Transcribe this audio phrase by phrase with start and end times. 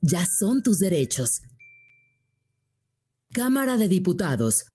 [0.00, 1.42] ya son tus derechos.
[3.32, 4.66] Cámara de Diputados.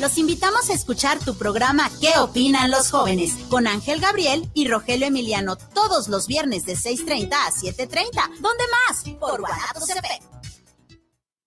[0.00, 3.34] Los invitamos a escuchar tu programa ¿Qué opinan los jóvenes?
[3.50, 8.40] con Ángel Gabriel y Rogelio Emiliano todos los viernes de 6.30 a 7.30.
[8.40, 9.04] ¿Dónde más?
[9.20, 10.20] Por Guanatos FM.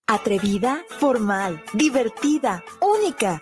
[0.06, 3.42] Atrevida, formal, divertida, única.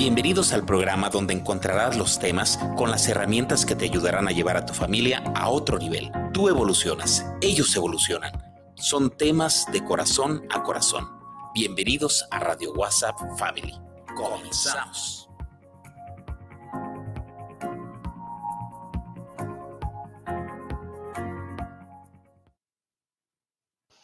[0.00, 4.56] Bienvenidos al programa donde encontrarás los temas con las herramientas que te ayudarán a llevar
[4.56, 6.10] a tu familia a otro nivel.
[6.32, 8.32] Tú evolucionas, ellos evolucionan
[8.76, 11.06] son temas de corazón a corazón.
[11.54, 13.78] Bienvenidos a Radio WhatsApp Family.
[14.16, 15.19] Comenzamos.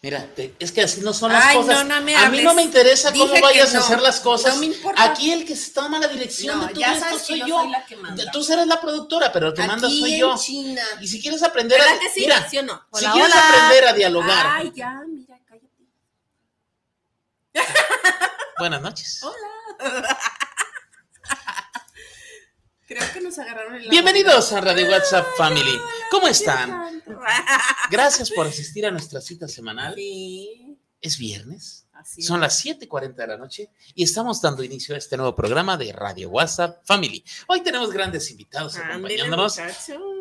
[0.02, 0.28] Mira,
[0.58, 1.78] es que así no son las cosas.
[1.80, 4.56] a mí no me interesa cómo vayas a hacer las cosas.
[4.96, 7.64] Aquí el que se toma la dirección de todo esto soy yo.
[8.32, 10.34] Tú serás la productora, pero el que manda soy yo.
[11.00, 11.84] Y si quieres aprender a
[12.14, 14.46] mira, si quieres aprender a dialogar.
[14.48, 15.66] Ay, ya, mira, cállate.
[18.58, 19.22] Buenas noches.
[19.22, 20.18] Hola.
[22.86, 25.76] Creo que nos agarraron el Bienvenidos a Radio WhatsApp Family.
[26.08, 27.02] ¿Cómo están?
[27.90, 29.96] Gracias por asistir a nuestra cita semanal.
[29.96, 30.78] Sí.
[31.00, 31.88] Es viernes.
[32.20, 35.92] Son las 7:40 de la noche y estamos dando inicio a este nuevo programa de
[35.92, 37.24] Radio WhatsApp Family.
[37.48, 39.58] Hoy tenemos grandes invitados acompañándonos.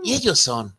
[0.03, 0.75] Y ellos son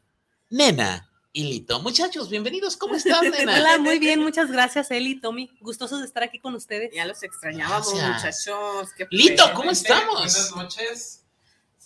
[0.50, 1.78] Nena y Lito.
[1.82, 2.76] Muchachos, bienvenidos.
[2.76, 3.60] ¿Cómo están, Nena?
[3.60, 4.20] Hola, muy bien.
[4.20, 5.52] Muchas gracias, Eli, Tommy.
[5.60, 6.90] Gustosos de estar aquí con ustedes.
[6.92, 8.88] Ya los extrañábamos, muchachos.
[9.10, 10.16] Lito, ¿cómo estamos?
[10.16, 11.22] Buenas noches.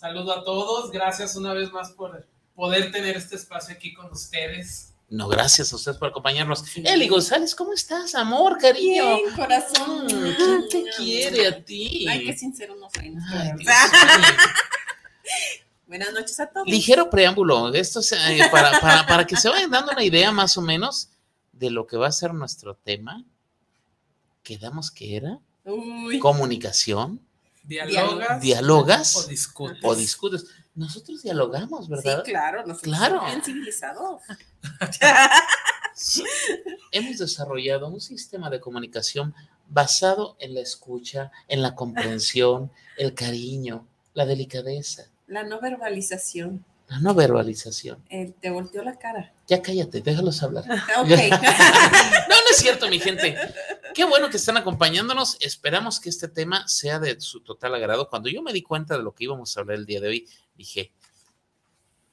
[0.01, 0.89] Saludo a todos.
[0.89, 4.95] Gracias una vez más por poder tener este espacio aquí con ustedes.
[5.07, 6.63] No, gracias a ustedes por acompañarnos.
[6.75, 8.15] Eli González, ¿cómo estás?
[8.15, 9.17] Amor, cariño.
[9.17, 10.07] Bien, corazón.
[10.07, 12.07] ¿Quién te quiere a ti?
[12.09, 13.15] Ay, qué sincero no soy.
[15.85, 16.65] Buenas noches a todos.
[16.65, 17.71] Ligero preámbulo.
[17.71, 21.11] Esto es, eh, para, para, para que se vayan dando una idea más o menos
[21.51, 23.23] de lo que va a ser nuestro tema.
[24.41, 26.17] Quedamos que era Uy.
[26.17, 27.21] comunicación
[27.63, 28.41] ¿Dialogas?
[28.41, 29.15] ¿Dialogas?
[29.17, 29.79] O discutes.
[29.83, 30.45] O discutes.
[30.73, 32.23] Nosotros dialogamos, ¿verdad?
[32.25, 33.15] Sí, claro, nosotros Claro.
[33.17, 34.21] somos bien civilizados.
[35.93, 36.23] Sí.
[36.91, 39.35] Hemos desarrollado un sistema de comunicación
[39.67, 46.65] basado en la escucha, en la comprensión, el cariño, la delicadeza, La no verbalización.
[46.91, 48.03] La no verbalización.
[48.09, 49.33] Eh, te volteó la cara.
[49.47, 50.65] Ya cállate, déjalos hablar.
[50.99, 51.07] Ok.
[51.07, 53.37] No, no es cierto, mi gente.
[53.93, 55.37] Qué bueno que están acompañándonos.
[55.39, 58.09] Esperamos que este tema sea de su total agrado.
[58.09, 60.29] Cuando yo me di cuenta de lo que íbamos a hablar el día de hoy,
[60.55, 60.91] dije,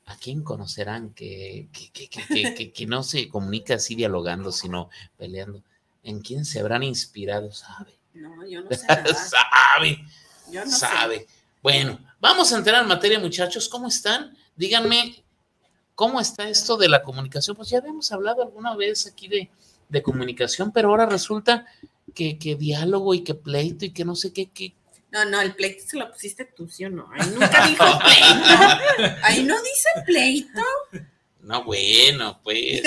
[0.07, 5.65] ¿a quién conocerán que, que, que, que- no se comunica así dialogando, sino peleando?
[6.05, 7.51] ¿En quién se habrán inspirado?
[7.53, 7.99] Sabe.
[8.15, 9.13] No, yo no sé nada.
[9.13, 10.05] sabe,
[10.53, 11.27] Yo no sabe.
[11.65, 13.69] Bueno, vamos a entrar en materia, muchachos.
[13.69, 14.38] ¿Cómo están?
[14.59, 15.15] Díganme,
[15.95, 17.57] ¿cómo está esto de la comunicación?
[17.57, 19.49] Pues ya habíamos hablado alguna vez aquí de,
[19.89, 21.65] de comunicación, pero ahora resulta
[22.13, 24.75] que, que diálogo y que pleito y que no sé qué, qué.
[25.13, 27.09] No, no, el pleito se lo pusiste tú, ¿sí o no?
[27.13, 27.85] Ahí nunca dijo
[28.97, 29.17] pleito.
[29.23, 30.63] Ahí no dice pleito.
[31.41, 32.83] No, bueno, pues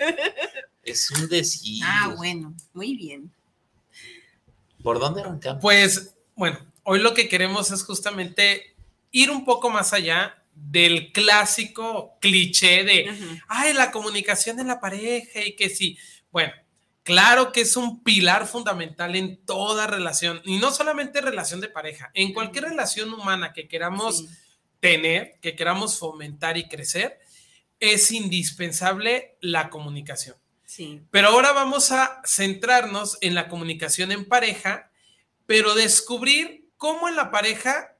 [0.82, 1.80] es un decir.
[1.86, 3.32] Ah, bueno, muy bien.
[4.82, 5.62] ¿Por dónde arrancamos?
[5.62, 8.74] Pues, bueno, hoy lo que queremos es justamente
[9.12, 15.40] ir un poco más allá del clásico cliché de, ay, la comunicación en la pareja
[15.44, 15.98] y que sí.
[16.30, 16.52] Bueno,
[17.04, 22.10] Claro que es un pilar fundamental en toda relación, y no solamente relación de pareja,
[22.14, 24.24] en cualquier relación humana que queramos
[24.80, 27.20] tener, que queramos fomentar y crecer,
[27.78, 30.36] es indispensable la comunicación.
[30.64, 31.02] Sí.
[31.10, 34.90] Pero ahora vamos a centrarnos en la comunicación en pareja,
[35.44, 37.93] pero descubrir cómo en la pareja,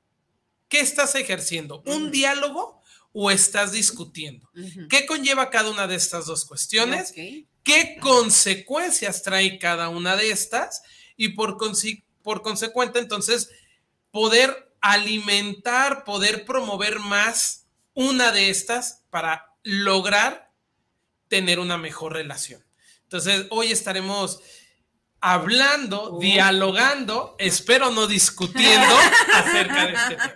[0.74, 1.84] ¿qué estás ejerciendo?
[1.86, 2.82] ¿Un diálogo
[3.12, 4.50] o estás discutiendo?
[4.90, 7.12] ¿Qué conlleva cada una de estas dos cuestiones?
[7.12, 10.82] ¿Qué consecuencias trae cada una de estas?
[11.16, 11.58] Y por,
[12.24, 13.50] por consecuente, entonces,
[14.10, 20.50] poder alimentar, poder promover más una de estas para lograr
[21.28, 22.64] tener una mejor relación.
[23.04, 24.40] Entonces, hoy estaremos
[25.24, 28.94] hablando, dialogando, espero no discutiendo
[29.34, 30.34] acerca de este tema.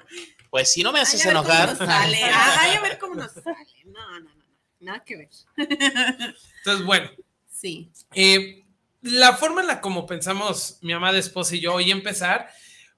[0.48, 1.76] Pues si no me haces Ay, enojar.
[1.76, 2.24] sale.
[2.24, 3.84] Ay, a ver cómo nos sale.
[3.84, 4.44] No, no, no, no.
[4.80, 5.28] Nada que ver.
[5.58, 7.10] Entonces, bueno,
[7.52, 7.90] Sí.
[8.14, 8.64] Eh,
[9.02, 12.48] la forma en la como pensamos mi amada esposa y yo hoy empezar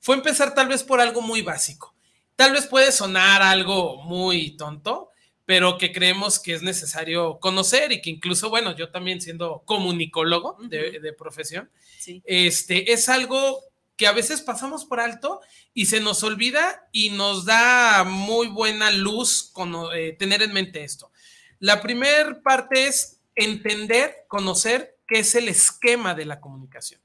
[0.01, 1.95] fue empezar tal vez por algo muy básico.
[2.37, 5.11] Tal vez puede sonar algo muy tonto,
[5.51, 10.57] pero que creemos que es necesario conocer y que incluso, bueno, yo también siendo comunicólogo
[10.69, 11.69] de, de profesión,
[11.99, 12.23] Sí.
[12.25, 13.61] este, es algo
[13.97, 15.41] que a veces pasamos por alto
[15.75, 20.85] y se nos olvida y nos da muy buena luz con, eh, tener en mente
[20.85, 21.11] esto.
[21.59, 27.01] La primera parte es entender, conocer qué es el esquema de la comunicación.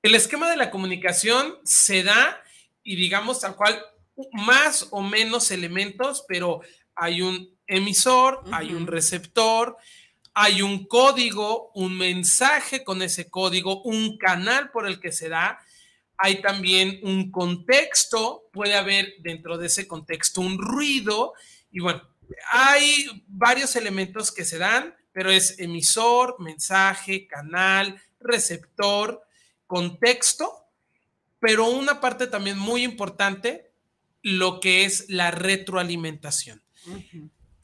[0.00, 2.40] El esquema de la comunicación se da
[2.84, 3.84] y digamos tal cual
[4.30, 6.60] más o menos elementos, pero
[6.94, 9.76] hay un emisor, hay un receptor,
[10.34, 15.60] hay un código, un mensaje con ese código, un canal por el que se da,
[16.16, 21.34] hay también un contexto, puede haber dentro de ese contexto un ruido.
[21.70, 22.02] Y bueno,
[22.50, 29.22] hay varios elementos que se dan, pero es emisor, mensaje, canal, receptor,
[29.66, 30.50] contexto,
[31.40, 33.72] pero una parte también muy importante,
[34.22, 36.62] lo que es la retroalimentación.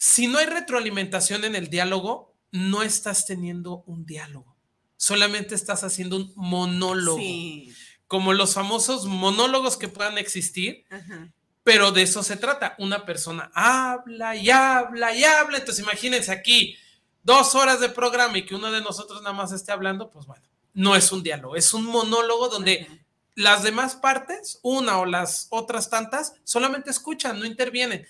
[0.03, 4.57] Si no hay retroalimentación en el diálogo, no estás teniendo un diálogo,
[4.97, 7.71] solamente estás haciendo un monólogo, Sí.
[8.09, 11.29] como los famosos monólogos que puedan existir, Ajá.
[11.65, 12.77] pero de eso se trata.
[12.79, 15.59] Una persona habla y habla y habla.
[15.59, 16.79] Entonces, imagínense aquí
[17.23, 20.49] dos horas de programa y que uno de nosotros nada más esté hablando, pues bueno,
[20.73, 22.89] no es un diálogo, es un monólogo donde
[23.35, 28.07] las demás partes, una o las otras tantas, solamente escuchan, no intervienen.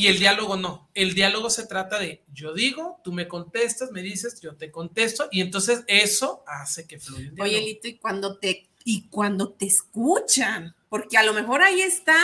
[0.00, 0.88] Y el diálogo no.
[0.94, 5.28] El diálogo se trata de yo digo, tú me contestas, me dices, yo te contesto,
[5.30, 7.30] y entonces eso hace que fluya.
[7.34, 7.60] el Oye.
[7.60, 12.16] Lito, y cuando te y cuando te escuchan, porque a lo mejor ahí está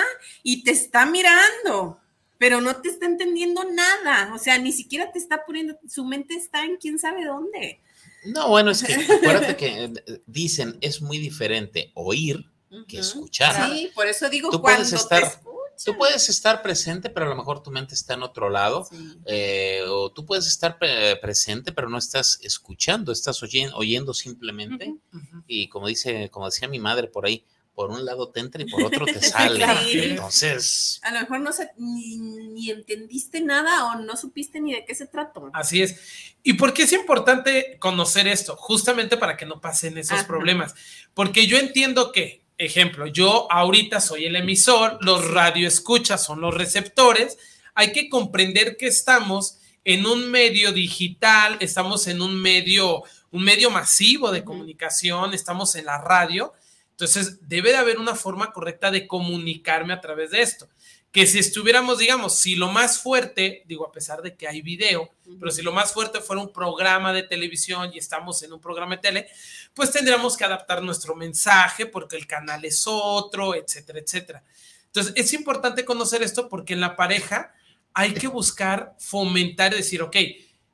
[0.42, 2.00] y te está mirando,
[2.38, 6.32] pero no te está entendiendo nada, o sea, ni siquiera te está poniendo, su mente
[6.32, 7.82] está en quién sabe dónde.
[8.24, 12.50] No, bueno, es que acuérdate que eh, dicen es muy diferente oír
[12.88, 13.70] que escuchar.
[13.70, 15.55] Sí, por eso digo Tú cuando puedes te estar, escuchan.
[15.84, 18.88] Tú puedes estar presente, pero a lo mejor tu mente está en otro lado.
[19.26, 24.94] eh, o tú puedes estar pre- presente, pero no estás escuchando, estás oyendo, oyendo simplemente.
[25.46, 27.44] Y como dice, como decía mi madre por ahí,
[27.74, 29.66] por un lado te entra y por otro te sale.
[29.84, 29.98] Sí.
[29.98, 34.84] Entonces, A lo mejor no sé, ni, ni entendiste nada o no supiste ni de
[34.86, 35.50] qué se trató.
[35.52, 36.00] Así es.
[36.42, 38.56] ¿Y por qué es importante conocer esto?
[38.56, 40.26] Justamente para que no pasen esos Ajá.
[40.26, 40.74] problemas.
[41.12, 47.38] Porque yo entiendo que, ejemplo, yo ahorita soy el emisor, los radioescuchas son los receptores.
[47.74, 53.70] Hay que comprender que estamos en un medio digital, estamos en un medio, un medio
[53.70, 56.52] masivo de comunicación, estamos en la radio.
[56.90, 60.66] Entonces, debe de haber una forma correcta de comunicarme a través de esto.
[61.16, 65.14] Que si estuviéramos, digamos, si lo más fuerte, digo, a pesar de que hay video,
[65.40, 68.96] pero si lo más fuerte fuera un programa de televisión y estamos en un programa
[68.96, 69.28] de tele,
[69.72, 74.44] pues tendríamos que adaptar nuestro mensaje porque el canal es otro, etcétera, etcétera.
[74.88, 77.54] Entonces, es importante conocer esto porque en la pareja
[77.94, 80.16] hay que buscar fomentar y decir, ok,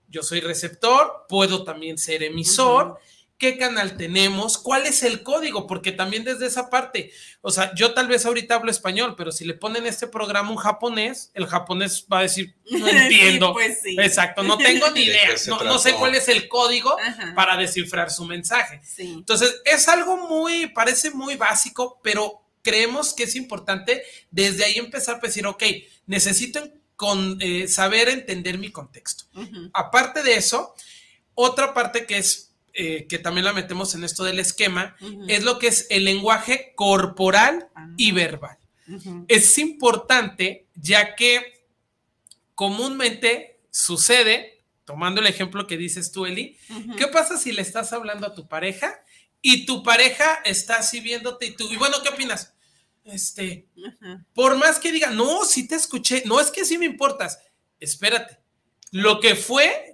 [0.08, 2.98] yo soy receptor, puedo también ser emisor.
[3.42, 4.56] ¿Qué canal tenemos?
[4.56, 5.66] ¿Cuál es el código?
[5.66, 9.44] Porque también desde esa parte, o sea, yo tal vez ahorita hablo español, pero si
[9.44, 13.52] le ponen este programa un japonés, el japonés va a decir, no Sí, entiendo.
[13.52, 13.96] pues sí.
[13.98, 17.32] Exacto, no tengo ni ¿De idea, no, no sé cuál es el código Ajá.
[17.34, 18.80] para descifrar su mensaje.
[18.84, 19.08] Sí.
[19.12, 25.16] Entonces, es algo muy, parece muy básico, pero creemos que es importante desde ahí empezar
[25.16, 25.64] a decir, ok,
[26.06, 26.60] necesito
[26.94, 29.24] con, eh, saber entender mi contexto.
[29.72, 30.76] Aparte de eso,
[31.34, 34.96] otra parte que es eh, que también la metemos en esto del esquema
[35.28, 38.58] es lo que es el lenguaje corporal y verbal.
[39.28, 41.66] Es importante ya que
[42.54, 46.56] comúnmente sucede tomando el ejemplo que dices tú, Eli,
[46.96, 49.02] ¿qué pasa si le estás hablando a tu pareja
[49.40, 52.54] y tu pareja está así viéndote y tú, y bueno, ¿qué opinas?
[53.04, 53.66] Este,
[54.34, 57.40] por más que diga, no, si te escuché, no es que sí me importas,
[57.80, 58.38] espérate,
[58.90, 59.91] lo que fue,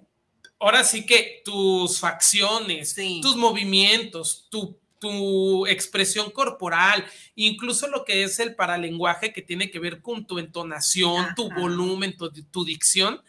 [0.58, 8.38] ahora sí que tus facciones, tus movimientos, tu, tu expresión corporal, incluso lo que es
[8.40, 13.22] el paralenguaje que tiene que ver con tu entonación, tu volumen, tu, tu dicción,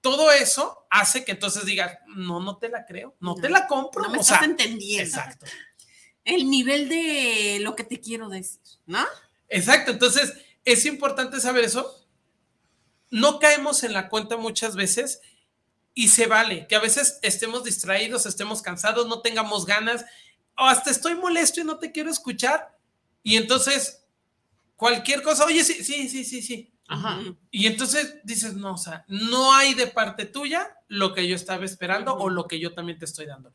[0.00, 4.02] todo eso hace que entonces digas, no, no te la creo, no, te la compro.
[4.02, 5.04] No me o estás sea, entendiendo.
[5.04, 5.46] Exacto.
[6.24, 9.04] El nivel de lo que te quiero decir, ¿no?
[9.48, 10.34] Exacto, entonces
[10.64, 11.96] es importante saber eso.
[13.10, 15.20] No caemos en la cuenta muchas veces
[15.94, 20.04] y se vale que a veces estemos distraídos, estemos cansados, no tengamos ganas
[20.56, 22.76] o hasta estoy molesto y no te quiero escuchar
[23.22, 24.04] y entonces
[24.76, 26.72] cualquier cosa, oye, sí, sí, sí, sí, sí.
[26.88, 27.20] Ajá.
[27.50, 31.64] Y entonces dices, no, o sea, no hay de parte tuya lo que yo estaba
[31.64, 33.52] esperando o lo que yo también te estoy dando.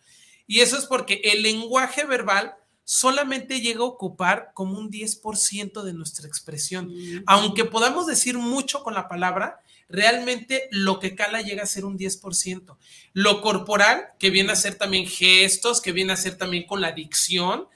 [0.48, 5.94] Y eso es porque el lenguaje verbal solamente llega a ocupar como un 10% de
[5.94, 6.94] nuestra expresión.
[7.26, 11.98] Aunque podamos decir mucho con la palabra, realmente lo que cala llega a ser un
[11.98, 12.78] 10%.
[13.14, 16.92] Lo corporal, que viene a ser también gestos, que viene a ser también con la
[16.92, 17.68] dicción,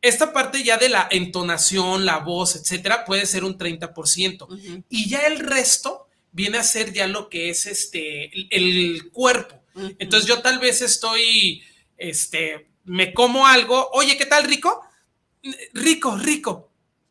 [0.00, 4.84] esta parte ya de la entonación, la voz, etcétera, puede ser un 30%.
[4.88, 9.60] Y ya el resto viene a ser ya lo que es este, el, el cuerpo.
[9.98, 11.62] Entonces yo tal vez estoy,
[11.96, 14.82] este, me como algo, oye, ¿qué tal rico?
[15.72, 16.67] Rico, rico.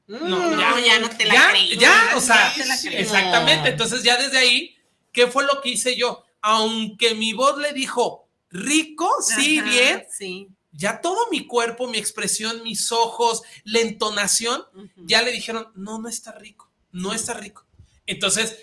[0.07, 2.53] No, No, ya no te la ya, ya, o Ya sea,
[2.91, 3.69] exactamente.
[3.69, 4.75] Entonces ya desde ahí,
[5.11, 6.23] ¿qué fue lo que hice yo?
[6.41, 10.47] Aunque mi voz le dijo rico, sí, Ajá, bien, Sí.
[10.71, 14.63] ya todo mi cuerpo, mi expresión, mis ojos, la entonación,
[14.95, 17.65] ya le dijeron, no, no está rico, no está rico.
[18.05, 18.57] Entonces,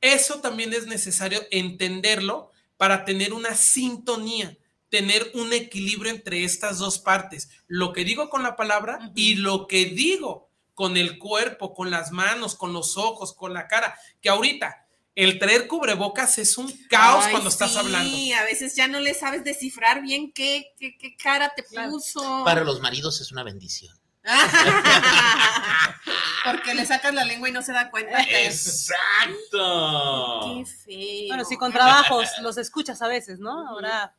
[0.00, 4.56] eso también es necesario entenderlo para tener una sintonía,
[4.88, 9.66] tener un equilibrio entre estas dos partes, lo que digo con la palabra y lo
[9.66, 10.45] que digo
[10.76, 15.38] con el cuerpo, con las manos, con los ojos, con la cara, que ahorita el
[15.38, 18.14] traer cubrebocas es un caos Ay, cuando estás sí, hablando.
[18.38, 22.42] a veces ya no le sabes descifrar bien qué, qué, qué cara te puso.
[22.44, 23.98] Para los maridos es una bendición.
[26.44, 28.20] Porque le sacas la lengua y no se da cuenta.
[28.44, 30.40] Exacto.
[30.44, 31.28] Qué feo.
[31.28, 33.66] Bueno, sí, con trabajos los escuchas a veces, ¿no?
[33.66, 34.14] Ahora.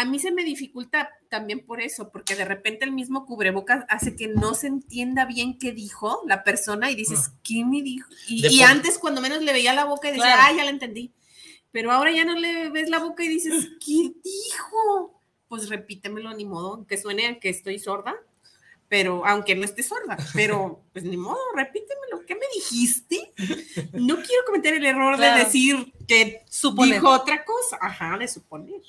[0.00, 4.14] A mí se me dificulta también por eso, porque de repente el mismo cubrebocas hace
[4.14, 8.08] que no se entienda bien qué dijo la persona y dices, ¿qué me dijo?
[8.28, 10.42] Y, antes cuando menos le veía la boca y decía, Claro.
[10.44, 11.12] ah, ya la entendí.
[11.72, 15.20] Pero ahora ya no le ves la boca y dices, ¿qué dijo?
[15.48, 18.14] Pues repítemelo, ni modo, aunque suene que estoy sorda,
[18.88, 23.32] pero aunque no esté sorda, pero pues ni modo, repítemelo, ¿qué me dijiste?
[23.94, 25.38] No quiero cometer el error Claro.
[25.38, 26.94] de decir que Suponer.
[26.94, 28.80] dijo otra cosa, ajá, de suponer.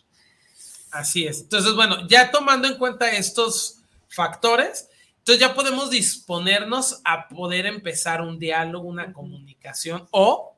[0.92, 1.42] Así es.
[1.42, 8.22] Entonces, bueno, ya tomando en cuenta estos factores, entonces ya podemos disponernos a poder empezar
[8.22, 10.56] un diálogo, una comunicación o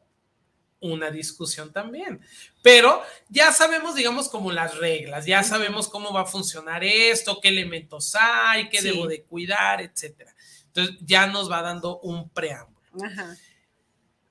[0.80, 2.22] una discusión también.
[2.64, 7.50] Pero ya sabemos, digamos, como las reglas, ya sabemos cómo va a funcionar esto, qué
[7.50, 8.88] elementos hay, qué Sí.
[8.90, 10.34] debo de cuidar, etcétera.
[10.68, 12.82] Entonces ya nos va dando un preámbulo.
[13.04, 13.36] Ajá.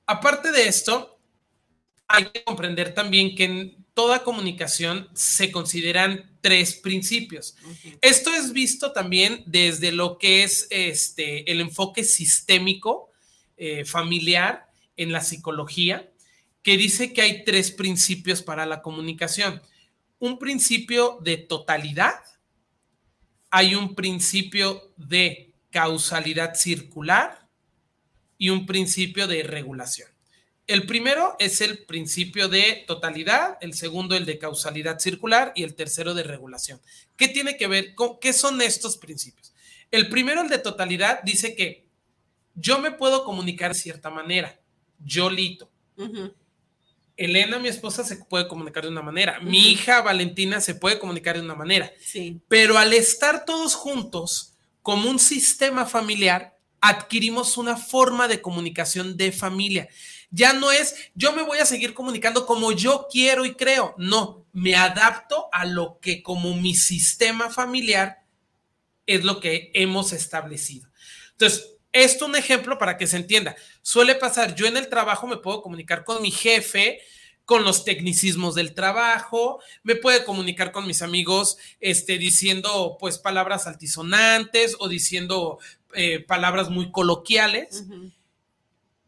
[0.07, 1.19] Aparte de esto,
[2.11, 7.55] hay que comprender también que en toda comunicación se consideran tres principios.
[8.01, 13.11] Esto es visto también desde lo que es este, el enfoque sistémico
[13.57, 16.11] eh, familiar en la psicología,
[16.63, 19.61] que dice que hay tres principios para la comunicación.
[20.19, 22.15] Un principio de totalidad,
[23.49, 27.47] hay un principio de causalidad circular
[28.37, 30.10] y un principio de regulación.
[30.67, 35.75] El primero es el principio de totalidad, el segundo el de causalidad circular y el
[35.75, 36.79] tercero de regulación.
[37.17, 39.53] ¿Qué tiene que ver con qué son estos principios?
[39.89, 41.85] El primero, el de totalidad, dice que
[42.55, 44.59] yo me puedo comunicar de cierta manera,
[44.99, 45.69] yo lito.
[47.17, 49.39] Elena, mi esposa, se puede comunicar de una manera.
[49.41, 51.91] Mi hija Valentina se puede comunicar de una manera.
[51.99, 52.39] Sí.
[52.47, 59.31] Pero al estar todos juntos como un sistema familiar, adquirimos una forma de comunicación de
[59.31, 59.87] familia.
[60.31, 63.93] Ya no es yo me voy a seguir comunicando como yo quiero y creo.
[63.97, 68.23] No, me adapto a lo que como mi sistema familiar
[69.05, 70.89] es lo que hemos establecido.
[71.31, 73.55] Entonces, esto un ejemplo para que se entienda.
[73.81, 77.01] Suele pasar, yo en el trabajo me puedo comunicar con mi jefe,
[77.45, 83.67] con los tecnicismos del trabajo, me puede comunicar con mis amigos, este, diciendo pues palabras
[83.67, 85.59] altisonantes o diciendo
[85.93, 87.83] eh, palabras muy coloquiales,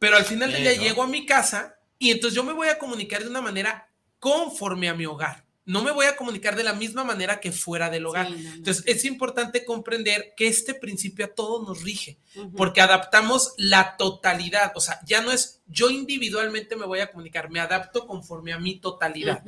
[0.04, 2.78] pero al final del día llego a mi casa y entonces yo me voy a
[2.78, 5.46] comunicar de una manera conforme a mi hogar.
[5.66, 8.28] No me voy a comunicar de la misma manera que fuera del hogar.
[8.28, 8.56] Sí, no, no.
[8.56, 12.18] Entonces, es importante comprender que este principio a todos nos rige,
[12.58, 14.74] porque adaptamos la totalidad.
[14.76, 18.60] O sea, ya no es yo individualmente me voy a comunicar, me adapto conforme a
[18.60, 19.42] mi totalidad.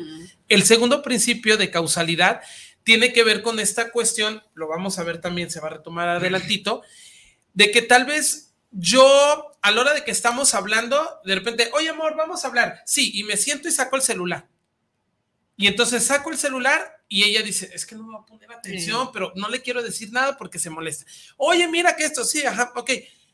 [0.48, 2.40] El segundo principio de causalidad
[2.86, 6.08] tiene que ver con esta cuestión, lo vamos a ver también, se va a retomar
[6.08, 6.82] adelantito,
[7.54, 11.90] de que tal vez yo, a la hora de que estamos hablando, de repente, oye
[11.90, 12.84] amor, vamos a hablar.
[12.86, 14.48] Sí, y me siento y saco el celular.
[15.58, 18.52] Y entonces saco el celular y ella dice, es que no me va a poner
[18.52, 21.10] atención, pero no le quiero decir nada porque se molesta.
[21.38, 22.92] Oye, mira que esto, sí, ajá, ok.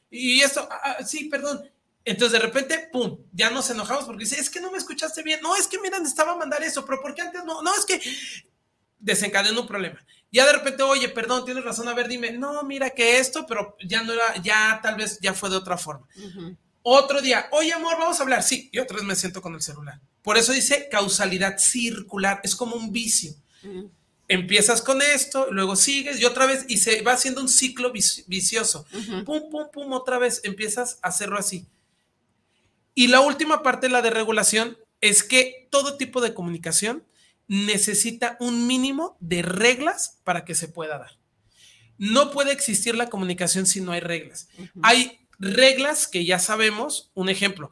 [0.10, 1.70] Y esto, ah, ah, sí, perdón.
[2.06, 5.42] Entonces de repente, pum, ya nos enojamos porque dice, es que no me escuchaste bien.
[5.42, 7.62] No, es que mira, necesitaba mandar eso, pero ¿por qué antes no?
[7.62, 8.02] No, es que
[9.00, 10.00] desencadenó un problema.
[10.32, 13.76] Ya de repente, oye, perdón, tienes razón, a ver, dime, no, mira que esto, pero
[13.86, 16.08] ya no era, ya tal vez ya fue de otra forma.
[16.84, 18.42] Otro día, oye, amor, vamos a hablar.
[18.42, 20.00] Sí, y otra vez me siento con el celular.
[20.24, 23.34] Por eso dice causalidad circular, es como un vicio.
[24.28, 28.24] Empiezas con esto, luego sigues y otra vez, y se va haciendo un ciclo vici-
[28.28, 28.86] vicioso.
[29.26, 31.68] Pum, pum, pum, otra vez empiezas a hacerlo así.
[32.96, 37.04] Y la última parte, la de regulación, es que todo tipo de comunicación
[37.55, 41.17] necesita un mínimo de reglas para que se pueda dar.
[41.98, 44.48] No puede existir la comunicación si no hay reglas.
[44.84, 47.12] Hay reglas que ya sabemos.
[47.13, 47.70] Un ejemplo,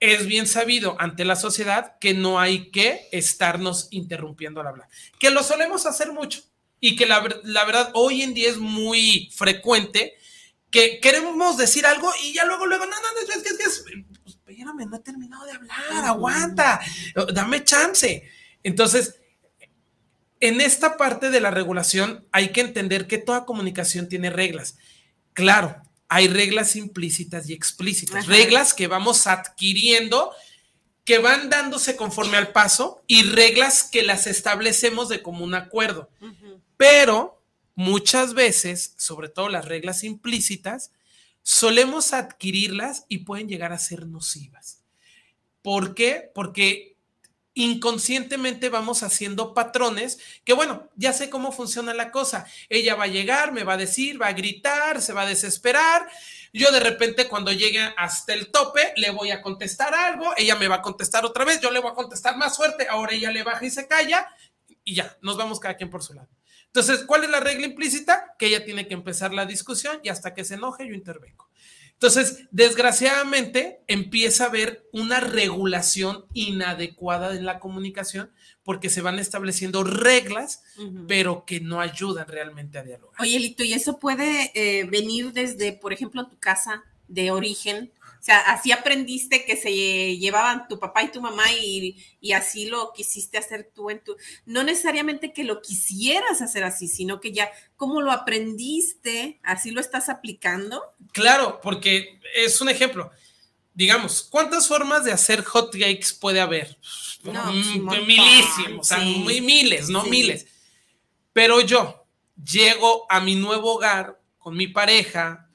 [0.00, 5.28] es bien sabido ante la sociedad que no hay que estarnos interrumpiendo al hablar, que
[5.30, 6.40] lo solemos hacer mucho
[6.80, 10.14] y que la, la verdad hoy en día es muy frecuente
[10.70, 13.64] que queremos decir algo y ya luego, luego, no, no, no, es que, es que
[13.64, 13.84] es-
[14.24, 16.80] pues, espérame, no he terminado de hablar, aguanta,
[17.34, 18.26] dame chance.
[18.62, 19.16] Entonces,
[20.40, 24.76] en esta parte de la regulación hay que entender que toda comunicación tiene reglas.
[25.34, 28.32] Claro, hay reglas implícitas y explícitas, Ajá.
[28.32, 30.32] reglas que vamos adquiriendo,
[31.04, 36.10] que van dándose conforme al paso y reglas que las establecemos de común acuerdo.
[36.76, 37.42] Pero
[37.74, 40.90] muchas veces, sobre todo las reglas implícitas,
[41.42, 44.82] solemos adquirirlas y pueden llegar a ser nocivas.
[45.62, 46.30] ¿Por qué?
[46.34, 46.96] Porque
[47.54, 52.46] inconscientemente vamos haciendo patrones que, bueno, ya sé cómo funciona la cosa.
[52.68, 56.08] Ella va a llegar, me va a decir, va a gritar, se va a desesperar.
[56.52, 60.68] Yo de repente cuando llegue hasta el tope le voy a contestar algo, ella me
[60.68, 63.42] va a contestar otra vez, yo le voy a contestar más fuerte, ahora ella le
[63.42, 64.26] baja y se calla
[64.84, 66.28] y ya, nos vamos cada quien por su lado.
[66.66, 68.34] Entonces, ¿cuál es la regla implícita?
[68.38, 71.48] Que ella tiene que empezar la discusión y hasta que se enoje yo intervengo.
[72.02, 78.30] Entonces, desgraciadamente, empieza a haber una regulación inadecuada en la comunicación
[78.62, 80.62] porque se van estableciendo reglas,
[81.06, 83.20] pero que no ayudan realmente a dialogar.
[83.20, 87.92] Oye, Lito, ¿y eso puede eh, venir desde, por ejemplo, tu casa de origen?
[88.20, 89.72] O sea, así aprendiste que se
[90.18, 94.14] llevaban tu papá y tu mamá y, y así lo quisiste hacer tú en tu...
[94.44, 99.80] No necesariamente que lo quisieras hacer así, sino que ya, como lo aprendiste, así lo
[99.80, 100.82] estás aplicando.
[101.12, 103.10] Claro, porque es un ejemplo.
[103.72, 106.78] Digamos, ¿cuántas formas de hacer hot cakes puede haber?
[107.22, 110.10] No, Mm, pues, milísimos, o sea, muy miles, no Sí.
[110.10, 110.46] miles.
[111.32, 112.04] Pero yo
[112.44, 115.48] llego a mi nuevo hogar con mi pareja,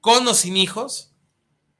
[0.00, 1.07] con o sin hijos,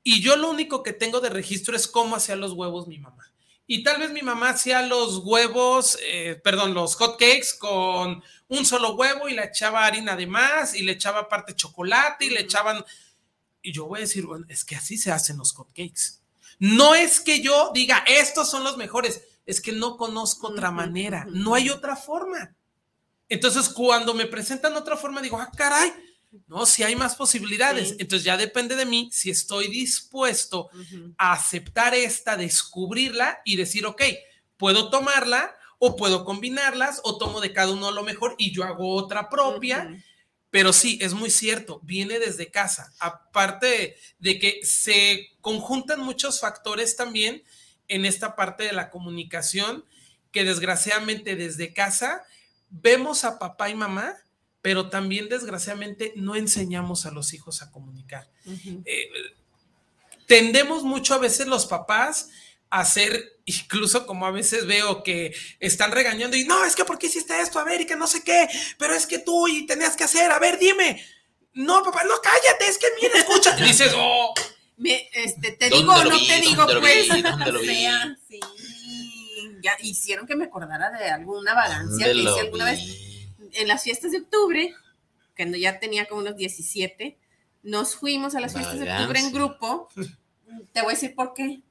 [0.02, 3.32] y yo lo único que tengo de registro es cómo hacía los huevos mi mamá.
[3.70, 8.64] Y tal vez mi mamá hacía los huevos, eh, perdón, los hot cakes con un
[8.64, 12.40] solo huevo y le echaba harina de más y le echaba aparte chocolate y le
[12.40, 12.82] echaban...
[13.60, 16.22] Y yo voy a decir, bueno, es que así se hacen los hot cakes.
[16.58, 21.26] No es que yo diga, estos son los mejores, es que no conozco otra manera,
[21.28, 22.56] no hay otra forma.
[23.28, 25.92] Entonces, cuando me presentan otra forma, digo, ah, caray,
[26.46, 27.92] no, si hay más posibilidades.
[27.98, 30.70] Entonces, ya depende de mí si estoy dispuesto
[31.16, 34.02] a aceptar esta, descubrirla y decir, ok,
[34.56, 38.94] puedo tomarla o puedo combinarlas o tomo de cada uno lo mejor y yo hago
[38.94, 40.02] otra propia.
[40.50, 42.92] Pero sí, es muy cierto, viene desde casa.
[43.00, 47.42] Aparte de que se conjuntan muchos factores también
[47.88, 49.84] en esta parte de la comunicación,
[50.32, 52.22] que desgraciadamente desde casa
[52.70, 54.16] vemos a papá y mamá,
[54.62, 58.28] pero también desgraciadamente no enseñamos a los hijos a comunicar.
[58.84, 59.08] Eh,
[60.26, 62.28] tendemos mucho a veces los papás
[62.70, 66.98] a hacer, incluso como a veces veo que están regañando y no, es que ¿por
[66.98, 67.58] qué hiciste esto?
[67.58, 70.30] A ver, y que no sé qué, pero es que tú y tenías que hacer,
[70.30, 71.02] a ver, dime.
[71.54, 73.58] No, papá, no, cállate, es que mira, escucha.
[73.58, 74.34] Y dices, oh,
[74.76, 76.26] Me, este, te ¿Dónde digo o no vi?
[76.26, 77.14] te digo, ¿Dónde lo pues.
[77.14, 77.22] vi?
[77.22, 77.66] ¿Dónde lo vi?
[77.66, 78.40] fea, sí.
[79.60, 83.07] Ya hicieron que me acordara de alguna vagancia ¿Dónde que hice alguna vez
[83.52, 84.74] en las fiestas de octubre,
[85.38, 87.16] cuando ya tenía como unos 17.
[87.62, 89.88] Nos fuimos a las fiestas de octubre en grupo.
[90.72, 91.62] Te voy a decir por qué.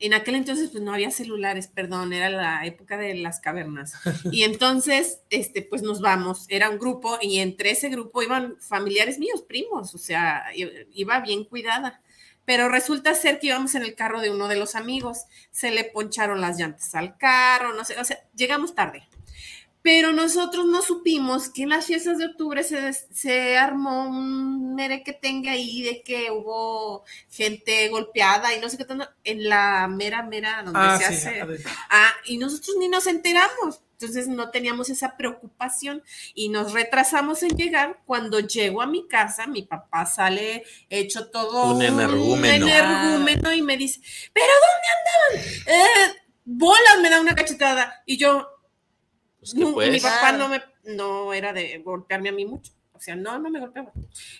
[0.00, 3.94] en aquel entonces pues no había celulares, perdón, era la época de las cavernas.
[4.32, 9.18] Y entonces, este, pues nos vamos, era un grupo y entre ese grupo iban familiares
[9.18, 12.00] míos, primos, o sea, iba bien cuidada.
[12.44, 15.84] Pero resulta ser que íbamos en el carro de uno de los amigos, se le
[15.84, 19.08] poncharon las llantas al carro, no sé, o sea, llegamos tarde
[19.84, 25.02] pero nosotros no supimos que en las fiestas de octubre se, se armó un mere
[25.02, 29.86] que tenga ahí de que hubo gente golpeada y no sé qué tanto en la
[29.86, 31.62] mera, mera donde Ah, se sí, hace.
[31.90, 33.82] Ah, y nosotros ni nos enteramos.
[34.00, 36.02] Entonces no teníamos esa preocupación
[36.34, 38.00] y nos retrasamos en llegar.
[38.06, 42.66] Cuando llego a mi casa, mi papá sale hecho todo Un energúmeno.
[42.66, 44.00] energúmeno y me dice,
[44.32, 44.46] ¿pero
[45.36, 45.78] dónde andaban?
[46.16, 48.02] Eh, bolas, me da una cachetada.
[48.06, 48.48] Y yo,
[49.44, 49.92] Pues, ¿qué no, pues?
[49.92, 52.72] Mi papá no me no era de golpearme a mí mucho.
[52.92, 53.92] O sea, no, no me golpeaba.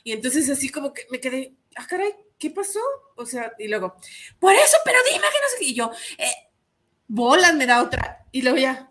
[0.03, 2.81] Y entonces así como que me quedé, ah, caray, ¿qué pasó?
[3.17, 3.97] O sea, y luego,
[4.39, 5.65] por eso, pero dime que no sé qué.
[5.67, 6.33] Y yo, eh,
[7.07, 8.25] bolas me da otra.
[8.33, 8.91] Y luego ya,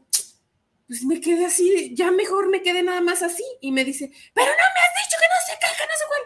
[0.88, 3.44] pues me quedé así, ya mejor me quedé nada más así.
[3.60, 6.06] Y me dice, pero no me has dicho que no sé qué, que no sé
[6.08, 6.22] cuál.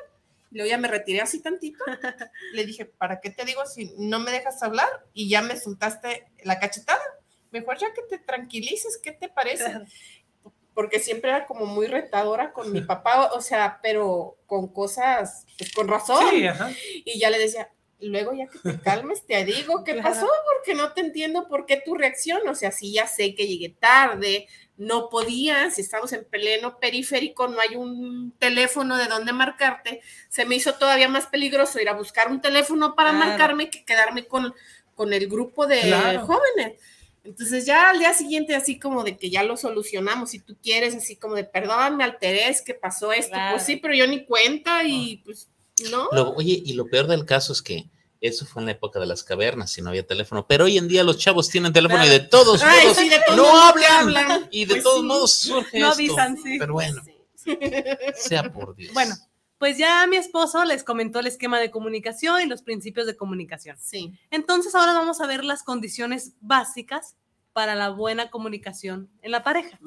[0.52, 1.86] Y luego ya me retiré así tantito.
[2.54, 4.90] Le dije, ¿para qué te digo si no me dejas hablar?
[5.14, 7.02] Y ya me soltaste la cachetada.
[7.60, 9.82] Mejor ya que te tranquilices, ¿qué te parece?
[10.74, 15.72] Porque siempre era como muy retadora con mi papá, o sea, pero con cosas, pues
[15.74, 16.24] con razón.
[16.30, 16.72] Sí, ajá.
[17.04, 20.10] Y ya le decía, luego ya que te calmes, te digo qué Claro.
[20.10, 22.48] pasó, porque no te entiendo por qué tu reacción.
[22.48, 27.48] O sea, sí, ya sé que llegué tarde, no podía, si estamos en pleno periférico,
[27.48, 30.02] no hay un teléfono de dónde marcarte.
[30.30, 33.26] Se me hizo todavía más peligroso ir a buscar un teléfono para Claro.
[33.26, 34.54] marcarme que quedarme con,
[34.94, 36.28] con el grupo de Claro.
[36.28, 36.80] jóvenes.
[37.28, 40.96] Entonces ya al día siguiente así como de que ya lo solucionamos, si tú quieres,
[40.96, 43.56] así como de perdón, me alteré, es que pasó esto, Claro.
[43.56, 45.50] pues sí, pero yo ni cuenta y pues
[45.92, 46.08] no.
[46.12, 47.86] Lo- oye, y lo peor del caso es que
[48.20, 50.48] eso fue en la época de las cavernas y no había teléfono.
[50.48, 53.20] Pero hoy en día los chavos tienen teléfono y de todos Ay, modos sí, de
[53.26, 53.92] todos no modos hablan.
[53.94, 54.48] hablan.
[54.50, 55.06] Y de Pues todos sí.
[55.06, 56.02] modos surge No esto.
[56.02, 56.58] avisan, sí.
[56.58, 57.02] Pero bueno,
[58.16, 58.94] sea por Dios.
[58.94, 59.16] Bueno,
[59.58, 63.78] pues ya mi esposo les comentó el esquema de comunicación y los principios de comunicación.
[63.80, 64.14] Sí.
[64.30, 67.16] Entonces ahora vamos a ver las condiciones básicas
[67.54, 69.80] para la buena comunicación en la pareja.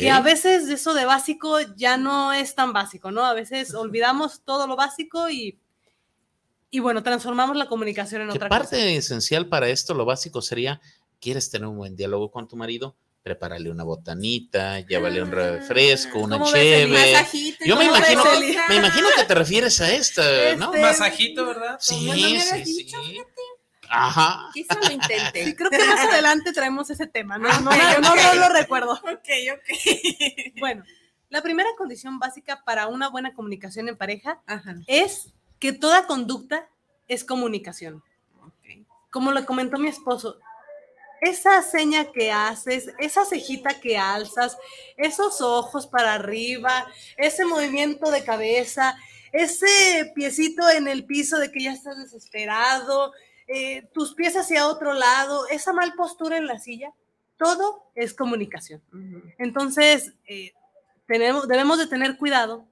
[0.00, 3.26] Que a veces eso de básico ya no es tan básico, ¿no?
[3.26, 5.58] A veces olvidamos todo lo básico y,
[6.70, 8.88] y bueno, transformamos la comunicación en otra parte cosa.
[8.88, 10.80] esencial para esto, lo básico sería,
[11.20, 12.96] ¿quieres tener un buen diálogo con tu marido?
[13.22, 16.94] Prepárale una botanita, llévale un refresco, una Ah, ¿Cómo ves, Eli?
[16.94, 17.12] cheve.
[17.12, 18.32] Masajito y Yo me imagino.
[18.32, 18.56] Eli?
[18.68, 20.22] me imagino que te refieres a esta,
[20.56, 20.66] ¿no?
[20.72, 21.76] Este, Masajito, ¿verdad?
[21.80, 22.76] Sí, ¿Cómo no me sí, sí.
[22.84, 22.96] dicho,
[23.90, 24.50] Ajá.
[24.52, 24.86] Quizá lo.
[24.86, 27.48] Sí, creo que más adelante traemos ese tema, ¿no?
[27.60, 28.92] No, no, no, no lo recuerdo.
[28.92, 30.54] Ok, ok.
[30.60, 30.84] Bueno,
[31.30, 34.76] la primera condición básica para una buena comunicación en pareja Ajá.
[34.86, 36.68] es que toda conducta
[37.08, 38.02] es comunicación.
[38.42, 38.86] ok.
[39.10, 40.38] Como lo comentó mi esposo,
[41.20, 44.56] esa seña que haces, esa cejita que alzas,
[44.96, 48.96] esos ojos para arriba, ese movimiento de cabeza,
[49.32, 53.12] ese piecito en el piso de que ya estás desesperado,
[53.46, 56.92] eh, tus pies hacia otro lado, esa mal postura en la silla,
[57.36, 58.82] todo es comunicación.
[59.38, 60.52] Entonces, eh,
[61.06, 62.66] tenemos, debemos de tener cuidado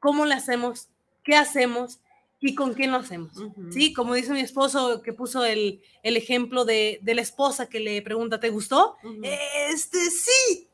[0.00, 0.88] cómo le hacemos,
[1.24, 2.00] qué hacemos
[2.40, 3.32] y con quién lo hacemos.
[3.70, 7.80] Sí, como dice mi esposo que puso el, el ejemplo de, de la esposa que
[7.80, 8.96] le pregunta, ¿te gustó?
[9.22, 10.68] Este, sí.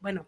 [0.00, 0.26] Bueno,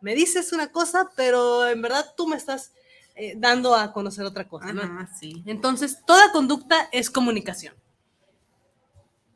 [0.00, 2.72] me dices una cosa, pero en verdad tú me estás
[3.16, 4.72] eh, dando a conocer otra cosa.
[4.72, 4.82] ¿no?
[4.82, 5.42] Ajá, sí.
[5.46, 7.74] Entonces, toda conducta es comunicación.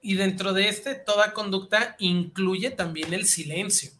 [0.00, 3.90] Y dentro de este, toda conducta incluye también el silencio,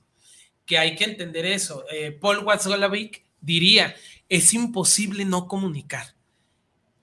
[0.65, 1.85] que hay que entender eso.
[1.91, 3.97] Eh, Paul Watzlawick diría,
[4.29, 6.18] es imposible no comunicar.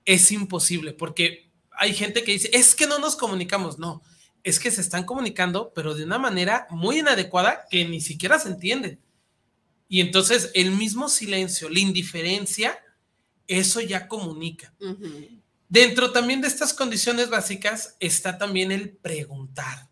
[0.06, 3.80] Es imposible, porque hay gente que dice, es que no nos comunicamos.
[3.80, 4.02] No,
[4.44, 8.50] es que se están comunicando, pero de una manera muy inadecuada que ni siquiera se
[8.50, 9.00] entiende.
[9.88, 12.80] Y entonces el mismo silencio, la indiferencia,
[13.48, 14.74] eso ya comunica.
[15.68, 19.90] Dentro también de estas condiciones básicas está también el preguntar.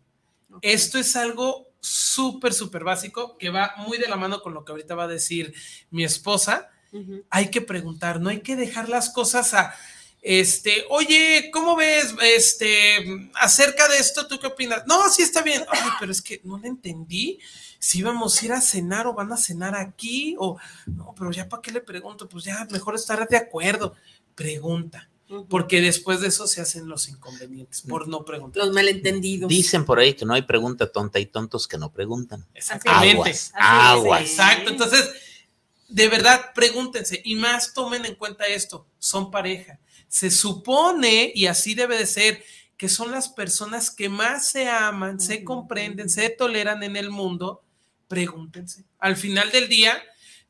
[0.62, 4.72] Esto es algo súper, súper básico que va muy de la mano con lo que
[4.72, 5.52] ahorita va a decir
[5.90, 6.70] mi esposa.
[7.28, 9.74] Hay que preguntar, no hay que dejar las cosas a,
[10.26, 14.84] este, oye, ¿cómo ves, este, acerca de esto, tú qué opinas?
[14.86, 15.62] No, sí está bien.
[15.68, 17.38] Ay, pero es que no le entendí
[17.78, 20.56] si íbamos a ir a cenar o van a cenar aquí o,
[20.86, 23.94] no, pero ya para qué le pregunto, pues ya mejor estar de acuerdo.
[24.34, 25.08] Pregunta
[25.48, 28.64] porque después de eso se hacen los inconvenientes por no preguntar.
[28.64, 29.48] Los malentendidos.
[29.48, 32.46] Dicen por ahí que no hay pregunta tonta y tontos que no preguntan.
[32.54, 33.20] Exactamente.
[33.20, 34.20] Aguas, aguas.
[34.22, 34.70] Exacto.
[34.70, 35.10] Entonces,
[35.88, 38.86] de verdad, pregúntense y más tomen en cuenta esto.
[38.98, 39.80] Son pareja.
[40.14, 42.44] Se supone, y así debe de ser,
[42.76, 47.64] que son las personas que más se aman, se comprenden, se toleran en el mundo,
[48.06, 48.84] pregúntense.
[49.00, 50.00] Al final del día,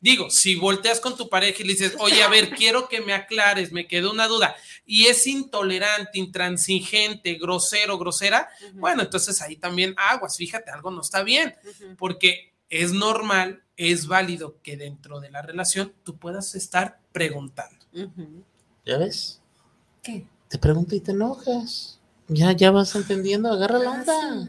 [0.00, 3.14] digo, si volteas con tu pareja y le dices, oye, a ver, quiero que me
[3.14, 9.94] aclares, me quedó una duda, y es intolerante, intransigente, grosero, grosera, bueno, entonces ahí también
[9.96, 11.54] aguas, fíjate, algo no está bien,
[11.96, 17.82] porque es normal, es válido que dentro de la relación tú puedas estar preguntando.
[18.84, 19.40] ¿Ya ves?
[20.04, 20.26] ¿Qué?
[20.48, 21.98] Te pregunto y te enojas.
[22.28, 24.48] Ya, ya vas entendiendo, agarra la onda.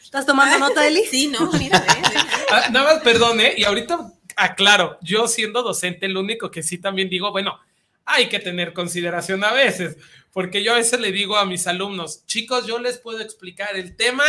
[0.00, 1.04] ¿Estás tomando nota, Eli?
[1.04, 2.20] Sí, no, mira, ve.
[2.50, 3.54] Ah, nada más, perdón, ¿eh?
[3.56, 7.58] Y ahorita aclaro, yo siendo docente, lo único que sí también digo, bueno,
[8.04, 9.96] hay que tener consideración a veces,
[10.32, 13.96] porque yo a veces le digo a mis alumnos, chicos, yo les puedo explicar el
[13.96, 14.24] tema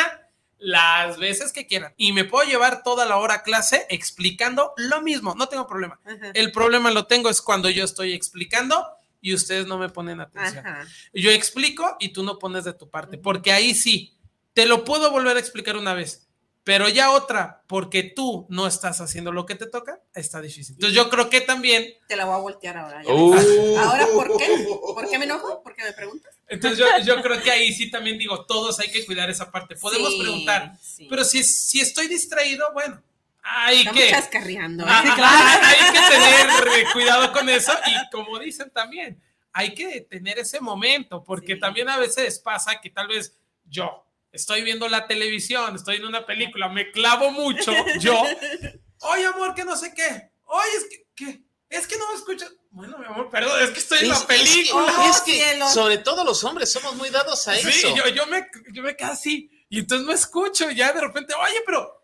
[0.58, 5.02] las veces que quieran y me puedo llevar toda la hora a clase explicando lo
[5.02, 6.00] mismo, no tengo problema.
[6.06, 6.32] Ajá.
[6.36, 8.86] El problema lo tengo es cuando yo estoy explicando
[9.22, 10.66] y ustedes no me ponen atención.
[10.66, 10.88] Ajá.
[11.14, 14.18] Yo explico y tú no pones de tu parte, porque ahí sí,
[14.54, 16.28] te lo puedo volver a explicar una vez,
[16.64, 20.76] pero ya otra, porque tú no estás haciendo lo que te toca, está difícil.
[20.76, 23.02] Entonces yo creo que también, Te la voy a voltear ahora.
[23.04, 23.78] ya Uh.
[23.78, 24.68] Ahora, ¿por qué?
[24.94, 25.64] ¿Por qué me enojo?
[25.64, 26.36] ¿Por qué me preguntas?
[26.48, 29.76] entonces yo, yo creo que ahí sí también digo, todos hay que cuidar esa parte.
[29.78, 31.08] Podemos Sí, preguntar, sí.
[31.10, 33.02] pero si, si estoy distraído, bueno,
[33.44, 34.10] hay Estamos que...
[34.10, 34.86] chascarreando.
[34.88, 35.10] Ah, ¿eh?
[35.18, 39.22] ah, hay que tener eh, cuidado con eso y como dicen también,
[39.54, 41.60] hay que tener ese momento, porque Sí.
[41.60, 46.26] también a veces pasa que tal vez yo estoy viendo la televisión, estoy en una
[46.26, 48.22] película, me clavo mucho, yo,
[49.02, 51.42] oye amor, que no sé qué, oye, es que, ¿qué?
[51.70, 52.54] Es que no me escuchas.
[52.70, 54.94] Bueno, mi amor, perdón, es que estoy en la Es- película.
[55.10, 55.68] Es que, cielo.
[55.70, 57.96] sobre todo los hombres somos muy dados a Sí, eso.
[57.96, 61.34] yo, yo me, yo me quedo así y entonces no escucho y ya de repente,
[61.34, 62.01] oye, pero, ah,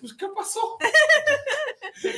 [0.00, 0.78] pues, ¿qué pasó?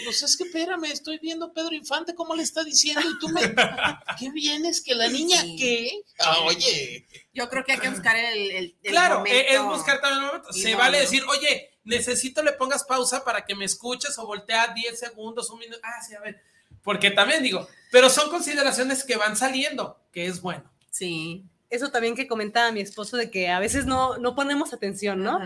[0.05, 3.29] Pues es que espérame, estoy viendo a Pedro Infante cómo le está diciendo y tú
[3.29, 3.41] me.
[4.19, 4.81] ¿Qué vienes?
[4.81, 5.57] ¿Que la niña Sí.
[5.59, 6.03] qué?
[6.21, 7.07] Ah, oye.
[7.35, 9.37] Yo creo que hay que buscar el, el, el Claro, momento.
[9.39, 10.53] eh, es buscar también el momento.
[10.53, 11.03] Se no, vale no.
[11.03, 15.59] decir, oye, necesito le pongas pausa para que me escuches o voltea 10 segundos, un
[15.61, 15.81] minuto.
[15.83, 16.41] Ah, sí, a ver.
[16.85, 20.71] Porque también digo, pero son consideraciones que van saliendo, que es bueno.
[20.91, 21.45] Sí.
[21.71, 25.39] Eso también que comentaba mi esposo de que a veces no, no ponemos atención, ¿no?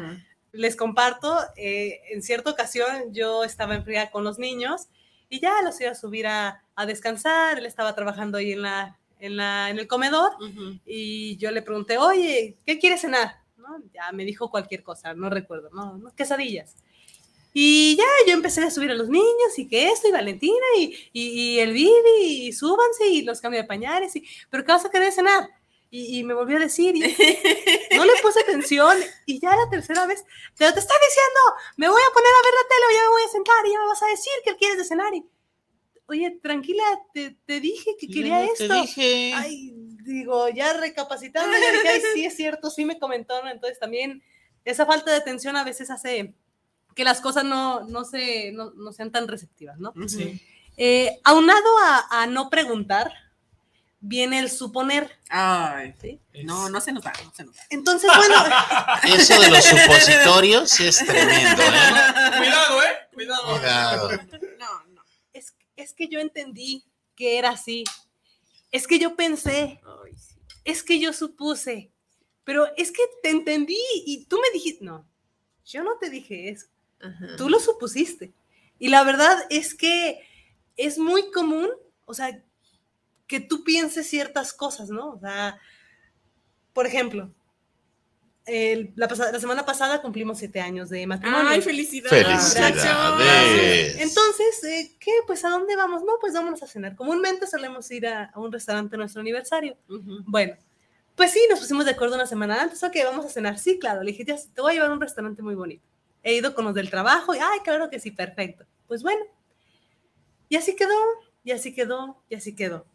[0.57, 4.89] Les comparto, eh, en cierta ocasión yo estaba en fría con los niños
[5.29, 8.99] y ya los iba a subir a, a descansar, él estaba trabajando ahí en, la,
[9.19, 10.33] en, la, en el comedor
[10.85, 13.37] y yo le pregunté, oye, ¿qué quieres cenar?
[13.57, 13.83] ¿No?
[13.93, 15.99] Ya me dijo cualquier cosa, no recuerdo, ¿no?
[15.99, 16.15] ¿no?
[16.15, 16.77] Quesadillas.
[17.53, 20.95] Y ya yo empecé a subir a los niños y que esto y Valentina y,
[21.13, 24.85] y, y el Vivi y súbanse y los cambio de pañales y, pero ¿qué vas
[24.85, 25.49] a querer cenar?
[25.97, 27.01] Y, y me volvió a decir, y
[27.97, 30.23] no le puse atención y ya la tercera vez,
[30.59, 31.41] pero te está diciendo,
[31.79, 33.73] me voy a poner a ver la tele o ya me voy a sentar y
[33.73, 35.25] ya me vas a decir que quieres de cenar y,
[36.05, 38.69] oye, tranquila, te, te dije que quería Ya esto.
[38.69, 39.33] Te dije.
[39.37, 43.51] Ay, digo, ya recapacitando, ya dije, ay, sí es cierto, sí me comentó, ¿no?
[43.51, 44.23] Entonces también
[44.67, 46.35] esa falta de atención a veces hace
[46.95, 49.95] que las cosas no, no, se, no, no sean tan receptivas, ¿no?
[50.09, 50.43] Sí.
[50.77, 53.13] Eh, aunado a, a no preguntar,
[54.01, 55.11] viene el suponer.
[55.29, 56.21] Ay, ¿sí?
[56.45, 57.61] no, no se nos va, no se nos va.
[57.71, 58.35] Entonces, bueno,
[59.17, 62.33] Eso de los supositorios es tremendo, ¿eh?
[62.37, 63.09] Cuidado, ¿eh?
[63.13, 63.53] Cuidado.
[63.53, 64.11] Cuidado.
[64.59, 65.03] No, no.
[65.33, 67.85] es, es que yo entendí que era así.
[68.71, 69.81] Es que yo pensé,
[70.65, 71.91] es que yo supuse,
[72.45, 75.09] pero es que te entendí y tú me dijiste, no,
[75.65, 76.67] yo no te dije eso.
[77.01, 77.37] Ajá.
[77.37, 78.33] tú lo supusiste.
[78.79, 80.21] Y la verdad es que
[80.77, 81.71] es muy común,
[82.05, 82.43] o sea,
[83.27, 85.11] que tú pienses ciertas cosas, ¿no?
[85.15, 85.59] O sea,
[86.73, 87.31] por ejemplo,
[88.45, 91.49] el- la, pasa- la semana pasada cumplimos siete años de matrimonio.
[91.49, 92.55] Ay, felicidades.
[92.55, 93.97] Felicidades.
[93.99, 95.11] Entonces, eh, ¿qué?
[95.27, 96.03] Pues ¿a dónde vamos?
[96.05, 96.95] No, pues vámonos a cenar.
[96.95, 99.77] Comúnmente solemos ir a, a un restaurante en nuestro aniversario.
[99.89, 100.55] Bueno,
[101.17, 102.83] pues sí, nos pusimos de acuerdo una semana antes.
[102.85, 103.59] Ok, vamos a cenar.
[103.59, 104.03] Sí, claro.
[104.05, 105.83] Le dije, ya, te voy a llevar a un restaurante muy bonito.
[106.23, 108.65] He ido con los del trabajo y, ay, claro que sí, perfecto.
[108.87, 109.25] Pues bueno.
[110.49, 110.95] Y así quedó,
[111.43, 112.87] y así quedó, y así quedó.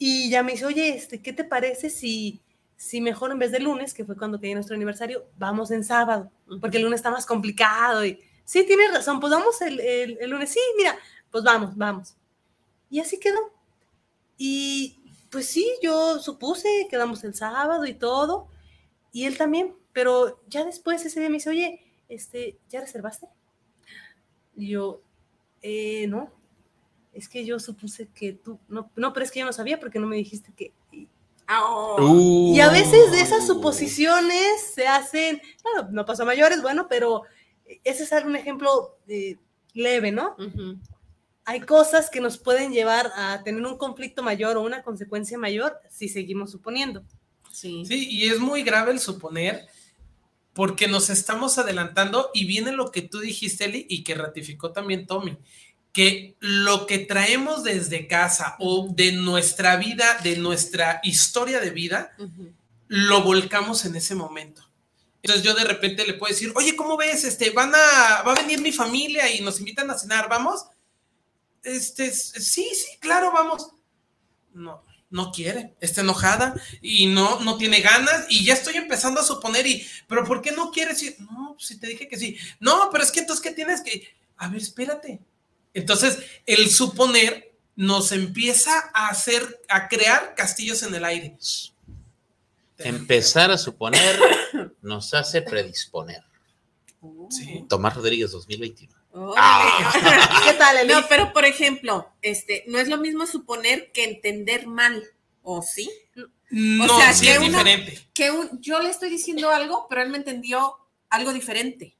[0.00, 2.42] Y ya me dice, oye, este, ¿qué te parece si,
[2.76, 6.32] si mejor en vez de lunes, que fue cuando caía nuestro aniversario, vamos en sábado?
[6.60, 8.06] Porque el lunes está más complicado.
[8.06, 10.50] Y sí, tienes razón, pues vamos el, el- el lunes.
[10.52, 10.98] Sí, mira,
[11.30, 12.16] pues vamos, vamos.
[12.90, 13.38] Y así quedó.
[14.38, 18.48] Y pues sí, yo supuse, quedamos el sábado y todo,
[19.12, 23.28] y él también, pero ya después ese día me dice, oye, este, ¿ya reservaste?
[24.54, 25.02] Y yo,
[25.62, 26.30] eh, no,
[27.20, 29.98] es que yo supuse que tú, no, no, pero es que yo no sabía porque
[29.98, 30.72] no me dijiste que...
[30.92, 31.08] y-
[31.52, 31.96] Ah, oh.
[32.00, 32.54] Uh.
[32.54, 37.22] Y a veces de esas suposiciones se hacen, claro, no pasó a mayores, bueno, pero
[37.82, 39.36] ese es un ejemplo eh,
[39.74, 40.36] leve, ¿no?
[41.44, 45.76] Hay cosas que nos pueden llevar a tener un conflicto mayor o una consecuencia mayor
[45.88, 47.02] si seguimos suponiendo.
[47.50, 47.84] Sí.
[47.84, 49.66] Sí, y es muy grave el suponer
[50.52, 55.06] porque nos estamos adelantando y viene lo que tú dijiste, Eli, y que ratificó también
[55.06, 55.36] Tommy,
[55.92, 62.16] que lo que traemos desde casa o de nuestra vida, de nuestra historia de vida,
[62.86, 64.68] lo volcamos en ese momento.
[65.22, 67.24] Entonces yo de repente le puedo decir, oye, ¿cómo ves?
[67.24, 70.64] Este, van a, va a venir mi familia y nos invitan a cenar, ¿vamos?
[71.62, 73.70] Este, sí, sí, claro, vamos.
[74.54, 79.24] No, no quiere, está enojada y no, no tiene ganas y ya estoy empezando a
[79.24, 81.16] suponer y, pero ¿por qué no quieres ir?
[81.20, 82.38] No, si te dije que sí.
[82.58, 84.08] No, pero es que entonces, ¿qué tienes que?
[84.36, 85.20] A ver, espérate.
[85.74, 91.36] Entonces, el suponer nos empieza a hacer, a crear castillos en el aire.
[92.78, 94.18] Empezar a suponer
[94.82, 96.22] nos hace predisponer.
[97.30, 97.64] Sí.
[97.68, 98.94] Tomás Rodríguez 2021.
[99.36, 100.42] Ah.
[100.46, 105.02] ¿Qué tal, No, pero por ejemplo, este, no es lo mismo suponer que entender mal,
[105.42, 105.90] ¿o sí?
[106.50, 108.00] No, o sea, sí que es uno- diferente.
[108.14, 110.74] Que un- yo le estoy diciendo algo, pero él me entendió
[111.08, 111.96] algo diferente.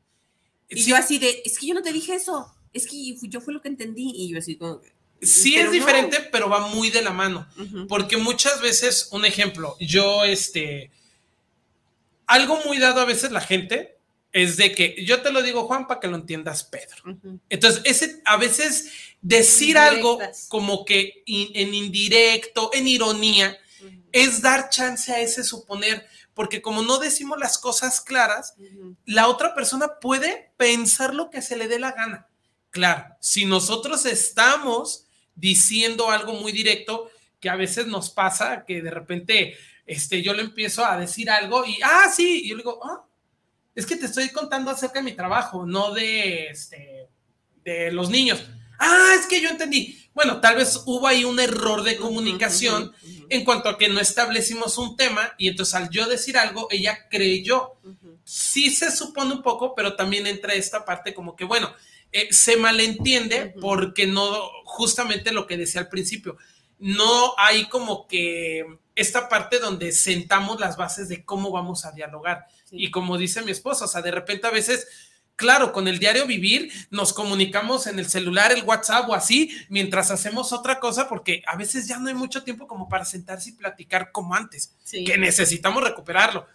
[0.68, 0.90] Y Sí.
[0.90, 3.60] yo así de, es que yo no te dije eso, es que yo fue lo
[3.62, 4.10] que entendí.
[4.14, 4.80] Y yo así como,
[5.22, 5.72] Sí pero es no.
[5.72, 7.46] diferente, pero va muy de la mano.
[7.88, 10.90] Porque muchas veces, un ejemplo, yo, este,
[12.26, 13.96] algo muy dado a veces la gente
[14.32, 17.18] es de que yo te lo digo, Juan, para que lo entiendas, Pedro.
[17.48, 23.58] Entonces, ese, a veces decir algo como que in- en indirecto, en ironía,
[24.12, 28.54] es dar chance a ese suponer, porque como no decimos las cosas claras,
[29.04, 32.26] la otra persona puede pensar lo que se le dé la gana.
[32.70, 38.90] Claro, si nosotros estamos diciendo algo muy directo, que a veces nos pasa, que de
[38.90, 39.56] repente
[39.86, 43.04] este, yo le empiezo a decir algo y, ah, sí, y yo le digo, ah,
[43.74, 47.08] es que te estoy contando acerca de mi trabajo, no de, este,
[47.64, 48.44] de los niños.
[48.78, 49.96] Ah, es que yo entendí.
[50.14, 53.88] Bueno, tal vez hubo ahí un error de comunicación Ujú, ujú, en cuanto a que
[53.88, 57.78] no establecimos un tema y entonces al yo decir algo, ella creyó
[58.24, 61.74] sí se supone un poco, pero también entra esta parte como que, bueno,
[62.12, 66.36] eh, se malentiende porque no, justamente lo que decía al principio,
[66.78, 68.64] no hay como que
[68.96, 72.46] esta parte donde sentamos las bases de cómo vamos a dialogar.
[72.64, 72.76] Sí.
[72.78, 74.88] Y como dice mi esposa, o sea, de repente a veces,
[75.40, 80.10] claro, con el diario vivir nos comunicamos en el celular, el WhatsApp o así, mientras
[80.10, 83.52] hacemos otra cosa, porque a veces ya no hay mucho tiempo como para sentarse y
[83.52, 85.04] platicar como antes, Sí.
[85.04, 86.46] que necesitamos recuperarlo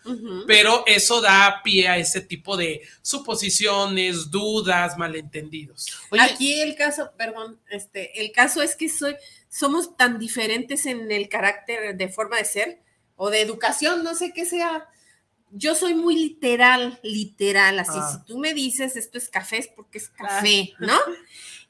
[0.46, 5.88] pero eso da pie a ese tipo de suposiciones, dudas, malentendidos.
[6.12, 9.16] Oye, Aquí el caso, perdón, este, el caso es que soy,
[9.50, 12.80] somos tan diferentes en el carácter de forma de ser
[13.16, 14.88] o de educación, no sé qué sea.
[15.58, 17.94] Yo soy muy literal, literal, así.
[17.96, 18.10] Ah.
[18.12, 21.00] Si tú me dices esto es café, es porque es café, ¿no?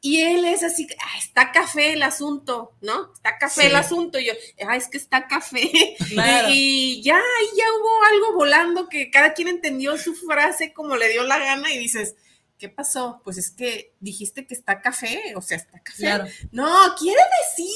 [0.01, 3.11] Y él es así, "Ah, está café el asunto, ¿no?
[3.13, 3.67] Está café Sí.
[3.67, 4.19] el asunto.
[4.19, 4.33] Y yo,
[4.67, 5.95] ah, es que está café.
[6.09, 6.47] Claro.
[6.51, 11.09] Y ya, ahí ya hubo algo volando que cada quien entendió su frase como le
[11.09, 12.15] dio la gana y dices,
[12.57, 13.21] ¿qué pasó?
[13.23, 15.97] Pues es que dijiste que está café, o sea, está café.
[16.03, 16.25] Claro.
[16.51, 17.75] No, quiere decir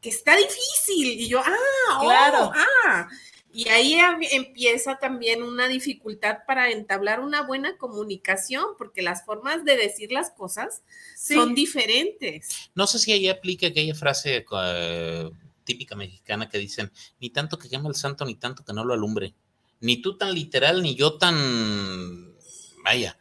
[0.00, 1.20] que está difícil.
[1.20, 2.52] Y yo, ah, oh, Claro.
[2.86, 3.08] ah.
[3.54, 9.64] Y ahí em- empieza también una dificultad para entablar una buena comunicación, porque las formas
[9.64, 10.82] de decir las cosas
[11.16, 11.34] Sí.
[11.34, 12.48] son diferentes.
[12.74, 15.30] no sé si ahí aplica aquella frase eh,
[15.62, 16.90] típica mexicana que dicen,
[17.20, 19.34] ni tanto que queme el santo, ni tanto que no lo alumbre.
[19.80, 22.34] Ni tú tan literal, ni yo tan...
[22.84, 23.16] Vaya,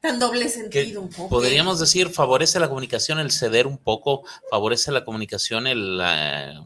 [0.00, 1.28] Tan doble que sentido un poco.
[1.28, 6.60] podríamos decir, favorece la comunicación el ceder un poco, favorece la comunicación el eh,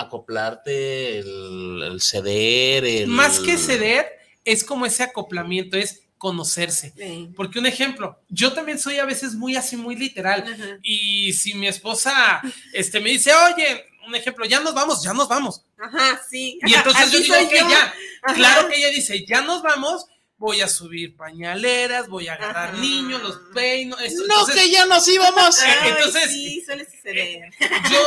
[0.00, 3.06] acoplarte, el, el ceder, el...
[3.08, 4.06] Más que ceder,
[4.44, 6.92] es como ese acoplamiento, es conocerse.
[6.96, 7.30] Sí.
[7.34, 10.42] Porque un ejemplo, yo también soy a veces muy así, muy literal.
[10.42, 10.78] Ajá.
[10.82, 12.42] Y si mi esposa
[12.74, 15.64] este, me dice, oye, un ejemplo, ya nos vamos, ya nos vamos.
[15.78, 16.58] Ajá, sí.
[16.62, 18.34] Y entonces yo digo que ya, Ajá.
[18.34, 20.04] claro que ella dice, ya nos vamos,
[20.36, 22.78] voy a subir pañaleras, voy a agarrar Ajá.
[22.80, 23.98] niños, los peino.
[23.98, 24.20] esto.
[24.26, 25.58] No, Entonces, que ya nos íbamos.
[25.62, 27.50] Eh, Ay, entonces- sí, suele suceder.
[27.90, 27.98] yo,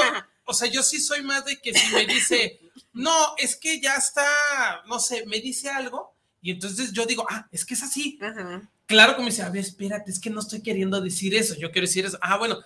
[0.46, 2.60] o sea, yo sí soy más de que si me dice,
[2.94, 4.26] no, es que ya está,
[4.88, 8.20] no sé, me dice algo, y entonces yo digo, ah, es que es así.
[8.22, 8.70] Ajá.
[8.86, 11.72] Claro que me dice, a ver, espérate, es que no estoy queriendo decir eso, yo
[11.72, 12.18] quiero decir eso.
[12.22, 12.60] Ah, bueno,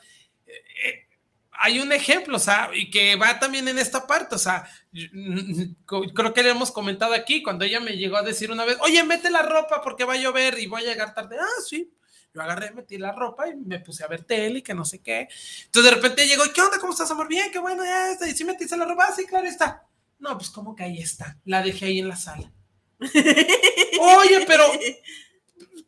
[0.48, 0.52] eh,
[0.86, 1.08] eh,
[1.52, 5.64] hay un ejemplo, o sea, y que va también en esta parte, o sea, mm,
[5.86, 8.78] co- creo que le hemos comentado aquí, cuando ella me llegó a decir una vez,
[8.82, 11.38] oye, mete la ropa porque va a llover y voy a llegar tarde.
[11.40, 11.92] Ah, sí.
[12.38, 15.00] Yo agarré, metí la ropa y me puse a ver tele y que no sé
[15.02, 15.28] qué.
[15.66, 16.78] Entonces de repente llegó, ¿qué onda?
[16.78, 17.28] ¿Cómo estás, amor?
[17.28, 18.30] Bien, qué bueno, ya está.
[18.30, 19.08] ¿Y si metiste la ropa?
[19.10, 19.84] Ah, sí, claro está.
[20.20, 21.36] No, pues como que ahí está.
[21.46, 22.52] La dejé ahí en la sala.
[23.00, 24.66] Oye, pero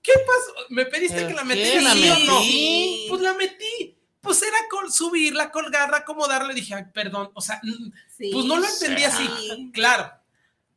[0.02, 0.54] ¿qué pasó?
[0.70, 1.82] ¿Me pediste que la metiera?
[1.84, 3.10] ¿La ¿Sí o no?
[3.10, 3.96] Pues la metí.
[4.22, 6.52] Pues era col subirla, colgarla, acomodarla.
[6.54, 7.30] Dije, ay, perdón.
[7.36, 7.62] O sea,
[8.18, 8.32] Sí.
[8.34, 9.28] pues no lo entendí así.
[9.40, 9.72] Sí.
[9.72, 10.12] Claro.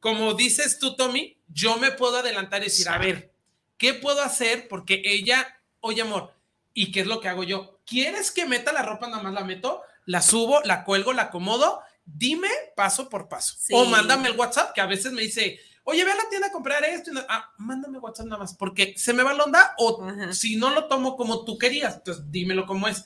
[0.01, 3.33] como dices tú, Tommy, yo me puedo adelantar y decir, a ver,
[3.79, 4.67] ¿qué puedo hacer?
[4.67, 6.33] Porque ella, oye, amor,
[6.75, 7.81] ¿y qué es lo que hago yo?
[7.87, 9.09] ¿Quieres que meta la ropa?
[9.09, 11.81] Nada más la meto, la subo, la cuelgo, la acomodo.
[12.05, 13.55] Dime paso por paso.
[13.59, 13.73] Sí.
[13.77, 16.53] O mándame el WhatsApp, que a veces me dice, oye, ve a la tienda a
[16.53, 17.11] comprar esto.
[17.11, 20.33] y no- ah, mándame WhatsApp nada más, porque se me va la onda o Ajá.
[20.33, 23.05] si no lo tomo como tú querías, entonces dímelo como es.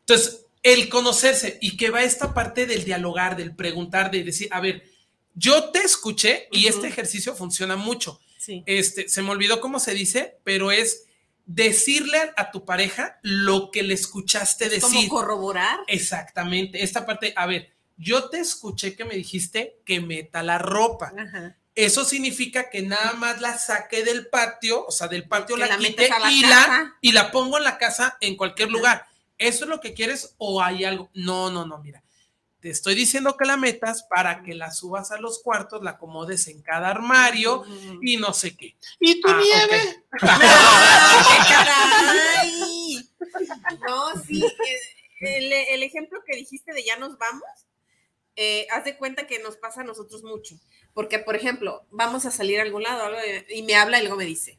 [0.00, 4.60] Entonces, el conocerse y que va esta parte del dialogar, del preguntar, de decir, a
[4.60, 4.84] ver,
[5.34, 8.20] yo te escuché y este ejercicio funciona mucho.
[8.38, 8.62] Sí.
[8.66, 11.04] Este, se me olvidó cómo se dice, pero es
[11.46, 15.08] decirle a tu pareja lo que le escuchaste Es como decir.
[15.08, 15.78] corroborar.
[15.86, 16.82] Exactamente.
[16.82, 21.12] Esta parte, a ver, yo te escuché que me dijiste que meta la ropa.
[21.16, 21.56] Ajá.
[21.74, 25.68] Eso significa que nada más la saque del patio, o sea, del patio Que la,
[25.68, 29.06] la la y, la, y la pongo en la casa en cualquier lugar.
[29.38, 31.10] ¿Eso es lo que quieres o hay algo?
[31.14, 32.02] No, no, no, mira.
[32.60, 36.46] Te estoy diciendo que la metas para que la subas a los cuartos, la acomodes
[36.48, 37.64] en cada armario
[38.02, 38.76] y no sé qué.
[38.98, 40.04] ¿Y tu Ah, nieve?
[43.86, 44.44] No, sí.
[45.20, 47.44] El, el ejemplo que dijiste de ya nos vamos,
[48.36, 50.56] eh, haz de cuenta que nos pasa a nosotros mucho.
[50.94, 53.10] Porque, por ejemplo, vamos a salir a algún lado
[53.48, 54.58] y me habla y luego me dice,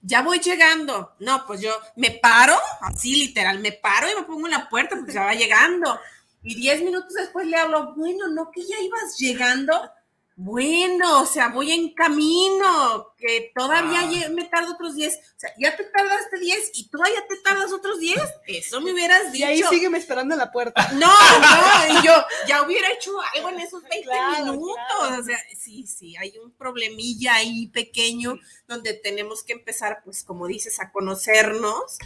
[0.00, 1.14] ya voy llegando.
[1.20, 4.96] No, pues yo me paro, así literal, me paro y me pongo en la puerta
[4.96, 5.98] porque se va llegando.
[6.46, 9.90] Y diez minutos después le hablo, bueno, no que ya ibas llegando.
[10.38, 14.28] Bueno, o sea, voy en camino, que todavía Ah.
[14.30, 15.14] me tardo otros 10.
[15.16, 18.20] O sea, ya te tardaste 10 y todavía te tardas otros 10.
[18.46, 19.46] Eso me hubieras Y dicho.
[19.46, 20.74] ahí sígueme esperando en la puerta.
[20.92, 21.06] No,
[21.40, 22.12] no, y yo
[22.46, 24.76] ya hubiera hecho algo en esos 20 Claro, minutos.
[24.98, 25.22] claro.
[25.22, 28.38] O sea, sí, sí, hay un problemilla ahí pequeño
[28.68, 31.96] donde tenemos que empezar, pues, como dices, a conocernos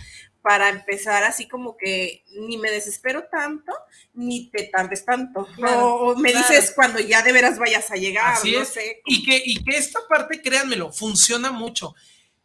[0.43, 3.73] para empezar así como que ni me desespero tanto,
[4.15, 5.47] ni te tardes tanto.
[5.57, 6.49] Claro, o, me claro.
[6.49, 8.69] dices cuando ya de veras vayas a llegar, Así no es.
[8.69, 9.03] sé.
[9.07, 11.95] Y que, y que esta parte, créanmelo, funciona mucho.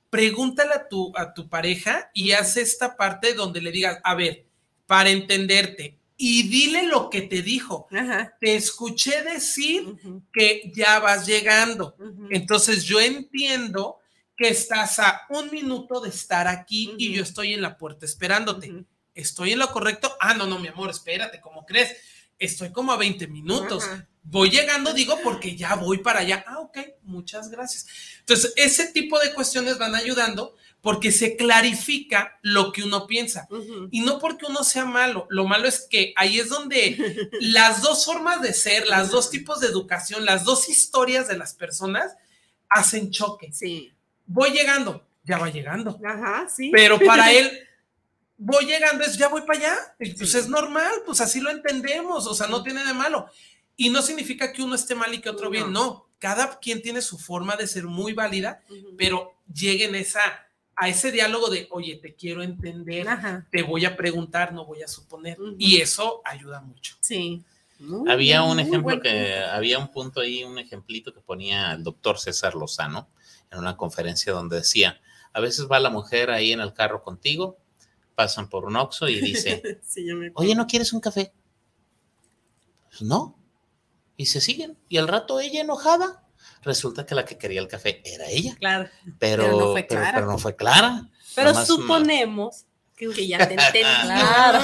[0.09, 4.45] Pregúntale a tu, a tu pareja y haz esta parte donde le digas, a ver,
[4.85, 7.87] para entenderte, y dile lo que te dijo.
[7.91, 8.37] Ajá.
[8.39, 9.95] Te escuché decir
[10.31, 11.95] que ya vas llegando.
[12.29, 13.99] Entonces yo entiendo
[14.35, 17.17] que estás a un minuto de estar aquí y Ujú.
[17.17, 18.71] yo estoy en la puerta esperándote.
[18.71, 18.85] Ujú.
[19.13, 20.15] ¿Estoy en lo correcto?
[20.19, 21.95] Ah, no, no, mi amor, espérate, ¿cómo crees?
[22.37, 23.85] Estoy como a 20 minutos.
[23.85, 24.07] Ajá.
[24.23, 26.43] Voy llegando, digo, porque ya voy para allá.
[26.47, 27.85] Ah, ok, muchas gracias.
[28.21, 33.47] Entonces, ese tipo de cuestiones van ayudando porque se clarifica lo que uno piensa.
[33.91, 38.05] Y no porque uno sea malo, lo malo es que ahí es donde las dos
[38.05, 42.13] formas de ser, las dos tipos de educación, las dos historias de las personas
[42.69, 43.51] hacen choque.
[43.53, 43.94] Sí.
[44.25, 45.99] Voy llegando, ya va llegando.
[46.05, 46.71] Ajá, sí.
[46.71, 47.65] Pero para él,
[48.37, 49.75] voy llegando, es ya voy para allá.
[49.97, 53.27] Pues es normal, pues así lo entendemos, o sea, no tiene de malo.
[53.77, 56.07] Y no significa que uno esté mal y que otro bien, no.
[56.19, 58.61] Cada quien tiene su forma de ser muy válida,
[58.97, 63.45] pero lleguen esa, a ese diálogo de, oye, te quiero entender, Ajá.
[63.51, 65.37] te voy a preguntar, no voy a suponer.
[65.57, 66.95] Y eso ayuda mucho.
[67.01, 67.43] Sí.
[67.79, 71.83] Muy Había bien, un ejemplo que, había un punto ahí, un ejemplito que ponía el
[71.83, 73.09] doctor César Lozano
[73.51, 74.99] en una conferencia donde decía,
[75.33, 77.57] a veces va la mujer ahí en el carro contigo,
[78.15, 81.33] pasan por un Oxxo y dice, Sí, oye, ¿no quieres un café?
[82.89, 83.37] Pues no.
[84.17, 84.77] Y se siguen.
[84.87, 86.23] Y al rato ella enojada,
[86.61, 88.55] resulta que la que quería el café era ella.
[88.57, 88.89] Claro.
[89.19, 90.11] Pero, Pero no fue clara.
[90.13, 91.09] pero no fue clara.
[91.35, 92.65] Pero Nomás suponemos
[92.95, 93.81] que, que ya te entendí.
[94.03, 94.59] Claro.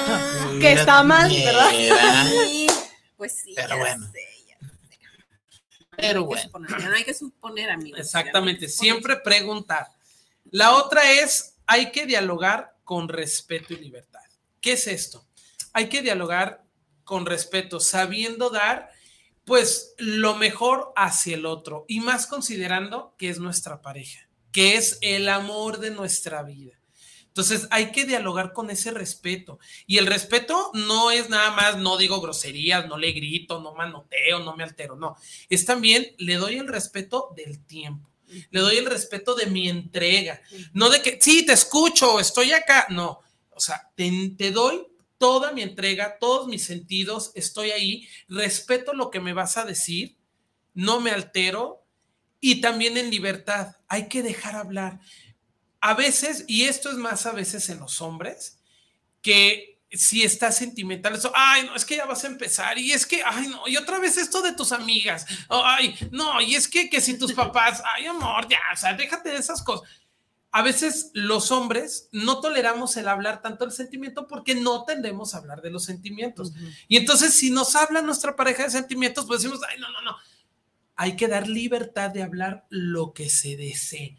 [0.52, 1.72] que Mira, está mal, ¿verdad?
[3.18, 3.54] pues sí.
[3.56, 4.10] Pero bueno.
[4.12, 4.21] sé,
[6.02, 6.44] Pero hay que bueno.
[6.44, 8.00] suponer, ya no hay que suponer, amigos.
[8.00, 8.94] Exactamente, suponer.
[8.94, 9.88] siempre preguntar.
[10.50, 14.20] La otra es, hay que dialogar con respeto y libertad.
[14.60, 15.26] ¿Qué es esto?
[15.74, 16.64] Hay que dialogar
[17.04, 18.92] con respeto, sabiendo dar,
[19.46, 24.98] pues, lo mejor hacia el otro y más considerando que es nuestra pareja, que es
[25.02, 26.81] el amor de nuestra vida.
[27.32, 29.58] Entonces hay que dialogar con ese respeto.
[29.88, 34.40] Y el respeto no es nada más, no digo groserías, no le grito, no manoteo,
[34.40, 35.16] no me altero, no.
[35.50, 38.10] Es también, le doy el respeto del tiempo.
[38.50, 40.42] Le doy el respeto de mi entrega.
[40.74, 42.88] No de que, sí, te escucho, estoy acá.
[42.90, 44.86] No, o sea, te, te doy
[45.18, 50.18] toda mi entrega, todos mis sentidos, estoy ahí, respeto lo que me vas a decir,
[50.74, 51.86] no me altero
[52.42, 53.76] y también en libertad.
[53.88, 55.00] Hay que dejar hablar.
[55.82, 58.60] A veces, y esto es más a veces en los hombres,
[59.22, 63.06] que si estás sentimental, eso, ay, no, es que ya vas a empezar, y es
[63.06, 66.90] que, ay, no, y otra vez esto de tus amigas, ay, no, y es que,
[66.90, 69.90] que si tus papás, ay, amor, ya, o sea, déjate de esas cosas.
[70.54, 75.38] A veces los hombres no toleramos el hablar tanto del sentimiento porque no tendemos a
[75.38, 76.52] hablar de los sentimientos.
[76.90, 80.18] Y entonces, si nos habla nuestra pareja de sentimientos, pues decimos, ay, no, no, no.
[80.98, 84.18] hay que dar libertad de hablar lo que se desee.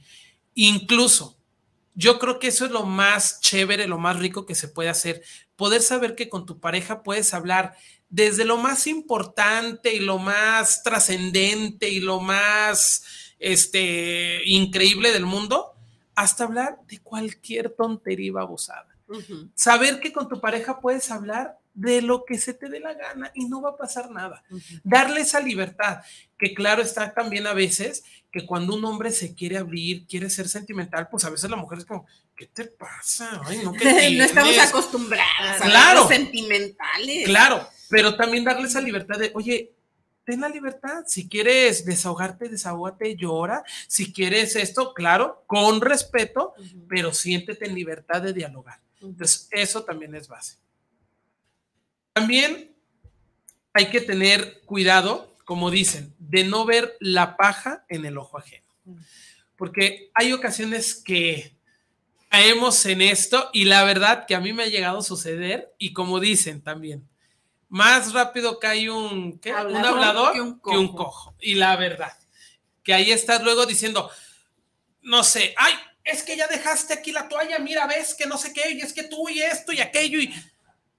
[0.54, 1.38] Incluso,
[1.94, 5.22] yo creo que eso es lo más chévere, lo más rico que se puede hacer.
[5.56, 7.74] Poder saber que con tu pareja puedes hablar
[8.08, 13.04] desde lo más importante y lo más trascendente y lo más
[13.38, 15.72] este, increíble del mundo,
[16.14, 18.88] hasta hablar de cualquier tontería babosada.
[19.54, 23.30] Saber que con tu pareja puedes hablar de lo que se te dé la gana
[23.34, 24.42] y no va a pasar nada.
[24.84, 26.02] Darle esa libertad,
[26.38, 30.48] que claro está también a veces que cuando un hombre se quiere abrir, quiere ser
[30.48, 33.42] sentimental, pues a veces la mujer es como, ¿qué te pasa?
[33.44, 33.84] Ay, no, ¿qué
[34.18, 34.68] no estamos tienes?".
[34.70, 36.00] acostumbradas Claro.
[36.00, 37.24] a los sentimentales.
[37.26, 39.72] Claro, pero también darle esa libertad de, oye,
[40.24, 41.04] ten la libertad.
[41.06, 43.64] Si quieres desahogarte, desahógate, llora.
[43.86, 46.54] Si quieres esto, claro, con respeto,
[46.88, 48.80] pero siéntete en libertad de dialogar.
[49.02, 50.56] Entonces, eso también es base.
[52.12, 52.74] También
[53.74, 58.66] hay que tener cuidado, como dicen, de no ver la paja en el ojo ajeno.
[59.56, 61.54] Porque hay ocasiones que
[62.28, 65.92] caemos en esto y la verdad que a mí me ha llegado a suceder y
[65.92, 67.06] como dicen también,
[67.68, 69.50] más rápido cae un, ¿qué?
[69.50, 71.34] un Hablador hablador que un que un cojo.
[71.40, 72.12] Y la verdad,
[72.82, 74.10] que ahí estás luego diciendo,
[75.02, 75.74] no sé, ay,
[76.04, 78.92] es que ya dejaste aquí la toalla, mira, ves que no sé qué, y es
[78.92, 80.32] que tú y esto y aquello, y...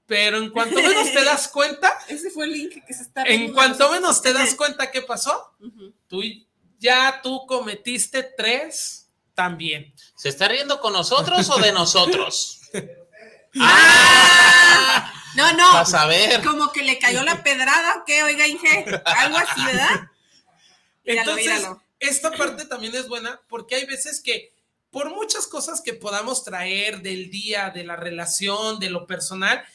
[0.06, 3.54] pero en cuanto menos te das cuenta, Ese fue el link que se está en
[3.54, 5.54] cuanto menos te das cuenta qué pasó,
[6.08, 6.22] tú
[6.80, 9.94] ya tú cometiste tres también.
[10.16, 12.62] ¿Se está riendo con nosotros o de nosotros?
[15.36, 15.74] No, no.
[15.74, 16.44] Vas a ver.
[16.44, 18.86] Como que le cayó la pedrada o qué, oiga, Inge.
[19.04, 20.02] Algo así, ¿verdad?
[21.04, 21.84] Míralo, Entonces, míralo.
[22.00, 24.54] esta parte también es buena porque hay veces que
[24.92, 29.66] por muchas cosas que podamos traer del día, de la relación, de lo personal,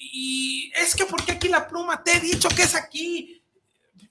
[0.00, 3.42] y es que porque aquí la pluma, te he dicho que es aquí.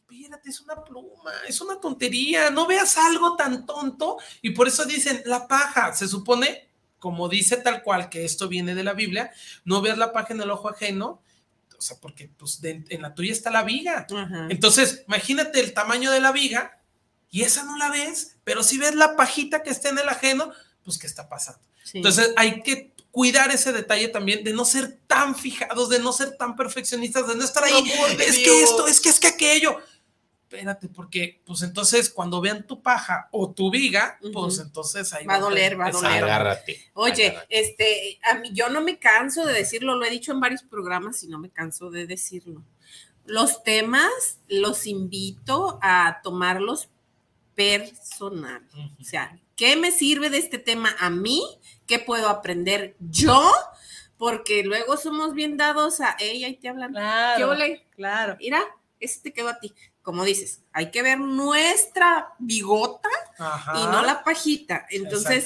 [0.09, 4.85] Espérate, es una pluma, es una tontería, no veas algo tan tonto y por eso
[4.85, 6.67] dicen la paja, se supone,
[6.99, 9.31] como dice tal cual que esto viene de la Biblia,
[9.65, 11.21] no veas la paja en el ojo ajeno,
[11.77, 14.05] o sea, porque pues de- en la tuya está la viga.
[14.51, 16.79] Entonces, imagínate el tamaño de la viga
[17.29, 20.51] y esa no la ves, pero si ves la pajita que está en el ajeno,
[20.85, 21.59] pues ¿qué está pasando?
[21.83, 21.97] Sí.
[21.97, 26.37] Entonces, hay que cuidar ese detalle también de no ser tan fijados, de no ser
[26.37, 27.73] tan perfeccionistas, de no estar ahí,
[28.19, 28.69] es que Dios.
[28.69, 29.77] esto, es que es que aquello.
[30.49, 34.63] Espérate, porque pues entonces cuando vean tu paja o tu viga, pues Ujú.
[34.63, 36.23] entonces ahí Va a doler, va a doler.
[36.25, 36.89] Agárrate.
[36.93, 37.47] Oye, agárrate.
[37.59, 41.23] este, a mí yo no me canso de decirlo, lo he dicho en varios programas
[41.23, 42.63] y no me canso de decirlo.
[43.25, 46.89] Los temas los invito a tomarlos
[47.55, 48.67] personal.
[48.99, 51.43] O sea, ¿qué me sirve de este tema a mí?
[51.85, 53.51] ¿Qué puedo aprender yo?
[54.17, 56.93] Porque luego somos bien dados a, ella y te hablan.
[56.93, 57.85] ¿Qué Claro, ole?
[57.91, 58.37] claro.
[58.39, 58.59] Mira,
[58.99, 59.71] ese te quedó a ti.
[60.01, 63.07] Como dices, hay que ver nuestra bigota
[63.37, 63.73] Ajá.
[63.79, 64.87] y no la pajita.
[64.89, 65.45] Entonces,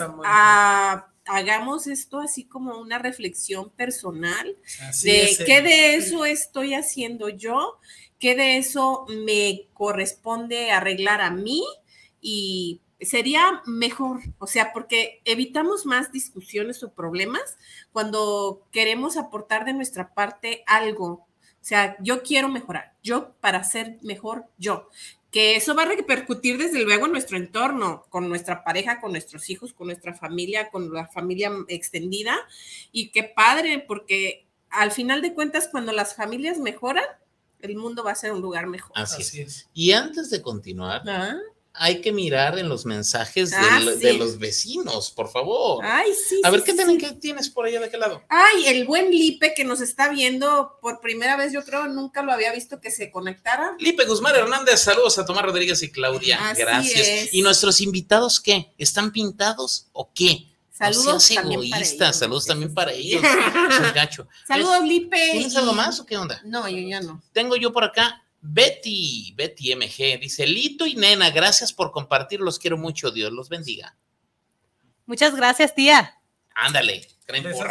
[1.25, 4.55] hagamos esto así como una reflexión personal
[4.87, 7.81] Así de es, qué de eso estoy haciendo yo,
[8.17, 11.65] qué de eso me corresponde arreglar a mí
[12.21, 17.57] y sería mejor, o sea, porque evitamos más discusiones o problemas
[17.91, 21.07] cuando queremos aportar de nuestra parte algo.
[21.07, 24.89] O sea, yo quiero mejorar, yo para ser mejor yo.
[25.31, 29.49] Que eso va a repercutir desde luego en nuestro entorno, con nuestra pareja, con nuestros
[29.49, 32.37] hijos, con nuestra familia, con la familia extendida.
[32.93, 37.03] Y qué padre, porque al final de cuentas, cuando las familias mejoran,
[37.59, 38.91] el mundo va a ser un lugar mejor.
[38.95, 39.47] Así, Así es.
[39.47, 39.69] es.
[39.73, 41.35] Y antes de continuar, Ah,
[41.77, 43.99] hay que mirar en los mensajes Ah, del- sí.
[44.05, 45.83] de los vecinos, por favor.
[45.85, 46.39] Ay, sí.
[46.43, 48.23] A ver, sí, ¿qué, tienen- qué tienes por allá de qué lado?
[48.29, 52.31] Ay, el buen Lipe que nos está viendo por primera vez, yo creo, nunca lo
[52.31, 53.75] había visto que se conectara.
[53.79, 56.49] Lipe Guzmán Hernández, saludos a Tomás Rodríguez y Claudia.
[56.49, 57.07] Así Gracias.
[57.07, 57.33] es.
[57.33, 58.73] ¿Y nuestros invitados qué?
[58.77, 60.47] ¿Están pintados o qué?
[60.71, 63.21] Saludos no también para ellos, saludos también para ellos.
[63.93, 64.27] Gacho.
[64.45, 65.29] Saludos, Lipe.
[65.31, 66.41] ¿Tienes y- algo más o qué onda?
[66.43, 67.21] No, yo ya no.
[67.31, 72.59] Tengo yo por acá Betty, Betty MG, dice Lito y Nena, gracias por compartir, los
[72.59, 73.97] quiero mucho, Dios los bendiga.
[75.05, 76.19] Muchas gracias, tía.
[76.53, 77.65] Ándale, creen besos.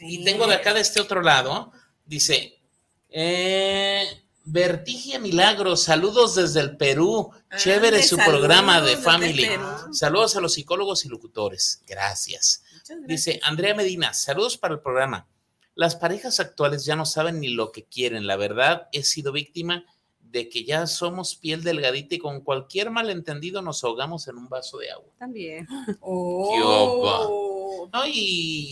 [0.00, 1.72] Y tengo de acá de este otro lado,
[2.04, 2.60] dice,
[3.08, 9.48] eh, Vertigia Milagros, saludos desde el Perú, chévere su programa de Family.
[9.92, 12.64] Saludos a los psicólogos y locutores, gracias.
[13.06, 15.28] Dice Andrea Medina, saludos para el programa.
[15.74, 18.26] Las parejas actuales ya no saben ni lo que quieren.
[18.26, 19.86] La verdad, he sido víctima
[20.32, 24.78] de que ya somos piel delgadita y con cualquier malentendido nos ahogamos en un vaso
[24.78, 25.12] de agua.
[25.18, 25.68] También.
[26.00, 27.88] Oh.
[27.92, 28.12] No, y,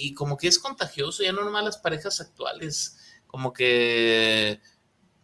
[0.06, 2.96] y como que es contagioso, ya no nomás las parejas actuales,
[3.26, 4.60] como que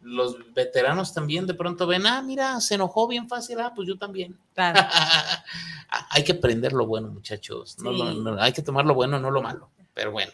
[0.02, 3.96] los veteranos también de pronto ven, ah, mira, se enojó bien fácil, ah, pues yo
[3.98, 4.38] también.
[6.10, 7.78] hay que aprender lo bueno, muchachos.
[7.78, 7.98] No, Sí.
[7.98, 9.70] lo- no, hay que tomar lo bueno, no lo malo.
[9.94, 10.32] Pero bueno,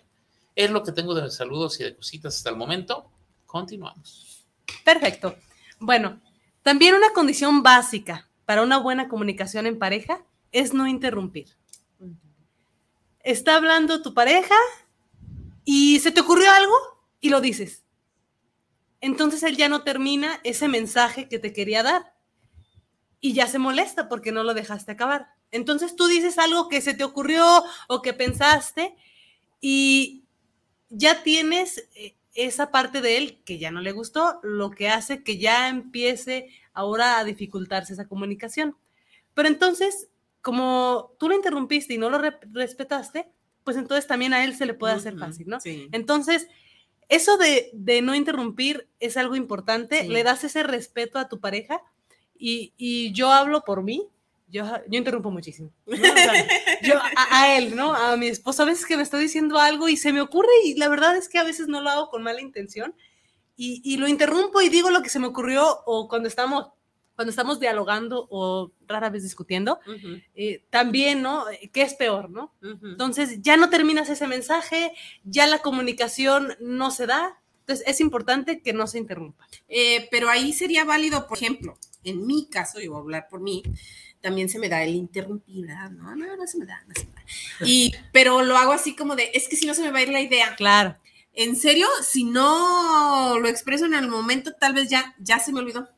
[0.56, 3.10] es lo que tengo de saludos y de cositas hasta el momento.
[3.46, 4.44] Continuamos.
[4.84, 5.36] Perfecto.
[5.84, 6.20] Bueno,
[6.62, 11.56] también una condición básica para una buena comunicación en pareja es no interrumpir.
[13.24, 14.54] Está hablando tu pareja
[15.64, 16.74] y se te ocurrió algo
[17.20, 17.82] y lo dices.
[19.00, 22.14] Entonces él ya no termina ese mensaje que te quería dar
[23.20, 25.30] y ya se molesta porque no lo dejaste acabar.
[25.50, 28.94] Entonces tú dices algo que se te ocurrió o que pensaste
[29.60, 30.22] y
[30.90, 35.22] ya tienes eh, esa parte de él que ya no le gustó, lo que hace
[35.22, 38.76] que ya empiece ahora a dificultarse esa comunicación.
[39.34, 40.08] Pero entonces,
[40.40, 43.28] como tú lo interrumpiste y no lo re- respetaste,
[43.64, 45.58] pues entonces también a él se le puede hacer Ujú, fácil, ¿no?
[45.58, 45.88] sí.
[45.92, 46.48] Entonces,
[47.08, 50.08] eso de, de no interrumpir es algo importante, Sí.
[50.08, 51.82] le das ese respeto a tu pareja
[52.38, 54.08] y, y yo hablo por mí,
[54.52, 55.72] yo, yo interrumpo muchísimo.
[55.86, 55.94] ¿no?
[55.94, 56.46] O sea,
[56.82, 57.94] yo a, a él, ¿no?
[57.94, 60.74] A mi esposo a veces que me está diciendo algo y se me ocurre y
[60.74, 62.94] la verdad es que a veces no lo hago con mala intención
[63.56, 66.68] y, y lo interrumpo y digo lo que se me ocurrió o cuando estamos,
[67.16, 71.44] cuando estamos dialogando o rara vez discutiendo, Ujú, eh, también, ¿no?
[71.72, 72.52] ¿Qué es peor, no?
[72.62, 72.86] ujú.
[72.88, 74.92] Entonces ya no terminas ese mensaje,
[75.24, 77.38] ya la comunicación no se da.
[77.60, 79.46] Entonces es importante que no se interrumpa.
[79.68, 83.40] Eh, pero ahí sería válido, por ejemplo, en mi caso, yo voy a hablar por
[83.40, 83.62] mí,
[84.22, 85.90] también se me da el interrumpir, ¿verdad?
[85.90, 87.22] No, no, no se me da, no se me da.
[87.66, 90.02] Y, pero lo hago así como de, es que si no se me va a
[90.02, 90.54] ir la idea.
[90.56, 90.96] Claro.
[91.34, 95.60] En serio, si no lo expreso en el momento, tal vez ya, ya se me
[95.60, 95.88] olvidó.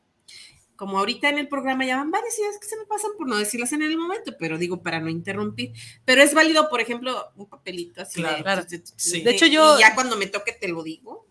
[0.77, 3.37] Como ahorita en el programa ya van varias ideas que se me pasan por no
[3.37, 5.71] decirlas en el momento, pero digo para no interrumpir.
[6.03, 8.37] Pero es válido, por ejemplo, un papelito así Claro.
[8.37, 8.63] de, Claro.
[8.65, 9.21] de- de- Sí.
[9.21, 11.24] De hecho, yo- ya cuando me toque te lo digo.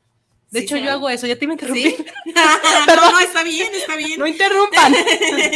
[0.54, 1.96] De Sí, hecho, yo hago eso, ya te iba a interrumpir.
[1.96, 2.04] ¿Sí?
[2.86, 4.20] no, no, está bien, está bien.
[4.20, 4.94] No interrumpan.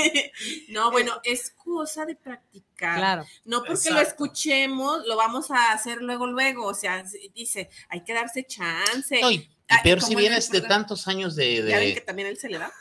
[0.70, 2.96] no, bueno, es cosa de practicar.
[2.98, 3.26] Claro.
[3.44, 6.66] No porque lo escuchemos, lo vamos a hacer luego, luego.
[6.66, 9.20] O sea, se- dice, hay que darse chance.
[9.20, 9.48] No, y,
[9.84, 11.62] peor si vienes de tantos años de...
[11.62, 12.72] de- Ya ven que también a él se le da.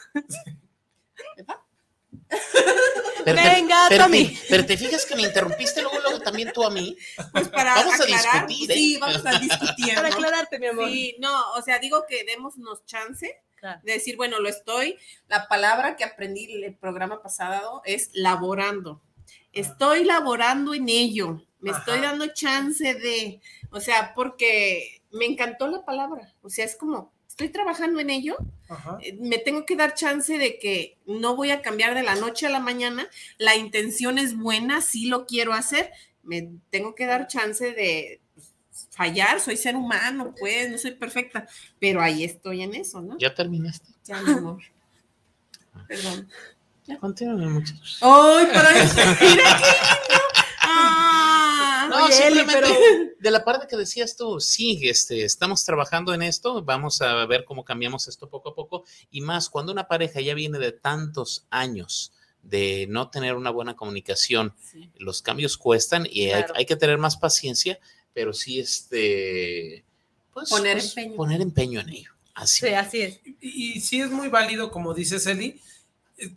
[1.35, 1.55] ¿Verdad?
[3.23, 4.27] Pero, te- Venga, pero, Tommy.
[4.27, 6.95] te, pero te fijas que me interrumpiste luego, luego también tú a mí.
[7.31, 8.73] Pues para Vamos a aclarar, discutir, ¿eh?
[8.75, 9.95] Sí, vamos a discutir.
[9.95, 10.15] Para ¿no?
[10.15, 10.89] aclararte, mi amor.
[10.89, 13.81] Sí, no, o sea, digo que démonos chance Claro.
[13.83, 14.97] de decir, bueno, lo estoy,
[15.27, 19.01] la palabra que aprendí el programa pasado es laborando.
[19.51, 21.79] Estoy laborando en ello, me Ajá.
[21.79, 27.11] estoy dando chance de, o sea, porque me encantó la palabra, o sea, es como,
[27.37, 28.35] estoy trabajando en ello,
[28.67, 28.97] Ajá.
[28.99, 32.47] eh, me tengo que dar chance de que no voy a cambiar de la noche
[32.47, 33.07] a la mañana,
[33.37, 35.91] la intención es buena, sí lo quiero hacer,
[36.23, 38.55] me tengo que dar chance de pues,
[38.89, 41.47] fallar, soy ser humano, pues, no soy perfecta,
[41.79, 43.19] pero ahí estoy en eso, ¿no?
[43.19, 43.87] Ya terminaste.
[44.03, 44.63] Ya, mi amor.
[45.87, 46.27] Perdón.
[46.99, 47.99] Continúen, muchachos.
[48.01, 48.95] ¡Ay, para eso!
[48.95, 49.43] ¡Mira qué lindo!
[51.87, 51.99] ¡Ah!
[51.99, 56.21] No, Oye, Eli, simplemente de la parte que decías tú, sí, este, estamos trabajando en
[56.21, 60.21] esto, vamos a ver cómo cambiamos esto poco a poco y más cuando una pareja
[60.21, 62.13] ya viene de tantos años
[62.43, 64.89] de no tener una buena comunicación, Sí.
[64.97, 66.53] los cambios cuestan y hay, Claro.
[66.55, 67.79] hay que tener más paciencia,
[68.13, 69.83] pero sí, este,
[70.33, 71.15] pues, Poner pues, empeño.
[71.15, 72.11] poner empeño en ello.
[72.35, 72.67] Así.
[72.67, 73.19] Sí, así es.
[73.41, 75.59] Y, y sí es muy válido, como dice Eli,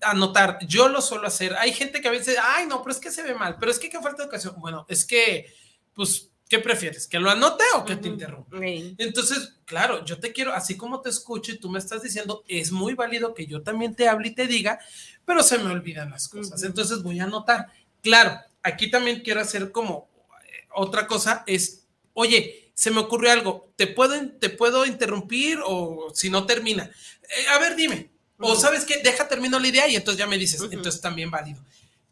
[0.02, 0.58] anotar.
[0.66, 1.54] Yo lo suelo hacer.
[1.56, 3.78] Hay gente que a veces, ay, no, pero es que se ve mal, pero es
[3.78, 4.54] que qué falta de educación.
[4.58, 5.52] Bueno, es que,
[5.94, 7.06] pues, ¿qué prefieres?
[7.06, 8.58] ¿Que lo anote o que te interrumpa?
[8.58, 8.94] Sí.
[8.98, 12.72] Entonces, claro, yo te quiero, así como te escucho y tú me estás diciendo, es
[12.72, 14.78] muy válido que yo también te hable y te diga,
[15.24, 16.62] pero se me olvidan las cosas.
[16.62, 17.66] Entonces voy a anotar.
[18.02, 20.10] Claro, aquí también quiero hacer como
[20.44, 26.10] eh, otra cosa, es, oye, se me ocurrió algo, ¿te puedo, te puedo interrumpir o
[26.14, 26.84] si no termina?
[26.84, 28.09] Eh, a ver, dime.
[28.40, 30.72] O sabes qué, deja termino la idea y entonces ya me dices, Ujú.
[30.72, 31.62] entonces también válido.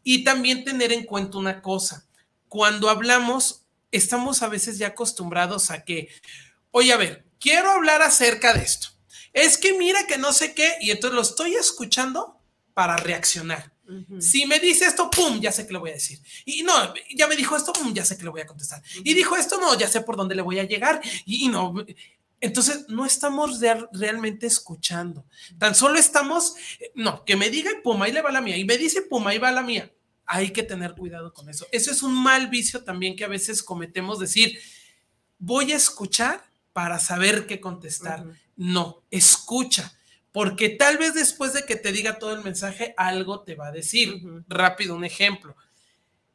[0.03, 2.05] Y también tener en cuenta una cosa,
[2.47, 6.09] cuando hablamos, estamos a veces ya acostumbrados a que,
[6.71, 8.89] oye, a ver, quiero hablar acerca de esto.
[9.33, 12.39] Es que mira que no sé qué, y entonces lo estoy escuchando
[12.73, 13.71] para reaccionar.
[14.19, 16.19] Si me dice esto, pum, ya sé que le voy a decir.
[16.45, 18.83] Y no, ya me dijo esto, pum, ya sé que le voy a contestar.
[19.03, 21.01] Y dijo esto, no, ya sé por dónde le voy a llegar.
[21.25, 21.73] Y, y no,
[22.41, 25.25] entonces no estamos real- realmente escuchando.
[25.57, 26.55] Tan solo estamos,
[26.95, 28.57] no, que me diga y pum, ahí le va la mía.
[28.57, 29.91] Y me dice pum, ahí va la mía.
[30.25, 31.67] Hay que tener cuidado con eso.
[31.71, 34.59] Eso es un mal vicio también que a veces cometemos, decir,
[35.37, 38.25] voy a escuchar para saber qué contestar.
[38.55, 39.97] No, escucha,
[40.31, 43.71] porque tal vez después de que te diga todo el mensaje, algo te va a
[43.71, 44.21] decir.
[44.47, 45.55] Rápido, un ejemplo,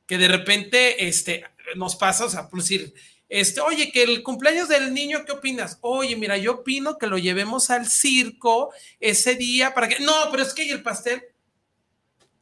[0.07, 1.45] que de repente este,
[1.77, 2.95] nos pasa, o sea, por decir,
[3.29, 5.79] Este, oye, que el cumpleaños del niño, ¿qué opinas?
[5.81, 10.01] Oye, mira, yo opino que lo llevemos al circo ese día para que.
[10.01, 11.23] No, pero es que ¿y el pastel.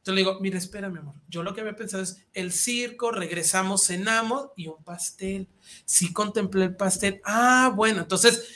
[0.03, 1.15] Entonces le digo, mira, espera, mi amor.
[1.29, 5.47] Yo lo que había pensado es el circo, regresamos, cenamos y un pastel.
[5.85, 7.21] Sí contemplé el pastel.
[7.25, 8.49] Ah, bueno, entonces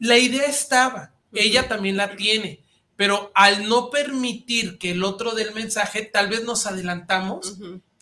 [0.00, 2.64] la idea estaba, ella también la tiene,
[2.96, 7.58] pero al no permitir que el otro dé el mensaje, tal vez nos adelantamos,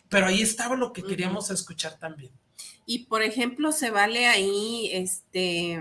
[0.08, 2.32] pero ahí estaba lo que queríamos escuchar también.
[2.86, 5.80] Y por ejemplo, se vale ahí este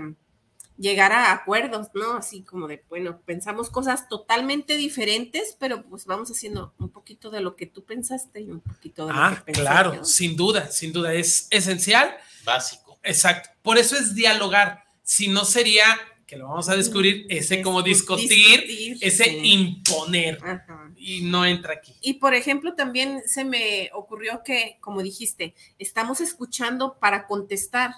[0.78, 2.14] llegar a acuerdos, ¿no?
[2.18, 7.40] Así como de, bueno, pensamos cosas totalmente diferentes, pero pues vamos haciendo un poquito de
[7.40, 10.04] lo que tú pensaste y un poquito de lo Ah, que pensé claro, yo.
[10.04, 12.14] sin duda, sin duda, es esencial.
[12.44, 12.98] Básico.
[13.02, 13.48] Exacto.
[13.62, 14.84] Por eso es dialogar.
[15.02, 15.84] Si no sería,
[16.26, 19.40] que lo vamos a descubrir, ese como discutir, discutir, ese sí.
[19.44, 20.38] imponer.
[20.42, 20.90] Ajá.
[20.96, 21.94] Y no entra aquí.
[22.00, 27.92] Y por ejemplo, también se me ocurrió que, como dijiste, estamos escuchando para contestar,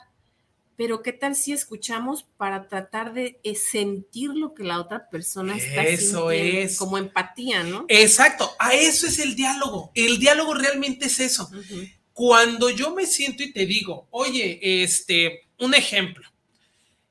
[0.77, 5.57] pero ¿qué tal si escuchamos para tratar de eh, sentir lo que la otra persona
[5.57, 6.31] está Eso sintiendo?
[6.31, 6.77] es.
[6.79, 7.87] Como empatía, ¿no?
[7.89, 9.91] Exacto, a eso es el diálogo.
[9.95, 11.51] El diálogo realmente es eso.
[12.13, 16.29] Cuando yo me siento y te digo, oye, este, un ejemplo,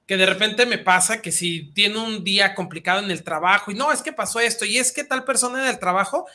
[0.08, 3.76] que de repente me pasa que si tiene un día complicado en el trabajo y
[3.76, 6.26] no, es que pasó esto y es que tal persona en el trabajo,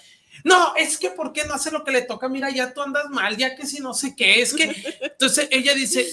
[0.45, 2.29] no, es que ¿por qué no hace lo que le toca?
[2.29, 4.65] Mira, ya tú andas mal, ya que si no sé qué, es que,
[5.01, 6.07] entonces ella dice,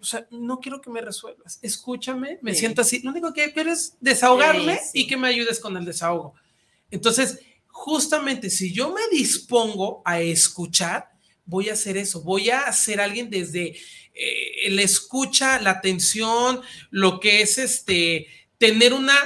[0.00, 2.60] o sea, no quiero que me resuelvas, escúchame, me Sí.
[2.60, 5.00] siento así, lo único que quiero es desahogarme Sí, sí.
[5.00, 6.34] y que me ayudes con el desahogo.
[6.92, 11.10] Entonces, justamente si yo me dispongo a escuchar,
[11.44, 13.76] voy a hacer eso, voy a ser alguien desde
[14.14, 16.60] eh, el escucha, la atención,
[16.90, 18.26] lo que es este,
[18.58, 19.16] tener una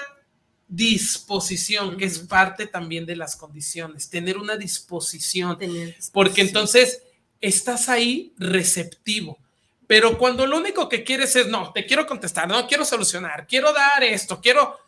[0.68, 6.46] disposición, que es parte también de las condiciones, tener una disposición, Tener porque disposición.
[6.48, 7.02] entonces
[7.40, 9.38] estás ahí receptivo.
[9.86, 13.72] Pero cuando lo único que quieres es, no, te quiero contestar, no, quiero solucionar, quiero
[13.72, 14.78] dar esto, quiero...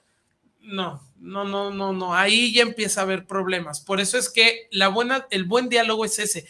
[0.60, 3.80] No, no, no, no, no, ahí ya empieza a haber problemas.
[3.80, 6.46] Por eso es que la buena, el buen diálogo es ese.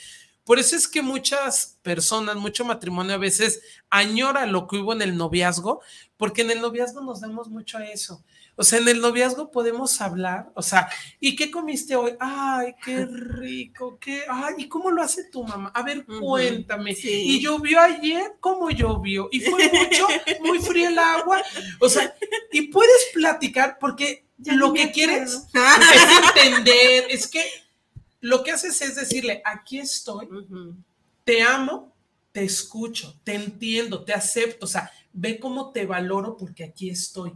[0.46, 5.02] Por eso es que muchas personas, mucho matrimonio a veces añora lo que hubo en
[5.02, 5.80] el noviazgo,
[6.16, 8.24] porque en el noviazgo nos damos mucho a eso.
[8.54, 10.88] O sea, en el noviazgo podemos hablar, o sea,
[11.18, 12.12] ¿y qué comiste hoy?
[12.20, 15.72] Ay, qué rico, qué, ay, ¿y cómo lo hace tu mamá?
[15.74, 16.94] A ver, cuéntame.
[16.94, 17.10] sí.
[17.10, 18.34] ¿Y llovió ayer?
[18.38, 19.28] ¿Cómo llovió?
[19.32, 20.06] ¿Y fue mucho?
[20.44, 21.42] ¿Muy frío el agua?
[21.80, 22.14] O sea,
[22.52, 27.44] y puedes platicar porque Ya lo que quieres es entender, es que
[28.26, 30.28] lo que haces es decirle, aquí estoy,
[31.24, 31.94] te amo,
[32.32, 37.32] te escucho, te entiendo, te acepto, o sea, ve cómo te valoro porque aquí estoy.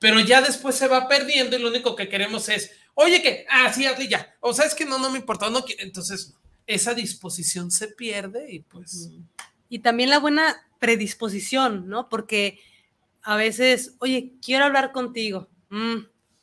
[0.00, 3.72] Pero ya después se va perdiendo y lo único que queremos es, oye, que, ah,
[3.72, 5.64] sí, así ya, o sabes que no, no me importa, no.
[5.78, 6.34] Entonces,
[6.66, 9.10] esa disposición se pierde y pues,
[9.68, 12.08] Y también la buena predisposición, ¿no?
[12.08, 12.58] Porque
[13.22, 15.48] a veces, oye, quiero hablar contigo.
[15.70, 15.98] Mm,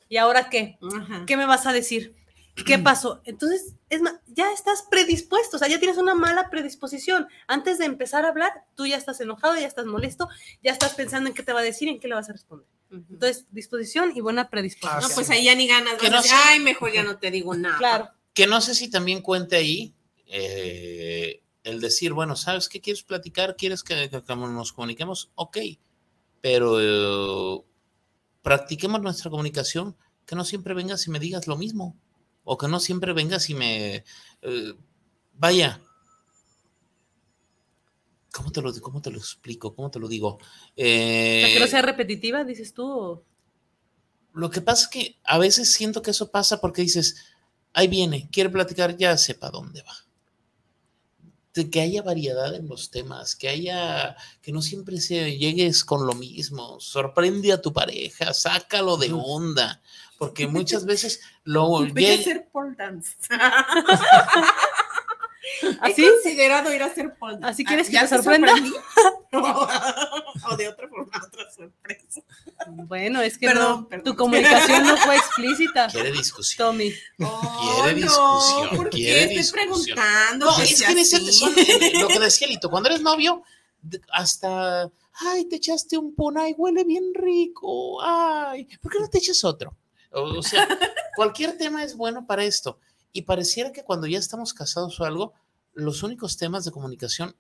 [0.08, 0.78] ¿Y ahora qué?
[1.28, 2.16] ¿Qué me vas a decir?
[2.66, 3.22] ¿Qué pasó?
[3.26, 7.28] Entonces, es ya estás predispuesto, o sea, ya tienes una mala predisposición.
[7.48, 10.30] Antes de empezar a hablar, tú ya estás enojado, ya estás molesto,
[10.64, 12.68] ya estás pensando en qué te va a decir, en qué le vas a responder.
[12.92, 15.02] Entonces, disposición y buena predisposición.
[15.10, 15.96] No, pues ahí ya ni ganas.
[15.96, 16.44] Que vas a no decir, sé.
[16.46, 17.78] Ay, mejor ya no te digo nada.
[17.80, 18.10] Claro.
[18.34, 19.96] Que no sé si también cuente ahí
[20.28, 23.56] eh, el decir, bueno, ¿sabes qué quieres platicar?
[23.56, 25.32] ¿Quieres que, que- que nos comuniquemos?
[25.36, 25.58] Ok,
[26.40, 27.64] pero eh,
[28.44, 29.96] practiquemos nuestra comunicación,
[30.26, 31.98] que no siempre vengas y me digas lo mismo,
[32.44, 34.04] o que no siempre vengas y me...
[34.42, 34.74] eh,
[35.34, 35.82] vaya.
[38.34, 39.76] ¿Cómo te, lo, ¿Cómo te lo explico?
[39.76, 40.40] ¿Cómo te lo digo?
[41.40, 42.86] Sea, que no Eh, sea repetitiva, dices tú.
[42.90, 43.26] o-
[44.34, 47.16] lo que pasa es que a veces siento que eso pasa porque dices,
[47.74, 49.94] ahí viene, quiere platicar, ya sepa dónde va.
[51.72, 56.14] Que haya variedad en los temas, que haya, que no siempre se llegues con lo
[56.14, 59.80] mismo, sorprende a tu pareja, sácalo de onda,
[60.18, 63.16] porque muchas veces lo Voy a llega- hacer pole dance.
[65.82, 66.06] ¿Así?
[66.06, 67.48] He considerado ir a hacer pole dance.
[67.48, 68.54] ¿Así quieres Ah, que ¿ya te sorprenda?
[70.50, 72.22] o de otra forma, otra sorpresa.
[72.68, 74.04] Bueno, es que Perdón, no, perdón.
[74.06, 76.68] tu comunicación no fue explícita, quiere discusión.
[76.70, 76.94] Tommy.
[77.22, 79.40] Oh, discusión, No, ¿por quiere qué?
[79.40, 79.96] Estoy discusión.
[79.96, 80.46] preguntando.
[80.46, 81.54] No, es que en ese son-
[82.00, 83.44] lo que decía Lito, cuando eres novio,
[84.12, 89.18] hasta, ay, te echaste un pon, ay, huele bien rico, ay, ¿por qué no te
[89.18, 89.76] echas otro?
[90.12, 90.68] O, o sea,
[91.16, 92.80] cualquier tema es bueno para esto.
[93.14, 95.34] Y pareciera que cuando ya estamos casados o algo,
[95.74, 97.36] los únicos temas de comunicación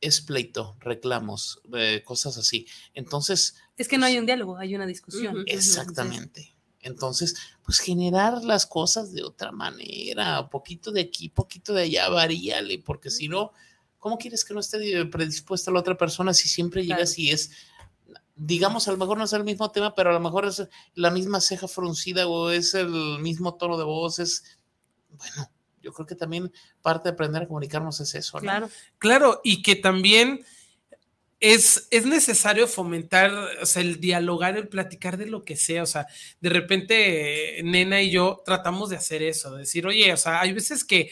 [0.00, 2.66] es pleito, reclamos, eh, cosas así.
[2.94, 5.44] Entonces, Es que no hay un diálogo, hay una discusión.
[5.46, 6.54] Exactamente.
[6.80, 12.78] Entonces, pues generar las cosas de otra manera, poquito de aquí, poquito de allá, varíale,
[12.78, 13.52] porque si no,
[13.98, 17.50] ¿cómo quieres que no esté predispuesta la otra persona si siempre llegas y es,
[18.36, 21.10] digamos, a lo mejor no es el mismo tema, pero a lo mejor es la
[21.10, 24.44] misma ceja fruncida o es el mismo tono de voz, es,
[25.16, 25.50] bueno,
[25.82, 26.52] yo creo que también
[26.82, 28.42] parte de aprender a comunicarnos es eso, ¿no?
[28.42, 28.70] Claro.
[28.98, 30.44] Claro, y que también
[31.40, 35.82] es, es, necesario fomentar, o sea, el dialogar, el platicar de lo que sea.
[35.82, 36.06] O sea,
[36.40, 40.52] de repente, Nena y yo tratamos de hacer eso, de decir, oye, o sea, hay
[40.52, 41.10] veces que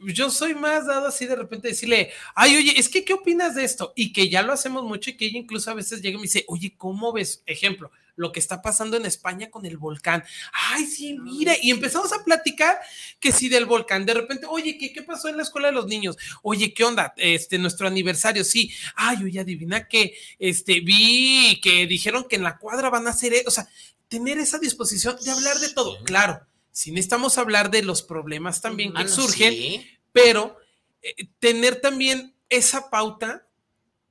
[0.00, 3.64] yo soy más dado así de repente decirle, ay, oye, es que, ¿qué opinas de
[3.64, 3.92] esto?
[3.96, 6.22] Y que ya lo hacemos mucho y que ella incluso a veces llega y me
[6.22, 7.42] dice, oye, ¿cómo ves?
[7.46, 10.24] Ejemplo, lo que está pasando en España con el volcán.
[10.52, 12.78] Ay, sí, mira, y empezamos a platicar
[13.20, 14.06] que sí del volcán.
[14.06, 16.16] De repente, oye, ¿qué, qué pasó en la escuela de los niños?
[16.42, 17.14] Oye, ¿qué onda?
[17.16, 18.72] Este, nuestro aniversario, sí.
[18.94, 23.34] Ay, oye, adivina que, este, vi que dijeron que en la cuadra van a hacer,
[23.34, 23.44] e-".
[23.46, 23.68] o sea,
[24.08, 26.02] tener esa disposición de hablar de todo.
[26.04, 30.56] Claro, si necesitamos hablar de los problemas también que surgen, pero
[31.02, 33.46] eh, tener también esa pauta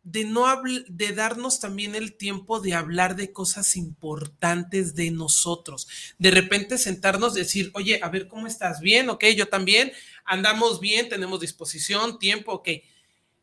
[0.04, 0.46] de no
[0.88, 5.88] de darnos también el tiempo de hablar de cosas importantes de nosotros.
[6.20, 9.94] De repente sentarnos, decir, oye, a ver cómo estás, bien, ok, yo también,
[10.26, 12.70] andamos bien, tenemos disposición, tiempo, ok.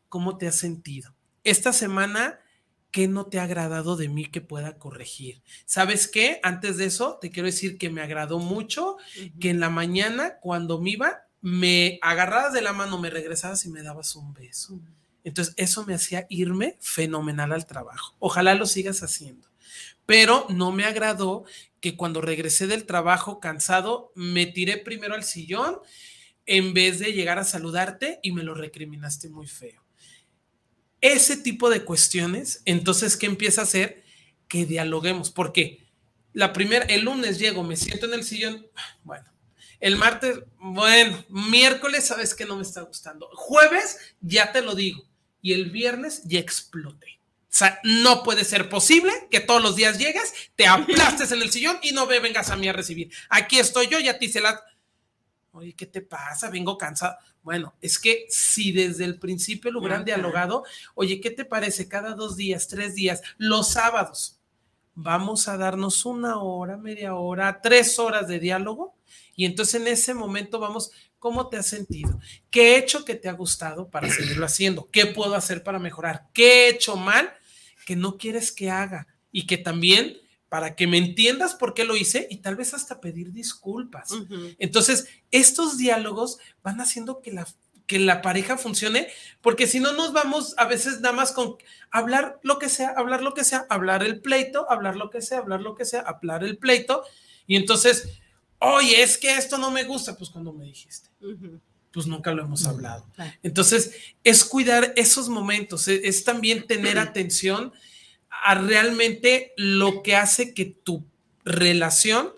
[0.07, 1.15] ¿Cómo te has sentido?
[1.43, 2.39] Esta semana,
[2.91, 5.41] ¿qué no te ha agradado de mí que pueda corregir?
[5.65, 6.39] ¿Sabes qué?
[6.43, 8.97] Antes de eso, te quiero decir que me agradó mucho
[9.39, 13.69] que en la mañana, cuando me iba, me agarrabas de la mano, me regresabas y
[13.69, 14.79] me dabas un beso.
[15.23, 18.15] Entonces, eso me hacía irme fenomenal al trabajo.
[18.19, 19.47] Ojalá lo sigas haciendo.
[20.05, 21.45] Pero no me agradó
[21.79, 25.79] que cuando regresé del trabajo cansado, me tiré primero al sillón
[26.45, 29.83] en vez de llegar a saludarte y me lo recriminaste muy feo.
[31.01, 34.03] Ese tipo de cuestiones, entonces, ¿qué empieza a hacer?
[34.47, 35.31] Que dialoguemos.
[35.31, 35.87] Porque
[36.33, 38.67] la primera, el lunes llego, me siento en el sillón,
[39.03, 39.31] bueno,
[39.79, 43.29] el martes, bueno, miércoles, sabes que no me está gustando.
[43.33, 45.10] Jueves, ya te lo digo
[45.41, 47.19] y el viernes ya exploté.
[47.43, 51.51] O sea, no puede ser posible que todos los días llegues, te aplastes en el
[51.51, 53.11] sillón y no me vengas a mí a recibir.
[53.29, 54.63] Aquí estoy yo, ya te hice la...
[55.51, 56.49] Oye, ¿qué te pasa?
[56.49, 57.17] Vengo cansado.
[57.43, 60.63] Bueno, es que si desde el principio lo hubieran dialogado,
[60.95, 61.89] oye, ¿qué te parece?
[61.89, 64.39] Cada dos días, tres días, los sábados,
[64.93, 68.95] vamos a darnos una hora, media hora, tres horas de diálogo
[69.35, 70.91] y entonces en ese momento vamos,
[71.21, 72.19] ¿cómo te has sentido?
[72.49, 74.89] ¿Qué he hecho que te ha gustado para seguirlo haciendo?
[74.91, 76.27] ¿Qué puedo hacer para mejorar?
[76.33, 77.31] ¿Qué he hecho mal
[77.85, 79.05] que no quieres que haga?
[79.31, 80.17] Y que también
[80.49, 84.09] para que me entiendas por qué lo hice y tal vez hasta pedir disculpas.
[84.57, 87.47] Entonces, estos diálogos van haciendo que la,
[87.85, 89.07] que la pareja funcione,
[89.41, 91.55] porque si no nos vamos a veces nada más con
[91.91, 95.37] hablar lo que sea, hablar lo que sea, hablar el pleito, hablar lo que sea,
[95.37, 97.03] hablar lo que sea, hablar el pleito,
[97.45, 98.20] y entonces
[98.61, 101.09] oye, es que esto no me gusta, pues cuando me dijiste.
[101.91, 103.05] Pues nunca lo hemos hablado.
[103.43, 103.93] Entonces,
[104.23, 107.73] es cuidar esos momentos, e, es, también tener atención
[108.29, 111.03] a realmente lo que hace que tu
[111.43, 112.29] relación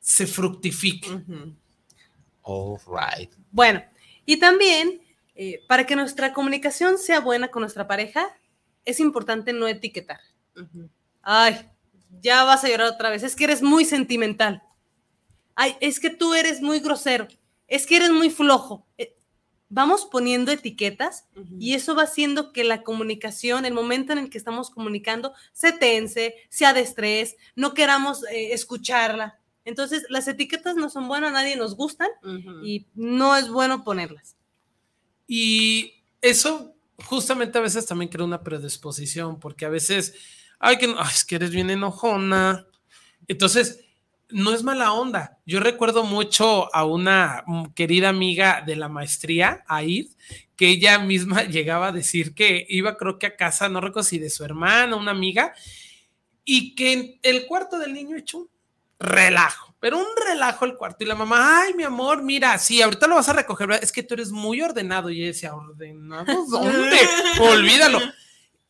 [0.00, 1.08] se fructifique.
[2.42, 3.30] All right.
[3.52, 3.84] Bueno,
[4.26, 5.00] y también
[5.36, 8.26] eh, para que nuestra comunicación sea buena con nuestra pareja,
[8.84, 10.20] es importante no etiquetar.
[11.22, 11.68] Ay,
[12.22, 14.62] ya vas a llorar otra vez, es que eres muy sentimental
[15.60, 17.28] ay, es que tú eres muy grosero,
[17.68, 18.86] es que eres muy flojo.
[18.96, 19.14] Eh,
[19.68, 21.26] vamos poniendo etiquetas
[21.58, 25.72] y eso va haciendo que la comunicación, el momento en el que estamos comunicando, se
[25.72, 29.38] tense, sea de estrés, no queramos eh, escucharla.
[29.66, 32.08] Entonces, las etiquetas no son buenas, a nadie nos gustan
[32.64, 34.36] y no es bueno ponerlas.
[35.28, 35.92] Y
[36.22, 40.14] eso justamente a veces también crea una predisposición, porque a veces,
[40.58, 42.66] ay, que, ay, es que eres bien enojona.
[43.28, 43.84] Entonces,
[44.32, 45.38] no es mala onda.
[45.46, 50.08] Yo recuerdo mucho a una querida amiga de la maestría, Aid,
[50.56, 54.18] que ella misma llegaba a decir que iba, creo que a casa, no recuerdo si
[54.18, 55.54] de su hermana, una amiga,
[56.44, 58.48] y que en el cuarto del niño hecho un
[58.98, 61.04] relajo, pero un relajo el cuarto.
[61.04, 64.02] Y la mamá, ay, mi amor, mira, sí, ahorita lo vas a recoger, es que
[64.02, 65.10] tú eres muy ordenado.
[65.10, 66.46] Y ella decía, ¿ordenado?
[66.46, 66.98] ¿Dónde?
[67.40, 68.00] Olvídalo.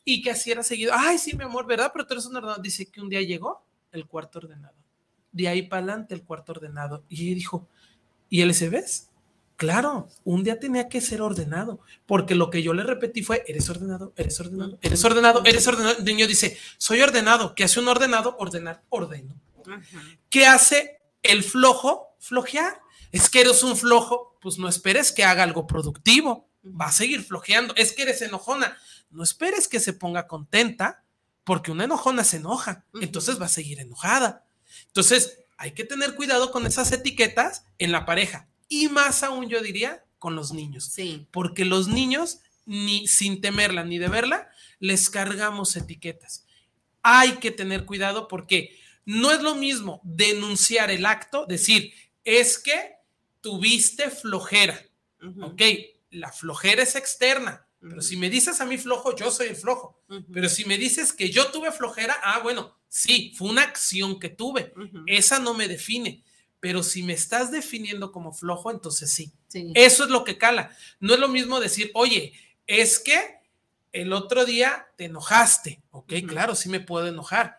[0.04, 1.90] Y que así era seguido, ay, sí, mi amor, ¿verdad?
[1.92, 2.62] Pero tú eres un ordenado.
[2.62, 4.79] Dice que un día llegó el cuarto ordenado
[5.32, 7.04] de ahí para adelante el cuarto ordenado.
[7.08, 7.68] Y ella dijo,
[8.28, 9.08] ¿y el ves?
[9.56, 13.68] Claro, un día tenía que ser ordenado, porque lo que yo le repetí fue, eres
[13.68, 15.98] ordenado, eres ordenado, eres ordenado, eres ordenado.
[15.98, 17.54] El niño dice, soy ordenado.
[17.54, 18.36] ¿Qué hace un ordenado?
[18.38, 19.34] Ordenar, ordeno.
[20.30, 22.16] ¿Qué hace el flojo?
[22.18, 22.80] Flojear.
[23.12, 27.22] Es que eres un flojo, pues no esperes que haga algo productivo, va a seguir
[27.22, 27.74] flojeando.
[27.76, 28.78] Es que eres enojona,
[29.10, 31.02] no esperes que se ponga contenta,
[31.44, 34.46] porque una enojona se enoja, entonces va a seguir enojada.
[34.90, 39.62] Entonces, hay que tener cuidado con esas etiquetas en la pareja y más aún yo
[39.62, 40.84] diría con los niños.
[40.84, 41.26] Sí.
[41.30, 46.46] Porque los niños ni sin temerla ni de verla, les cargamos etiquetas.
[47.02, 52.94] Hay que tener cuidado porque no es lo mismo denunciar el acto, decir, es que
[53.40, 54.80] tuviste flojera.
[55.42, 55.62] Ok,
[56.10, 59.98] la flojera es externa, pero si me dices a mí flojo, yo soy el flojo.
[60.32, 64.28] Pero si me dices que yo tuve flojera, ah, bueno, sí, fue una acción que
[64.28, 64.74] tuve.
[65.06, 66.22] Esa no me define.
[66.60, 69.32] Pero si me estás definiendo como flojo, entonces sí.
[69.74, 70.76] Eso es lo que cala.
[71.00, 72.34] No es lo mismo decir, oye,
[72.66, 73.40] es que
[73.92, 75.80] el otro día te enojaste.
[75.90, 77.58] Ok, claro, sí me puedo enojar.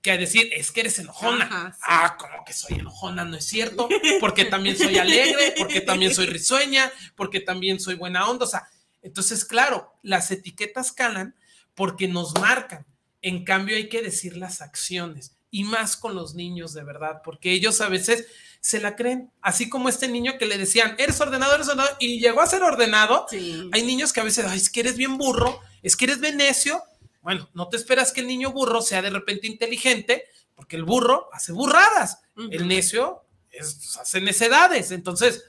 [0.00, 1.76] Que decir, es que eres enojona.
[1.82, 3.88] Ah, como que soy enojona, no es cierto.
[4.20, 8.46] Porque también soy alegre, porque también soy risueña, porque también soy buena onda.
[8.46, 8.66] O sea,
[9.02, 11.34] entonces, claro, las etiquetas calan
[11.74, 12.86] porque nos marcan.
[13.22, 17.52] En cambio, hay que decir las acciones y más con los niños de verdad, porque
[17.52, 18.26] ellos a veces
[18.60, 22.20] se la creen, así como este niño que le decían, eres ordenado, eres ordenado, y
[22.20, 23.26] llegó a ser ordenado.
[23.72, 26.36] Hay niños que a veces, Ay, es que eres bien burro, es que eres bien
[26.36, 26.82] necio.
[27.22, 30.24] Bueno, no te esperas que el niño burro sea de repente inteligente,
[30.54, 32.20] porque el burro hace burradas,
[32.50, 35.44] el necio es, hace necedades, entonces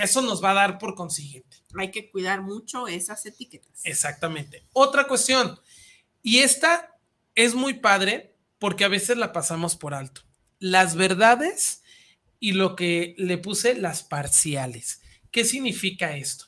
[0.00, 1.51] eso nos va a dar por consiguiente.
[1.78, 3.80] Hay que cuidar mucho esas etiquetas.
[3.84, 4.64] Exactamente.
[4.72, 5.58] Otra cuestión,
[6.22, 6.96] y esta
[7.34, 10.22] es muy padre porque a veces la pasamos por alto.
[10.58, 11.82] Las verdades
[12.38, 15.00] y lo que le puse las parciales.
[15.30, 16.46] ¿Qué significa esto?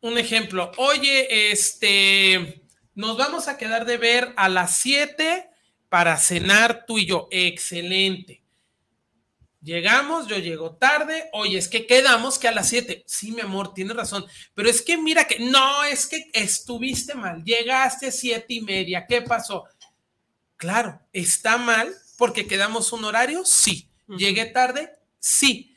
[0.00, 2.62] Un ejemplo, oye, este,
[2.94, 5.48] nos vamos a quedar de ver a las 7
[5.88, 7.28] para cenar tú y yo.
[7.30, 8.41] Excelente.
[9.62, 13.04] Llegamos, yo llego tarde, oye, es que quedamos que a las 7.
[13.06, 17.44] Sí, mi amor, tienes razón, pero es que mira que, no, es que estuviste mal,
[17.44, 19.64] llegaste a siete y media, ¿qué pasó?
[20.56, 23.88] Claro, está mal porque quedamos un horario, sí.
[24.08, 25.76] Llegué tarde, sí.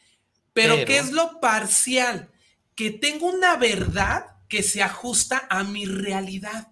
[0.54, 2.30] Pero, ¿qué es lo parcial?
[2.76, 6.70] Que tengo una verdad que se ajusta a mi realidad.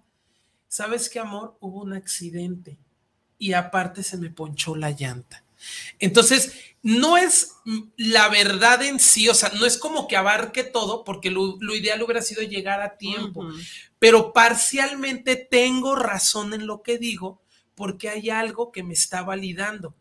[0.68, 1.56] ¿Sabes qué, amor?
[1.60, 2.78] Hubo un accidente
[3.38, 5.43] y aparte se me ponchó la llanta.
[5.98, 7.54] Entonces, no es
[7.96, 12.02] la verdad en sí, o sea, no es como que abarque todo, porque lo, ideal
[12.02, 13.48] hubiera sido llegar a tiempo,
[13.98, 17.40] pero parcialmente tengo razón en lo que digo
[17.74, 19.96] porque hay algo que me está validando,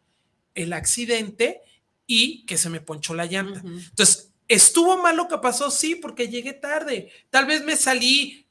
[0.55, 1.61] el accidente
[2.05, 3.61] y que se me ponchó la llanta.
[3.63, 5.71] Entonces, ¿estuvo mal lo que pasó?
[5.71, 7.11] Sí, porque llegué tarde.
[7.29, 8.47] Tal vez me salí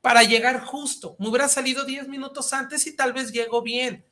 [0.00, 1.16] para llegar justo.
[1.18, 4.04] Me hubiera salido 10 minutos antes y tal vez llego bien,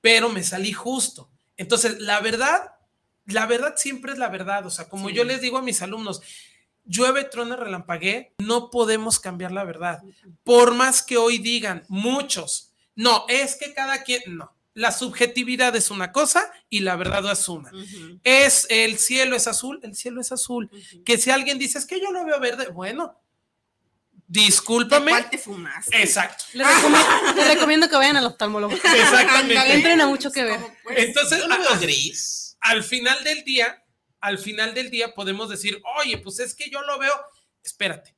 [0.00, 1.30] pero me salí justo.
[1.56, 2.72] Entonces, la verdad,
[3.26, 4.66] la verdad siempre es la verdad.
[4.66, 6.22] O sea, como yo les digo a mis alumnos,
[6.84, 10.02] llueve, truena, relampagué, no podemos cambiar la verdad.
[10.44, 14.52] Por más que hoy digan muchos, no, es que cada quien, no.
[14.74, 17.70] La subjetividad es una cosa y la verdad es una.
[18.24, 20.70] Es el cielo es azul, el cielo es azul.
[21.04, 23.18] Que si alguien dice es que yo lo veo verde, bueno,
[24.26, 25.10] discúlpame.
[25.10, 26.00] ¿Cuál te fumaste?
[26.00, 26.44] Exacto.
[26.54, 28.74] Les recomiendo, que vayan al oftalmólogo.
[28.74, 29.74] Exactamente.
[29.74, 30.60] Entren a mucho que ver.
[30.82, 32.56] Pues, Entonces, yo lo veo gris.
[32.60, 33.84] Al final del día,
[34.20, 37.14] al final del día podemos decir, oye, pues es que yo lo veo.
[37.62, 38.16] Espérate.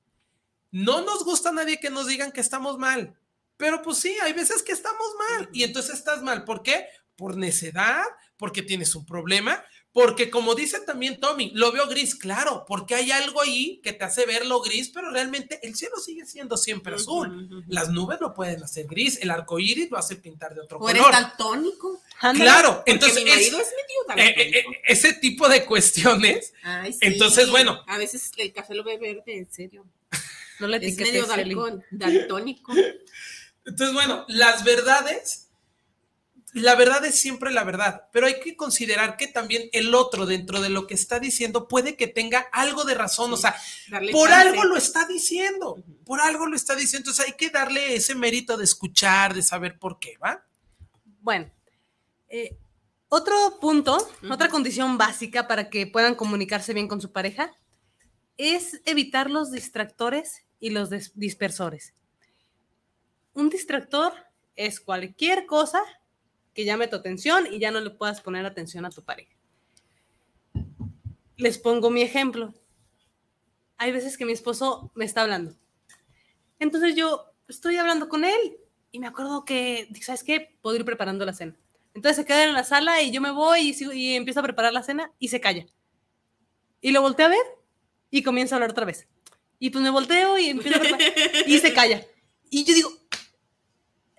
[0.70, 3.18] No nos gusta a nadie que nos digan que estamos mal.
[3.56, 6.44] Pero pues sí, hay veces que estamos mal y entonces estás mal.
[6.44, 6.86] ¿Por qué?
[7.16, 8.04] Por necedad,
[8.36, 13.10] porque tienes un problema, porque como dice también Tommy, lo veo gris, claro, porque hay
[13.10, 17.64] algo ahí que te hace verlo gris, pero realmente el cielo sigue siendo siempre azul.
[17.66, 20.96] Las nubes lo pueden hacer gris, el arco iris lo hace pintar de otro color.
[20.96, 21.12] color.
[21.12, 22.02] eres daltónico.
[22.34, 24.70] Claro, entonces mi marido es, medio eh, eh, daltónico.
[24.72, 26.52] eh, ese tipo de cuestiones.
[26.62, 26.98] Ay, sí.
[27.02, 27.82] Entonces, bueno.
[27.86, 29.86] A veces el café lo ve verde, en serio.
[30.60, 32.72] No le Es medio dalcón- daltónico.
[33.64, 35.47] Entonces, bueno, las verdades,
[36.54, 40.60] la verdad es siempre la verdad, pero hay que considerar que también el otro dentro
[40.60, 43.54] de lo que está diciendo puede que tenga algo de razón, o sea,
[44.12, 44.48] por chance.
[44.48, 48.56] algo lo está diciendo, por algo lo está diciendo, entonces hay que darle ese mérito
[48.56, 50.44] de escuchar, de saber por qué, ¿va?
[51.20, 51.50] Bueno,
[52.28, 52.56] eh,
[53.08, 53.98] otro punto,
[54.30, 57.52] otra condición básica para que puedan comunicarse bien con su pareja
[58.36, 61.94] es evitar los distractores y los dispersores.
[63.34, 64.12] Un distractor
[64.56, 65.82] es cualquier cosa
[66.58, 69.32] que llame tu atención y ya no le puedas poner atención a tu pareja.
[71.36, 72.52] Les pongo mi ejemplo.
[73.76, 75.54] Hay veces que mi esposo me está hablando.
[76.58, 78.58] Entonces yo estoy hablando con él
[78.90, 80.58] y me acuerdo que, ¿sabes qué?
[80.60, 81.54] Puedo ir preparando la cena.
[81.94, 84.42] Entonces se queda en la sala y yo me voy y, sigo- y empiezo a
[84.42, 85.64] preparar la cena y se calla.
[86.80, 87.46] Y lo volteo a ver
[88.10, 89.06] y comienza a hablar otra vez.
[89.60, 91.12] Y pues me volteo y empiezo a preparar
[91.46, 92.04] y se calla.
[92.50, 92.90] Y yo digo,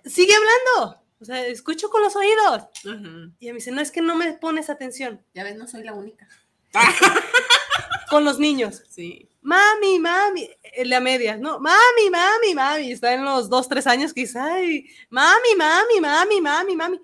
[0.05, 1.03] sigue hablando.
[1.21, 2.63] O sea, escucho con los oídos.
[2.85, 3.33] Ujú.
[3.39, 5.21] Y me dice, no, es que no me pones atención.
[5.33, 6.27] Ya ves, no soy la única.
[8.09, 8.83] Con los niños.
[8.89, 9.29] Sí.
[9.41, 10.49] Mami, mami.
[10.73, 11.59] el de a medias, ¿no?
[11.59, 16.75] Mami, mami, mami, está en los dos, tres años quizá, ay, mami, mami, mami, mami,
[16.75, 16.99] mami.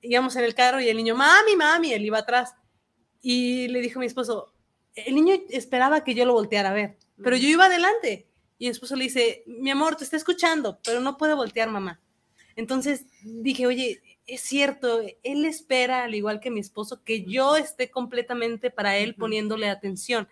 [0.00, 2.54] Íbamos en el carro y el niño, mami, mami, él iba atrás.
[3.20, 4.52] Y le dijo a mi esposo,
[4.94, 8.28] el niño esperaba que yo lo volteara a ver, pero yo iba adelante.
[8.58, 12.00] Y mi esposo le dice, mi amor, te está escuchando, pero no puede voltear, mamá.
[12.56, 17.90] Entonces dije, oye, es cierto, él espera, al igual que mi esposo, que yo esté
[17.90, 20.28] completamente para él poniéndole atención.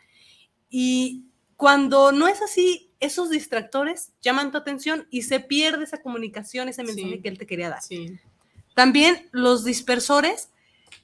[0.70, 1.24] Y
[1.56, 6.84] cuando no es así, esos distractores llaman tu atención y se pierde esa comunicación, ese
[6.84, 7.80] mensaje que él te quería dar.
[8.74, 10.50] También los dispersores,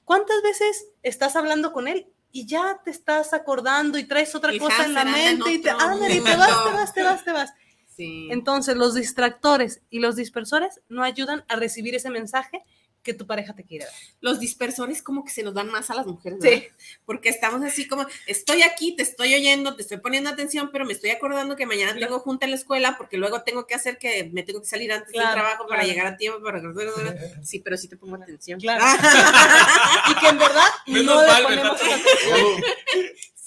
[0.05, 4.85] ¿cuántas veces estás hablando con él y ya te estás acordando y traes otra cosa
[4.85, 7.53] en la mente y te, y te vas, te vas, te vas, te vas?
[7.99, 12.65] Entonces, los distractores y los dispersores no ayudan a recibir ese mensaje
[13.03, 13.95] que tu pareja te quiere dar.
[14.21, 16.59] Los dispersores como que se nos dan más a las mujeres, ¿verdad?
[16.59, 16.69] Sí.
[17.07, 20.93] Porque estamos así como, estoy aquí, te estoy oyendo, te estoy poniendo atención, pero me
[20.93, 24.29] estoy acordando que mañana tengo junta en la escuela porque luego tengo que hacer que
[24.33, 26.43] me tengo que salir antes del trabajo para llegar a tiempo.
[26.43, 26.59] Para...
[27.43, 28.61] Sí, pero sí te pongo atención.
[28.61, 28.85] Claro.
[30.11, 32.63] y que en verdad no le ponemos atención.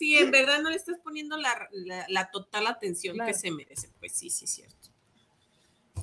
[0.02, 1.70] Sí, en verdad no le estás poniendo la,
[2.08, 3.92] la, total atención que se merece.
[4.00, 4.90] Pues sí, sí, cierto.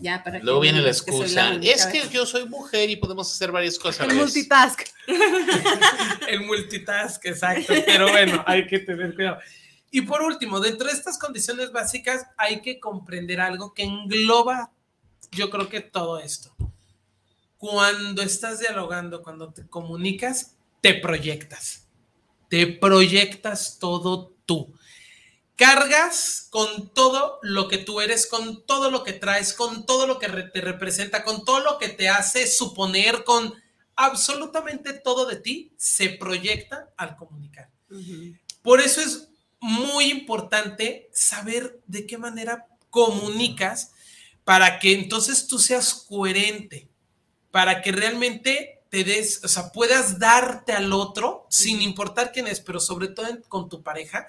[0.00, 1.54] Ya, para Luego viene la excusa.
[1.60, 4.08] es que yo soy mujer y podemos hacer varias cosas.
[4.08, 4.82] El multitask.
[6.28, 7.72] el multitask, exacto.
[7.86, 9.38] Pero bueno, hay que tener cuidado.
[9.90, 14.70] Y por último, dentro de estas condiciones básicas hay que comprender algo que engloba,
[15.32, 16.54] yo creo que todo esto.
[17.56, 21.87] Cuando estás dialogando, cuando te comunicas, te proyectas.
[22.48, 24.74] Te proyectas todo tú
[25.58, 30.20] cargas con todo lo que tú eres, con todo lo que traes, con todo lo
[30.20, 33.52] que te representa, con todo lo que te hace suponer, con
[33.96, 37.70] absolutamente todo de ti, se proyecta al comunicar.
[38.62, 43.90] Por eso es muy importante saber de qué manera comunicas
[44.44, 46.88] para que entonces tú seas coherente,
[47.50, 52.60] para que realmente te des, o sea, puedas darte al otro sin importar quién es,
[52.60, 54.28] pero sobre todo con tu pareja,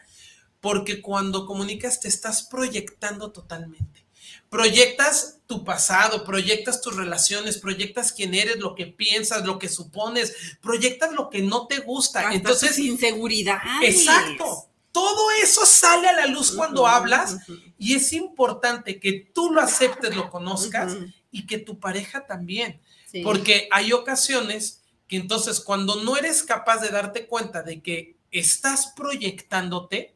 [0.59, 4.05] porque cuando comunicas te estás proyectando totalmente.
[4.49, 10.57] Proyectas tu pasado, proyectas tus relaciones, proyectas quién eres, lo que piensas, lo que supones,
[10.59, 12.33] proyectas lo que no te gusta.
[12.33, 13.59] Entonces, inseguridad.
[13.83, 14.65] Exacto.
[14.91, 17.37] Todo eso sale a la luz cuando hablas
[17.77, 20.97] y es importante que tú lo aceptes, lo conozcas
[21.31, 22.81] y que tu pareja también.
[23.23, 28.93] Porque hay ocasiones que entonces cuando no eres capaz de darte cuenta de que estás
[28.95, 30.15] proyectándote,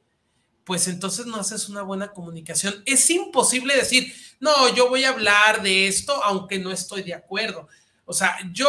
[0.64, 2.84] pues entonces no haces una buena comunicación.
[2.86, 7.68] Es imposible decir, no, yo voy a hablar de esto aunque no estoy de acuerdo.
[8.06, 8.68] O sea, yo,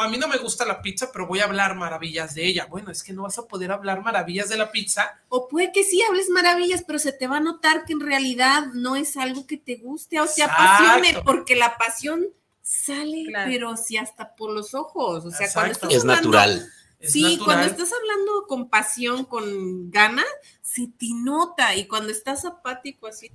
[0.00, 2.66] a mí no me gusta la pizza, pero voy a hablar maravillas de ella.
[2.66, 5.20] Bueno, es que no vas a poder hablar maravillas de la pizza.
[5.28, 8.66] O puede que sí hables maravillas, pero se te va a notar que en realidad
[8.72, 12.28] no es algo que te guste o te apasione, porque la pasión
[12.62, 15.24] sale, pero sí hasta por los ojos.
[15.24, 20.24] O sea, cuando estás es natural sí, cuando estás hablando con pasión, con gana,
[20.62, 21.74] se te nota.
[21.74, 23.30] Y cuando estás apático, así,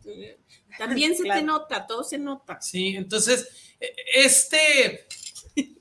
[0.78, 2.62] también se te nota, todo se nota.
[2.62, 3.48] Sí, entonces,
[3.80, 5.08] e, este,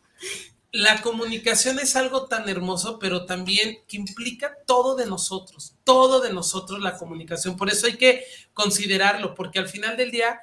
[0.73, 6.33] la comunicación es algo tan hermoso, pero también que implica todo de nosotros, todo de
[6.33, 7.57] nosotros la comunicación.
[7.57, 10.41] Por eso hay que considerarlo, porque al final del día,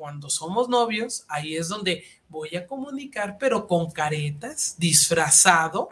[0.00, 5.90] cuando somos novios, ahí es donde voy a comunicar, pero con caretas, disfrazado,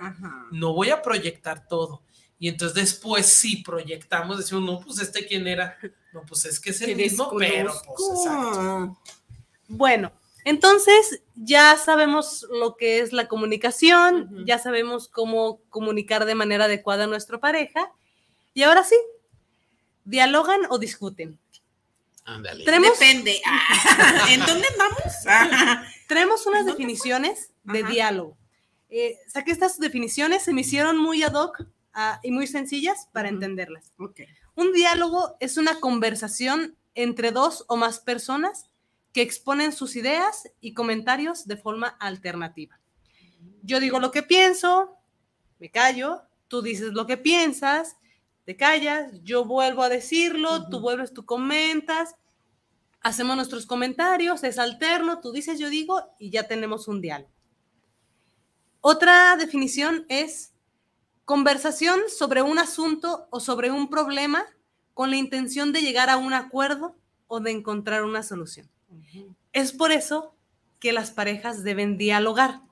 [0.50, 2.00] no voy a proyectar todo.
[2.38, 5.76] Y entonces después sí proyectamos, decimos, no, pues este quién era,
[6.14, 8.98] no, pues es que es el mismo, pero pues exacto.
[9.68, 10.10] Bueno,
[10.46, 17.04] entonces ya sabemos lo que es la comunicación, ya sabemos cómo comunicar de manera adecuada
[17.04, 17.92] a nuestra pareja.
[18.54, 18.96] Y ahora sí,
[20.06, 21.38] ¿dialogan o discuten?
[22.28, 22.64] Ándale.
[22.64, 23.40] Depende.
[24.28, 25.86] ¿En dónde vamos?
[26.08, 28.36] Tenemos unas definiciones de diálogo.
[28.90, 31.64] Eh, saqué estas definiciones, se me hicieron muy ad hoc
[31.94, 33.92] ah, y muy sencillas para entenderlas.
[34.54, 38.68] Un diálogo es una conversación entre dos o más personas
[39.14, 42.78] que exponen sus ideas y comentarios de forma alternativa.
[43.62, 44.96] Yo digo lo que pienso,
[45.58, 47.96] me callo, tú dices lo que piensas,
[48.48, 52.16] te callas, yo vuelvo a decirlo, tú vuelves, tú comentas,
[53.02, 57.30] hacemos nuestros comentarios, es alterno, tú dices, yo digo, y ya tenemos un diálogo.
[58.80, 60.54] Otra definición es
[61.26, 64.46] conversación sobre un asunto o sobre un problema
[64.94, 66.96] con la intención de llegar a un acuerdo
[67.26, 68.70] o de encontrar una solución.
[69.52, 70.34] Es por eso
[70.80, 72.62] que las parejas deben dialogar,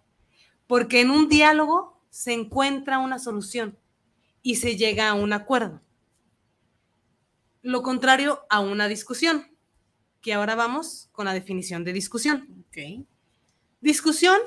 [0.66, 3.76] porque en un diálogo se encuentra una solución
[4.47, 5.82] y se llega a un acuerdo.
[7.62, 9.44] lo contrario a una discusión,
[10.20, 12.64] que ahora vamos con la definición de discusión.
[13.81, 14.39] Discusión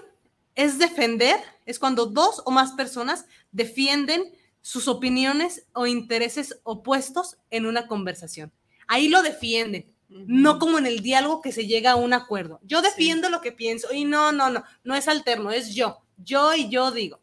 [0.55, 1.35] es defender,
[1.65, 4.23] es cuando dos o más personas defienden
[4.61, 8.53] sus opiniones o intereses opuestos en una conversación.
[8.87, 12.61] Ahí lo defienden, no como en el diálogo que se llega a un acuerdo.
[12.63, 16.55] Yo defiendo lo que pienso y no, no, no, no es alterno, es yo, yo
[16.55, 17.19] y yo digo.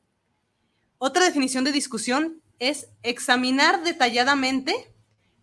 [0.99, 4.75] Otra definición de discusión es examinar detalladamente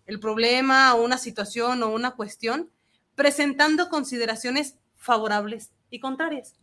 [0.06, 2.70] el problema o una situación o una cuestión,
[3.16, 6.56] presentando consideraciones favorables y contrarias.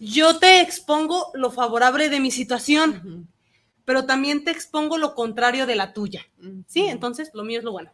[0.00, 3.28] Yo te expongo lo favorable de mi situación,
[3.84, 6.26] pero también te expongo lo contrario de la tuya.
[6.66, 6.86] ¿Sí?
[6.86, 7.92] Entonces, lo mío es lo bueno.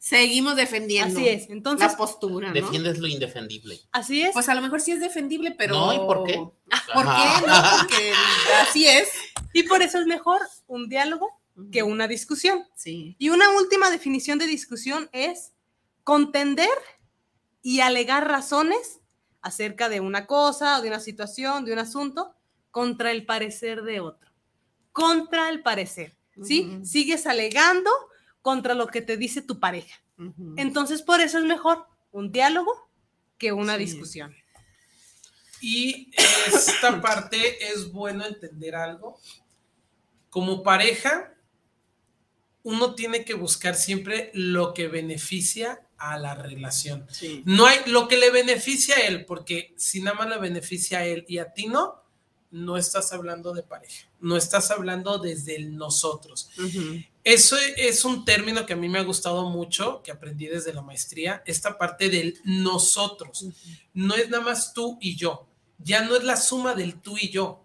[0.00, 1.20] Seguimos defendiendo.
[1.20, 1.50] Así es.
[1.50, 2.48] Entonces, la postura.
[2.48, 2.54] ¿no?
[2.54, 3.78] Defiendes lo indefendible.
[3.92, 4.32] Así es.
[4.32, 5.74] Pues a lo mejor sí es defendible, pero.
[5.74, 6.36] No, ¿y por qué?
[6.36, 7.46] ¿Por qué?
[7.46, 8.12] No, porque
[8.62, 9.10] así es.
[9.52, 11.28] Y por eso es mejor un diálogo
[11.70, 12.66] que una discusión.
[12.74, 13.14] Sí.
[13.18, 15.52] Y una última definición de discusión es
[16.02, 16.70] contender
[17.60, 19.00] y alegar razones
[19.42, 22.34] acerca de una cosa, de una situación, de un asunto,
[22.70, 24.30] contra el parecer de otro.
[24.92, 26.16] Contra el parecer.
[26.42, 26.80] ¿Sí?
[26.84, 27.90] Sigues alegando
[28.42, 30.02] contra lo que te dice tu pareja.
[30.56, 32.90] Entonces, por eso es mejor un diálogo
[33.38, 33.84] que una Sí.
[33.84, 34.34] discusión.
[35.62, 36.10] Y
[36.46, 39.18] esta parte es bueno entender algo.
[40.30, 41.34] Como pareja,
[42.62, 47.06] uno tiene que buscar siempre lo que beneficia a la relación.
[47.10, 47.42] Sí.
[47.46, 51.04] No hay lo que le beneficia a él, porque si nada más le beneficia a
[51.06, 52.02] él y a ti no,
[52.50, 56.50] no estás hablando de pareja, no estás hablando desde el nosotros.
[57.30, 60.82] Eso es un término que a mí me ha gustado mucho, que aprendí desde la
[60.82, 63.46] maestría, esta parte del nosotros.
[63.94, 65.46] No es nada más tú y yo,
[65.78, 67.64] ya no es la suma del tú y yo,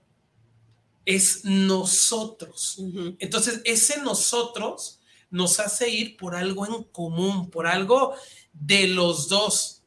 [1.03, 2.77] es nosotros.
[3.17, 4.99] Entonces, ese nosotros
[5.31, 8.13] nos hace ir por algo en común, por algo
[8.53, 9.81] de los dos.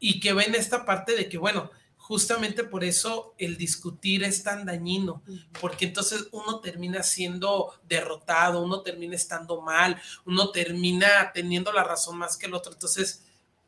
[0.00, 1.70] Y que ven esta parte de que, bueno,
[2.08, 5.22] justamente por eso el discutir es tan dañino,
[5.60, 12.16] porque entonces uno termina siendo derrotado, uno termina estando mal, uno termina teniendo la razón
[12.16, 12.72] más que el otro.
[12.72, 13.24] Entonces,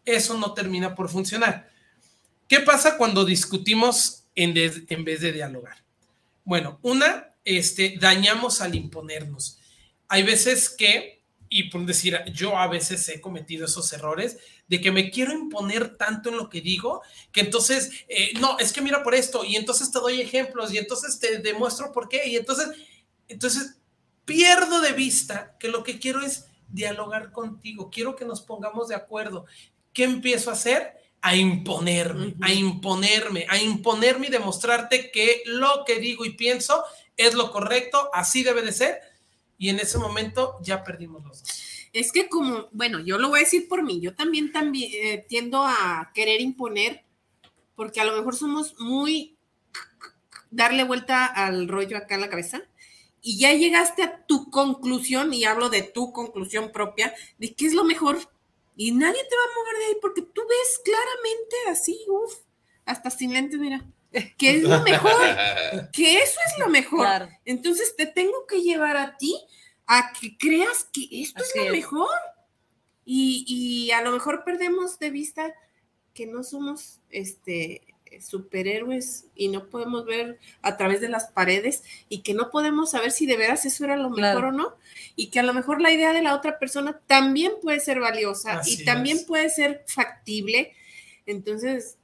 [0.06, 1.70] eso no termina por funcionar.
[2.48, 5.84] ¿Qué pasa cuando discutimos en, de- en vez de dialogar?
[6.42, 9.58] Bueno, una, este, dañamos al imponernos.
[10.08, 14.38] Hay veces que, y por decir, yo a veces he cometido esos errores
[14.70, 17.02] de que me quiero imponer tanto en lo que digo,
[17.32, 20.78] que entonces, eh, no, es que mira por esto, y entonces te doy ejemplos, y
[20.78, 22.68] entonces te demuestro por qué, y entonces,
[23.26, 23.78] entonces
[24.24, 28.94] pierdo de vista que lo que quiero es dialogar contigo, quiero que nos pongamos de
[28.94, 29.44] acuerdo.
[29.92, 30.94] ¿Qué empiezo a hacer?
[31.20, 36.84] A imponerme, a imponerme, a imponerme y demostrarte que lo que digo y pienso
[37.16, 39.01] es lo correcto, así debe de ser,
[39.59, 41.59] y en ese momento ya perdimos los dos.
[41.92, 45.26] Es que como, bueno, yo lo voy a decir por mí, yo también, también eh,
[45.28, 47.04] tiendo a querer imponer,
[47.74, 49.36] porque a lo mejor somos muy
[50.50, 52.62] darle vuelta al rollo acá en la cabeza,
[53.22, 57.74] y ya llegaste a tu conclusión, y hablo de tu conclusión propia, de qué es
[57.74, 58.18] lo mejor,
[58.76, 62.34] y nadie te va a mover de ahí, porque tú ves claramente así, uff,
[62.84, 63.84] hasta sin lentes, mira,
[64.38, 65.12] que es lo mejor,
[65.92, 67.00] que eso es lo mejor.
[67.00, 67.28] Claro.
[67.44, 69.36] Entonces te tengo que llevar a ti
[69.92, 71.72] a que creas que esto Así es lo es.
[71.72, 72.08] mejor.
[73.04, 75.52] Y, y a lo mejor perdemos de vista
[76.14, 77.82] que no somos este
[78.20, 83.12] superhéroes y no podemos ver a través de las paredes y que no podemos saber
[83.12, 84.48] si de veras eso era lo mejor Claro.
[84.48, 84.74] o no
[85.16, 88.58] y que a lo mejor la idea de la otra persona también puede ser valiosa
[88.58, 89.24] Así y también es.
[89.24, 90.72] puede ser factible.
[91.26, 91.96] Entonces,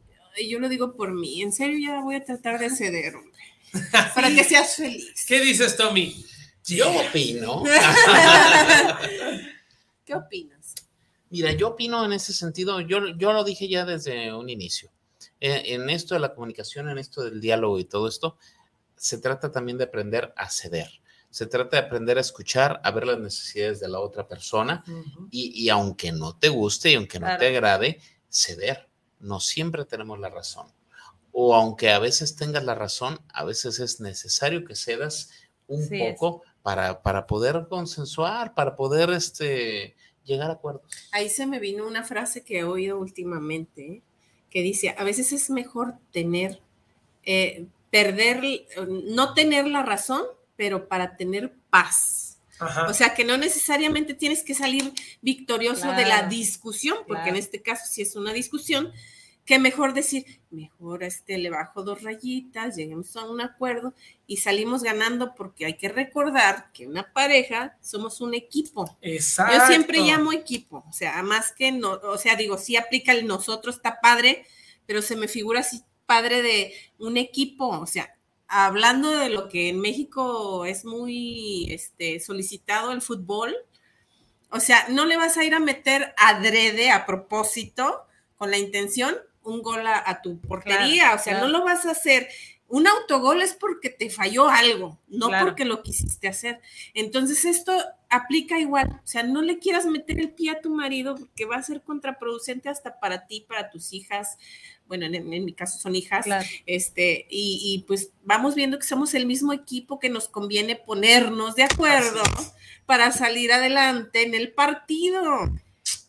[0.48, 3.32] yo lo digo por mí, en serio ya voy a tratar de ceder, hombre,
[4.14, 5.24] para que seas feliz.
[5.26, 6.24] ¿Qué dices, Tommy?
[6.66, 7.62] Yo opino.
[10.04, 10.74] ¿Qué opinas?
[11.30, 14.90] Mira, yo opino en ese sentido, yo, yo lo dije ya desde un inicio.
[15.40, 18.36] Eh, en esto de la comunicación, en esto del diálogo y todo esto,
[18.96, 20.88] se trata también de aprender a ceder.
[21.30, 24.82] Se trata de aprender a escuchar, a ver las necesidades de la otra persona
[25.30, 28.88] y, y aunque no te guste y aunque no te agrade, ceder.
[29.20, 30.66] No siempre tenemos la razón.
[31.32, 35.30] O aunque a veces tengas la razón, a veces es necesario que cedas
[35.66, 36.16] un es.
[36.66, 39.94] Para, para poder consensuar, para poder este,
[40.24, 40.82] llegar a acuerdos.
[41.12, 44.02] Ahí se me vino una frase que he oído últimamente, ¿eh?
[44.50, 46.60] que dice, a veces es mejor tener,
[47.22, 48.42] eh, perder,
[48.88, 50.24] no tener la razón,
[50.56, 52.40] pero para tener paz.
[52.58, 52.88] Ajá.
[52.88, 57.62] O sea, que no necesariamente tienes que salir victorioso de la discusión, porque en este
[57.62, 58.92] caso sí es una discusión,
[59.46, 63.94] que mejor decir, mejor este le bajo dos rayitas, lleguemos a un acuerdo
[64.26, 68.98] y salimos ganando porque hay que recordar que una pareja somos un equipo.
[69.00, 69.56] Exacto.
[69.56, 73.26] Yo siempre llamo equipo, o sea, más que no, o sea, digo, sí aplica el
[73.26, 74.44] nosotros, está padre,
[74.84, 78.16] pero se me figura así padre de un equipo, o sea,
[78.48, 83.54] hablando de lo que en México es muy este, solicitado el fútbol,
[84.50, 88.06] o sea, no le vas a ir a meter adrede a propósito
[88.36, 89.16] con la intención
[89.46, 91.46] un gol a, a tu portería, Claro, o sea, claro.
[91.48, 92.28] no lo vas a hacer.
[92.68, 95.46] Un autogol es porque te falló algo, no Claro.
[95.46, 96.60] porque lo quisiste hacer.
[96.94, 97.72] Entonces esto
[98.10, 101.56] aplica igual, o sea, no le quieras meter el pie a tu marido porque va
[101.56, 104.36] a ser contraproducente hasta para ti, para tus hijas.
[104.88, 106.44] Bueno, en, en mi caso son hijas, Claro.
[106.66, 111.54] este, y, y, pues vamos viendo que somos el mismo equipo que nos conviene ponernos
[111.54, 112.22] de acuerdo
[112.84, 115.22] para salir adelante en el partido.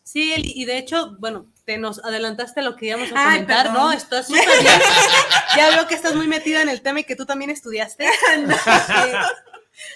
[0.04, 3.82] Sí, y de hecho, bueno, te nos adelantaste lo que íbamos a Ay, comentar, perdón.
[3.82, 3.92] ¿no?
[3.92, 4.72] Estás súper bien.
[5.56, 8.06] Ya veo que estás muy metida en el tema y que tú también estudiaste.
[8.38, 9.12] Eh,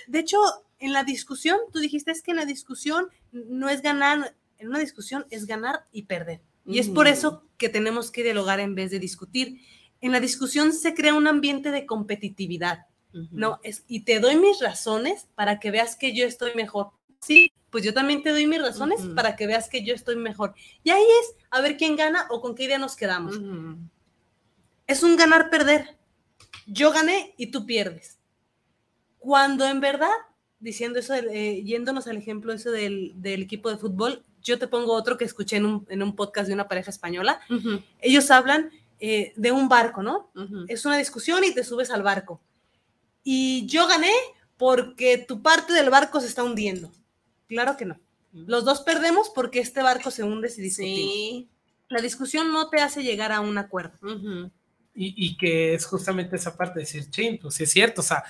[0.07, 0.39] De hecho,
[0.78, 4.78] en la discusión, tú dijiste es que en la discusión no es ganar, en una
[4.81, 6.43] discusión es ganar y perder.
[6.66, 7.15] Y es por Ujú.
[7.15, 9.62] eso que tenemos que dialogar en vez de discutir.
[10.03, 12.86] En la discusión se crea un ambiente de competitividad.
[13.31, 16.90] No, es, y te doy mis razones para que veas que yo estoy mejor.
[17.23, 20.55] Sí, pues yo también te doy mis razones para que veas que yo estoy mejor.
[20.82, 23.40] Y ahí es a ver quién gana o con qué idea nos quedamos.
[24.86, 25.97] Es un ganar-perder.
[26.66, 28.19] Yo gané y tú pierdes.
[29.19, 30.11] Cuando en verdad,
[30.59, 34.93] diciendo eso, eh, yéndonos al ejemplo eso del, del equipo de fútbol, yo te pongo
[34.93, 37.40] otro que escuché en un, en un podcast de una pareja española.
[38.01, 40.31] Ellos hablan eh, de un barco, ¿no?
[40.69, 42.40] es una discusión y te subes al barco.
[43.23, 44.12] Y yo gané
[44.57, 46.93] porque tu parte del barco se está hundiendo.
[47.52, 48.00] Claro que no.
[48.32, 51.12] Los dos perdemos porque este barco se hunde si discutimos.
[51.12, 51.48] Sí.
[51.88, 53.98] La discusión no te hace llegar a un acuerdo.
[54.94, 58.04] Y, y que es justamente esa parte de decir, chin, pues sí es cierto, o
[58.04, 58.24] sea,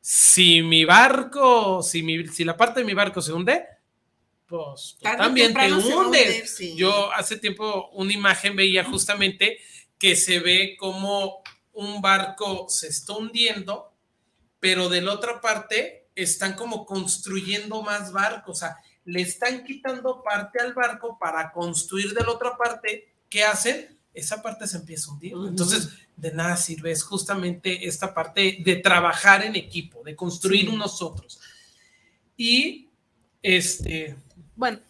[0.00, 3.64] si mi barco, si, mi, si la parte de mi barco se hunde,
[4.46, 6.56] pues también te hundes.
[6.56, 6.74] sí.
[6.76, 9.58] Yo hace tiempo una imagen veía justamente
[9.98, 11.42] que se ve como
[11.72, 13.92] un barco se está hundiendo,
[14.60, 20.22] pero de la otra parte están como construyendo más barcos, o sea, le están quitando
[20.22, 23.14] parte al barco para construir de la otra parte.
[23.30, 23.98] ¿Qué hacen?
[24.12, 25.32] Esa parte se empieza a hundir.
[25.46, 30.68] Entonces, de nada sirve, es justamente esta parte de trabajar en equipo, de construir Sí.
[30.68, 31.40] unos otros.
[32.36, 32.90] Y
[33.42, 34.16] este,
[34.56, 34.80] Bueno,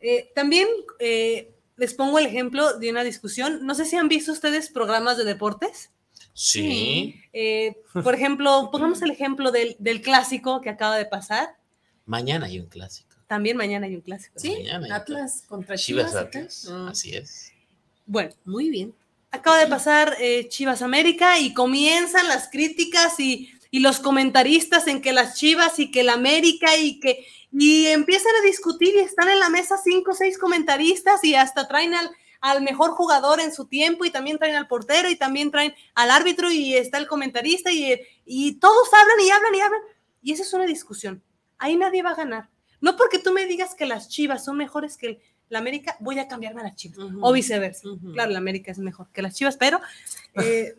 [0.00, 0.66] eh, también
[0.98, 3.64] eh, les pongo el ejemplo de una discusión.
[3.64, 5.90] No sé si han visto ustedes programas de deportes.
[6.34, 7.20] Sí.
[7.32, 11.56] Eh, por ejemplo, pongamos el ejemplo del, del clásico que acaba de pasar.
[12.06, 13.08] Mañana hay un clásico.
[13.26, 14.38] También mañana hay un clásico.
[14.38, 16.24] Sí, Mañana hay Atlas contra Chivas Chivas.
[16.24, 16.68] Atlas.
[16.70, 17.52] Ah, Así es.
[18.06, 18.94] Bueno, Muy bien.
[19.30, 25.00] acaba de pasar eh, Chivas América y comienzan las críticas y, y los comentaristas en
[25.00, 29.28] que las Chivas y que la América y que y empiezan a discutir y están
[29.28, 32.10] en la mesa cinco o seis comentaristas y hasta traen al,
[32.42, 36.10] al mejor jugador en su tiempo y también traen al portero y también traen al
[36.10, 39.80] árbitro y está el comentarista y, y todos hablan y hablan y hablan
[40.22, 41.22] y esa es una discusión.
[41.58, 42.50] Ahí nadie va a ganar.
[42.80, 46.18] No porque tú me digas que las Chivas son mejores que el- la América, voy
[46.18, 47.88] a cambiarme a las Chivas o viceversa.
[48.14, 49.80] Claro, la América es mejor que las Chivas, pero
[50.34, 50.76] eh,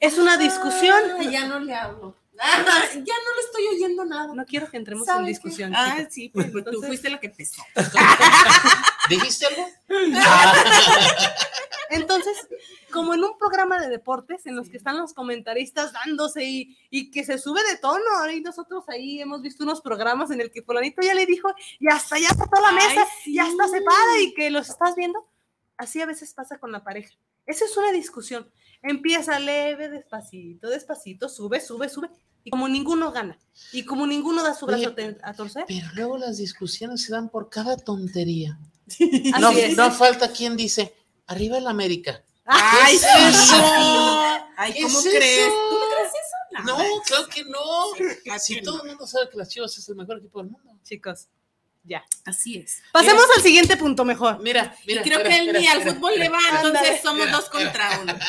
[0.00, 0.98] es una discusión.
[1.18, 2.14] Ah, ya no le hablo.
[2.40, 2.64] Ah,
[2.94, 4.34] ya no le estoy oyendo nada.
[4.34, 5.30] No quiero que entremos ¿Sabe en qué?
[5.30, 5.72] discusión.
[5.74, 7.62] Ah, sí, pues tú Entonces- fuiste la que empezó.
[9.08, 9.68] ¿Dijiste algo?
[11.90, 12.36] Entonces,
[12.92, 17.10] como en un programa de deportes en los que están los comentaristas dándose y, y
[17.12, 18.02] que se sube de tono,
[18.32, 21.48] y nosotros ahí hemos visto unos programas en el que fulanito ya le dijo,
[21.78, 23.32] y hasta ya está toda la Ay, mesa, sí.
[23.34, 25.28] y hasta se para y que los estás viendo.
[25.76, 27.14] Así a veces pasa con la pareja.
[27.46, 28.50] Esa es una discusión.
[28.88, 32.08] Empieza leve, despacito, despacito, sube, sube, sube.
[32.44, 33.36] Y como ninguno gana,
[33.72, 37.28] y como ninguno da su brazo Oye, a torcer, Pero luego las discusiones se dan
[37.28, 38.58] por cada tontería.
[39.40, 40.94] No, no falta quien dice,
[41.26, 42.22] arriba el América.
[42.44, 43.56] Ay, ¿Qué es eso?
[44.56, 45.38] Ay, ¿Qué ¿cómo es crees?
[45.48, 45.56] eso?
[45.70, 46.64] ¿Tú no crees eso?
[46.64, 48.14] No, claro que no.
[48.22, 48.82] claro Si que todo no.
[48.84, 50.70] el mundo sabe que las Chivas es el mejor equipo del mundo.
[50.84, 51.26] Chicos,
[51.86, 52.04] ya.
[52.24, 52.82] Así es.
[52.92, 54.40] Pasemos al siguiente punto mejor.
[54.42, 55.00] Mira, mira.
[55.00, 58.14] y creo que él ni al fútbol le va, entonces somos dos contra uno.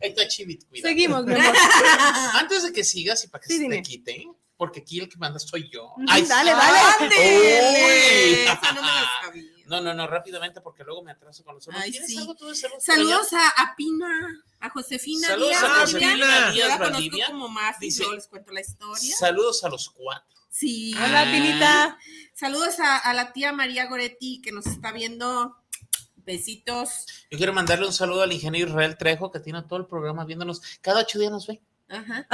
[0.00, 0.88] Ahí está Chivit, cuidado.
[0.88, 1.54] Seguimos, mi amor.
[2.34, 3.76] Antes de que sigas y para que Sí, se dime.
[3.76, 4.24] te quite,
[4.56, 5.92] porque aquí el que manda soy yo.
[6.08, 6.78] Ay, dale, dale.
[9.68, 11.84] No, no, no, rápidamente porque luego me atraso con los saludos.
[11.84, 12.18] Ay, ¿Tienes sí.
[12.18, 13.32] algo tú de saludos?
[13.32, 15.62] a, a Pina, a Josefina Saludos Díaz.
[15.62, 15.82] a Valdivia.
[15.84, 17.26] Josefina Yo la Díaz conozco Valdivia.
[17.26, 19.16] como Mafi, Dice- yo les cuento la historia.
[19.16, 20.38] Saludos a los cuatro.
[20.50, 20.94] Sí.
[20.96, 21.98] Hola, Pinita.
[22.34, 25.56] Saludos a, a la tía María Goretti que nos está viendo
[26.16, 27.06] Besitos.
[27.30, 30.60] Yo quiero mandarle un saludo al ingeniero Israel Trejo, que tiene todo el programa viéndonos.
[30.80, 31.62] Cada ocho días nos ve.
[31.88, 32.26] Ajá.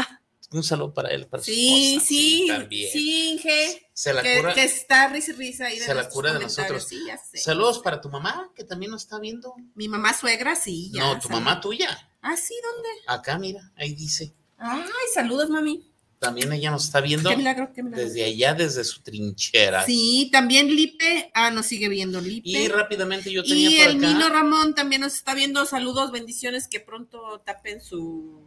[0.54, 2.90] Un saludo para él, para su Sí, esposa, sí, también.
[2.92, 3.88] sí, Inge.
[3.92, 6.38] Se la que, cura- que está risa y risa ahí de Se la cura de
[6.40, 6.86] nosotros.
[6.88, 7.38] Sí, ya sé.
[7.38, 9.54] Saludos para tu mamá, que también nos está viendo.
[9.74, 10.90] Mi mamá suegra, sí.
[10.94, 12.08] Ya, no, tu mamá tuya.
[12.22, 12.88] Ah, sí, ¿dónde?
[13.06, 14.32] Acá, mira, ahí dice.
[14.56, 14.82] Ay,
[15.12, 15.90] saludos, mami.
[16.20, 18.02] También ella nos está viendo Qué milagro, qué milagro.
[18.02, 19.84] desde allá, desde su trinchera.
[19.84, 21.30] Sí, también Lipe.
[21.34, 22.48] Ah, nos sigue viendo Lipe.
[22.48, 23.98] Y rápidamente yo tenía Y por el.
[24.00, 25.66] Nino Ramón también nos está viendo.
[25.66, 28.40] Saludos, bendiciones, que pronto tapen su...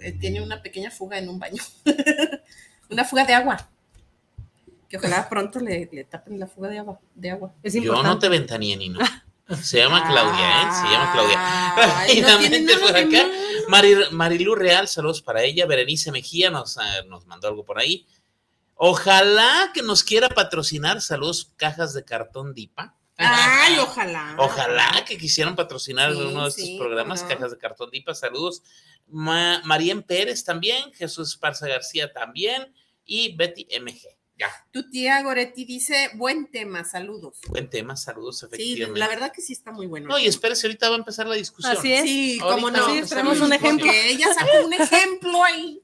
[0.00, 1.62] eh, tiene una pequeña fuga en un baño.
[2.90, 3.68] una fuga de agua.
[4.88, 7.00] Que ojalá pronto le, le tapen la fuga de agua.
[7.14, 7.52] De agua.
[7.62, 9.00] Es Yo no te ventaneé, Nino.
[9.62, 10.66] Se llama Claudia, ¿eh?
[10.72, 11.38] Se llama Claudia.
[11.76, 13.26] No Rápidamente por acá.
[14.12, 15.66] Marilu Real, saludos para ella.
[15.66, 18.06] Berenice Mejía nos, ah, nos mandó algo por ahí.
[18.74, 21.00] Ojalá que nos quiera patrocinar.
[21.00, 22.96] Saludos, cajas de cartón Dipa.
[23.28, 24.34] Ay, ojalá.
[24.38, 27.28] Ojalá que quisieran patrocinar Sí, uno de estos sí, programas, no.
[27.28, 28.14] Cajas de Cartón Dipa.
[28.14, 28.62] Saludos.
[29.06, 32.72] Ma Marien Pérez también, Jesús Esparza García también
[33.04, 34.00] y Betty MG.
[34.38, 37.36] Ya, Tu tía Goretti dice, buen tema, saludos.
[37.48, 38.98] buen tema, saludos Sí, efectivamente.
[38.98, 40.08] la verdad que sí está muy bueno.
[40.08, 41.76] No, y espérese, ahorita va a empezar la discusión.
[41.76, 42.02] Así es.
[42.04, 42.86] Sí, va no.
[42.86, 43.84] Sí, empezar tenemos un ejemplo.
[43.86, 45.82] Porque ella sacó un ejemplo ahí.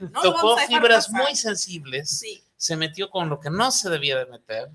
[0.00, 1.22] No lo Tocó fibras pasar.
[1.22, 2.18] muy sensibles.
[2.18, 2.44] Sí.
[2.58, 4.68] Se metió con lo que no se debía de meter.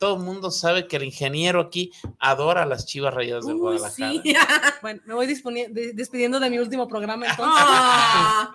[0.00, 4.12] Todo el mundo sabe que el ingeniero aquí adora las chivas rayadas del Uy, Guadalajara.
[4.12, 4.34] sí.
[4.80, 7.62] Bueno, me voy de- despidiendo de mi último programa entonces.
[7.66, 8.54] Ah,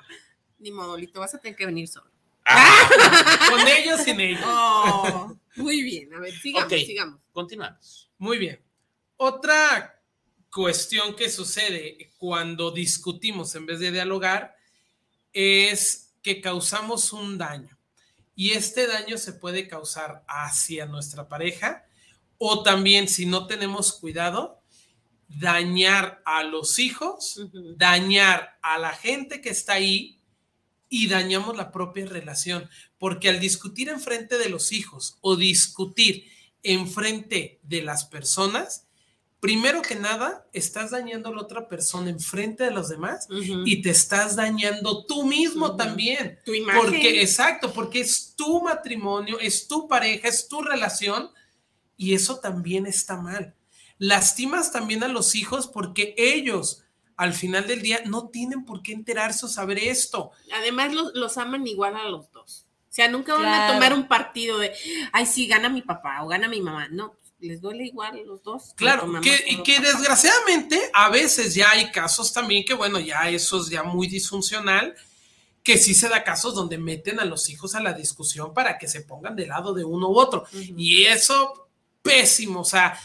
[0.57, 2.09] Ni modo, Lito, vas a tener que venir solo.
[3.51, 4.41] Con ellos, sin ellos.
[4.43, 7.19] Oh, muy bien, a ver, sigamos, sigamos.
[7.31, 8.09] Continuamos.
[8.17, 8.59] Muy bien.
[9.17, 10.01] Otra
[10.51, 14.55] cuestión que sucede cuando discutimos en vez de dialogar
[15.31, 17.74] es que causamos un daño.
[18.35, 21.85] Y este daño se puede causar hacia nuestra pareja
[22.37, 24.61] o también, si no tenemos cuidado,
[25.27, 27.41] dañar a los hijos,
[27.77, 30.19] dañar a la gente que está ahí
[30.89, 32.69] y dañamos la propia relación.
[32.97, 36.25] Porque al discutir en frente de los hijos o discutir
[36.63, 38.87] en frente de las personas,
[39.45, 43.79] primero que nada, estás dañando a la otra persona en frente de los demás y
[43.83, 46.39] te estás dañando tú mismo también.
[46.43, 46.81] Tu imagen.
[46.81, 51.29] Porque, exacto, porque es tu matrimonio, es tu pareja, es tu relación
[51.95, 53.53] y eso también está mal.
[53.99, 56.83] Lastimas también a los hijos porque ellos
[57.15, 60.31] al final del día no tienen por qué enterarse o saber esto.
[60.55, 62.65] Además, los, los aman igual a los dos.
[62.89, 64.73] O sea, nunca van a tomar un partido de,
[65.13, 66.87] ay, sí, gana mi papá o gana mi mamá.
[66.87, 68.73] No, les duele igual los dos.
[68.75, 73.59] Claro, que, y que desgraciadamente a veces ya hay casos también que, bueno, ya eso
[73.61, 74.95] es ya muy disfuncional,
[75.63, 78.87] que sí se da casos donde meten a los hijos a la discusión para que
[78.87, 80.45] se pongan del lado de uno u otro.
[80.53, 81.69] Y eso,
[82.01, 82.99] pésimo, o sea,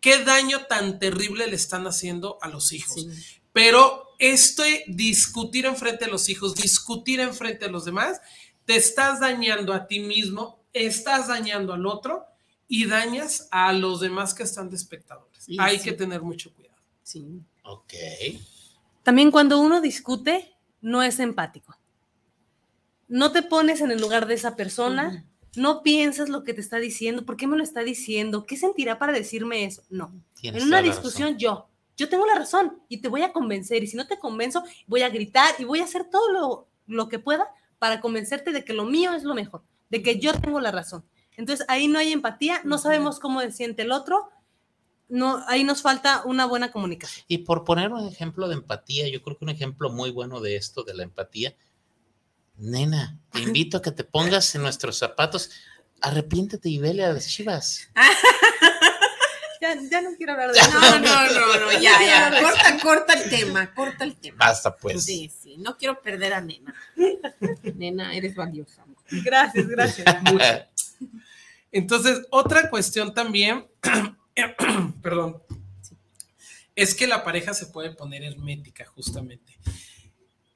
[0.00, 3.02] qué daño tan terrible le están haciendo a los hijos.
[3.02, 3.40] Sí.
[3.52, 8.20] Pero este discutir enfrente de los hijos, discutir enfrente de los demás,
[8.64, 12.31] te estás dañando a ti mismo, estás dañando al otro
[12.74, 15.44] y dañas a los demás que están de espectadores.
[15.44, 15.84] Sí, Hay sí.
[15.84, 16.80] que tener mucho cuidado.
[17.02, 17.42] Sí.
[17.64, 17.92] Ok.
[19.02, 21.76] También cuando uno discute, no es empático.
[23.08, 26.78] No te pones en el lugar de esa persona, no piensas lo que te está
[26.78, 29.82] diciendo, por qué me lo está diciendo, qué sentirá para decirme eso.
[29.90, 30.10] No.
[30.40, 31.38] Tienes en una discusión razón.
[31.38, 31.68] yo,
[31.98, 35.02] yo tengo la razón y te voy a convencer y si no te convenzo, voy
[35.02, 38.72] a gritar y voy a hacer todo lo, lo que pueda para convencerte de que
[38.72, 41.04] lo mío es lo mejor, de que yo tengo la razón.
[41.36, 44.30] Entonces ahí no hay empatía, no sabemos cómo se siente el otro,
[45.08, 47.24] no, ahí nos falta una buena comunicación.
[47.28, 50.56] Y por poner un ejemplo de empatía, yo creo que un ejemplo muy bueno de
[50.56, 51.54] esto, de la empatía,
[52.56, 55.50] nena, te invito a que te pongas en nuestros zapatos,
[56.00, 57.90] arrepiéntete y vele a las chivas.
[59.62, 62.42] Ya, ya no quiero hablar de No, no, no, no, ya, ya.
[62.42, 64.36] Corta, corta el tema, corta el tema.
[64.36, 65.04] Basta pues.
[65.04, 66.74] Sí, sí, no quiero perder a Nena.
[67.76, 68.84] Nena, eres valiosa.
[69.08, 70.04] Gracias, gracias.
[71.72, 73.66] Entonces, otra cuestión también,
[75.02, 75.42] perdón,
[76.74, 79.58] es que la pareja se puede poner hermética justamente.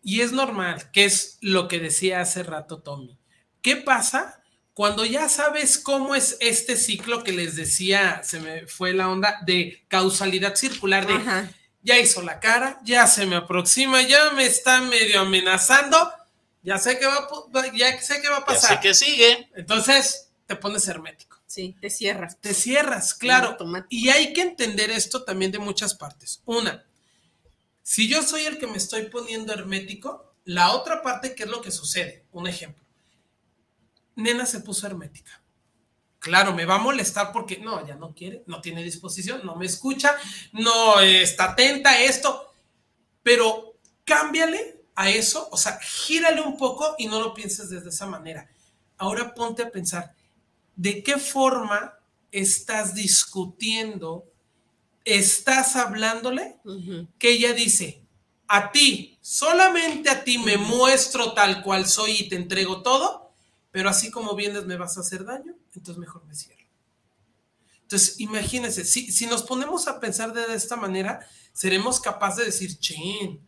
[0.03, 3.19] Y es normal, que es lo que decía hace rato Tommy.
[3.61, 8.93] ¿Qué pasa cuando ya sabes cómo es este ciclo que les decía, se me fue
[8.93, 11.51] la onda de causalidad circular de Ajá.
[11.83, 16.13] ya hizo la cara, ya se me aproxima, ya me está medio amenazando,
[16.63, 17.27] ya sé que va,
[17.75, 18.75] ya sé que va a Ya pasar.
[18.77, 19.49] sé que sigue.
[19.57, 21.39] Entonces, te pones hermético.
[21.47, 22.39] Sí, te cierras.
[22.41, 23.57] Te cierras, claro.
[23.89, 26.43] Y hay que entender esto también de muchas partes.
[26.45, 26.85] Una,
[27.83, 31.61] si yo soy el que me estoy poniendo hermético, la otra parte, ¿qué es lo
[31.61, 32.25] que sucede?
[32.33, 32.85] Un ejemplo.
[34.17, 35.43] Nena se puso hermética.
[36.19, 39.67] Claro, me va a molestar porque no, ya no quiere, no tiene disposición, no me
[39.67, 40.17] escucha,
[40.51, 42.53] no está atenta a esto,
[43.23, 48.07] pero cámbiale a eso, o sea, gírale un poco y no lo pienses desde esa
[48.07, 48.49] manera.
[48.97, 50.16] Ahora ponte a pensar,
[50.77, 51.99] ¿de qué forma
[52.31, 54.25] estás discutiendo,
[55.05, 56.57] estás hablándole?
[57.19, 58.03] Que ella dice,
[58.47, 63.33] a ti, solamente a ti me muestro tal cual soy y te entrego todo,
[63.73, 66.57] pero así como vienes me vas a hacer daño entonces mejor me cierro.
[67.83, 72.79] Entonces, imagínense, si, si nos ponemos a pensar de esta manera, seremos capaces de decir,
[72.79, 73.47] chin,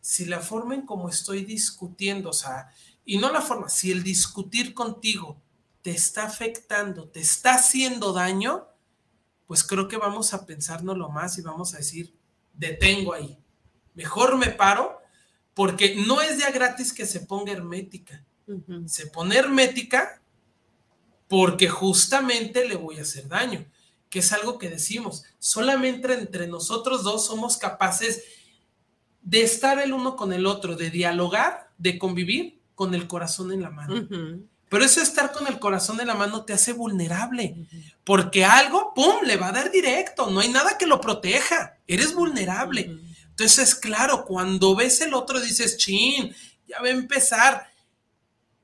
[0.00, 2.70] si la forma en cómo estoy discutiendo, o sea,
[3.04, 5.42] y no la forma, si el discutir contigo
[5.86, 8.66] te está afectando, te está haciendo daño,
[9.46, 12.12] pues creo que vamos a pensárnoslo más y vamos a decir,
[12.54, 13.38] detengo ahí.
[13.94, 15.00] Mejor me paro,
[15.54, 18.24] porque no es ya gratis que se ponga hermética.
[18.86, 20.20] Se pone hermética
[21.28, 23.64] porque justamente le voy a hacer daño,
[24.10, 28.24] que es algo que decimos, solamente entre nosotros dos somos capaces
[29.22, 33.62] de estar el uno con el otro, de dialogar, de convivir con el corazón en
[33.62, 34.08] la mano.
[34.68, 37.54] Pero eso estar con el corazón en la mano te hace vulnerable,
[38.04, 42.14] porque algo, ¡pum!, le va a dar directo, no hay nada que lo proteja, eres
[42.14, 42.98] vulnerable.
[43.28, 46.34] Entonces, claro, cuando ves el otro dices, chin,
[46.66, 47.68] ya va a empezar.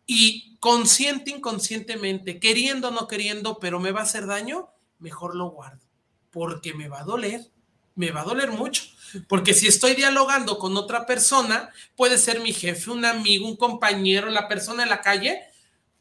[0.07, 5.51] Y consciente, inconscientemente, queriendo o no queriendo, pero me va a hacer daño, mejor lo
[5.51, 5.85] guardo,
[6.31, 7.49] porque me va a doler,
[7.95, 8.83] me va a doler mucho.
[9.29, 14.31] Porque si estoy dialogando con otra persona, puede ser mi jefe, un amigo, un compañero,
[14.31, 15.43] la persona en la calle,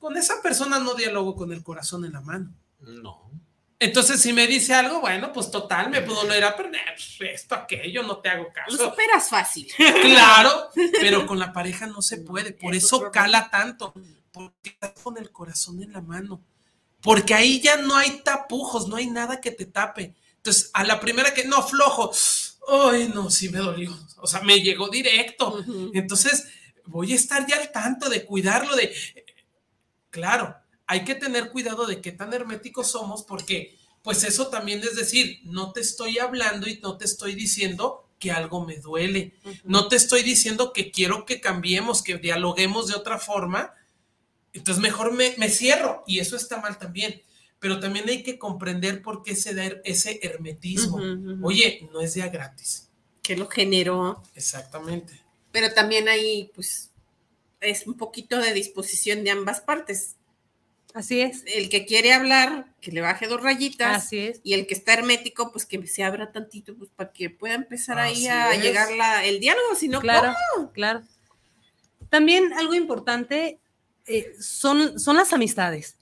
[0.02, 2.52] con esa persona no dialogo con el corazón en la mano.
[2.80, 3.32] No.
[3.80, 6.82] Entonces, si me dice algo, bueno, pues total, me puedo leer a perder
[7.18, 8.78] pues, esto, aquello, no te hago caso.
[8.78, 9.68] Lo superas fácil.
[10.02, 10.69] Claro,
[10.99, 13.94] pero con la pareja no se puede, por eso cala tanto
[14.32, 16.41] porque estás con el corazón en la mano.
[17.02, 20.14] Porque ahí ya no hay tapujos, no hay nada que te tape.
[20.38, 22.11] Entonces, a la primera que no flojo,
[22.68, 23.98] ay, no, sí me dolió.
[24.18, 25.64] O sea, me llegó directo.
[25.94, 26.48] Entonces,
[26.86, 28.94] voy a estar ya al tanto de cuidarlo de.
[30.11, 30.55] Claro,
[30.85, 35.39] hay que tener cuidado de qué tan herméticos somos, porque, pues, eso también es decir,
[35.43, 39.33] no te estoy hablando y no te estoy diciendo que algo me duele.
[39.63, 43.73] No te estoy diciendo que quiero que cambiemos, que dialoguemos de otra forma,
[44.53, 47.21] entonces mejor me, cierro y eso está mal también.
[47.59, 50.99] Pero también hay que comprender por qué se da ese hermetismo.
[51.43, 52.89] Oye, no es ya gratis.
[53.21, 54.21] Que lo generó.
[54.35, 55.21] Exactamente.
[55.51, 56.90] Pero también hay, pues,
[57.61, 60.17] es un poquito de disposición de ambas partes.
[60.93, 61.43] Así es.
[61.45, 64.03] El que quiere hablar, que le baje dos rayitas.
[64.05, 64.41] Así es.
[64.43, 67.97] Y el que está hermético, pues que se abra tantito, pues para que pueda empezar
[67.97, 70.33] ahí a llegar la, el diálogo, si no, claro,
[70.73, 71.01] claro.
[72.09, 73.59] También algo importante
[74.05, 75.97] eh, son, son las amistades.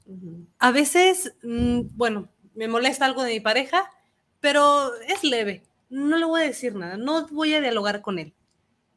[0.57, 3.91] A veces, mm, bueno, me molesta algo de mi pareja,
[4.39, 5.63] pero es leve.
[5.89, 8.33] No le voy a decir nada, no voy a dialogar con él.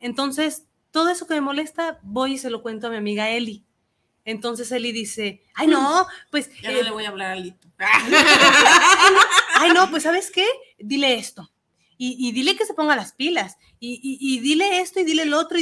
[0.00, 3.66] Entonces, todo eso que me molesta, voy y se lo cuento a mi amiga Eli.
[4.24, 6.48] Entonces Eli dice, ay no, pues...
[6.62, 7.68] Ya no eh, le voy a hablar a Lito.
[9.56, 10.46] ay no, pues ¿sabes qué?
[10.78, 11.50] Dile esto.
[12.04, 13.58] Y, dile que se ponga las pilas.
[13.78, 15.58] Y, dile esto y dile el otro.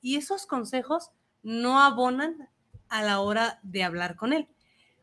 [0.00, 1.10] y esos consejos
[1.42, 2.48] no abonan
[2.88, 4.48] a la hora de hablar con él.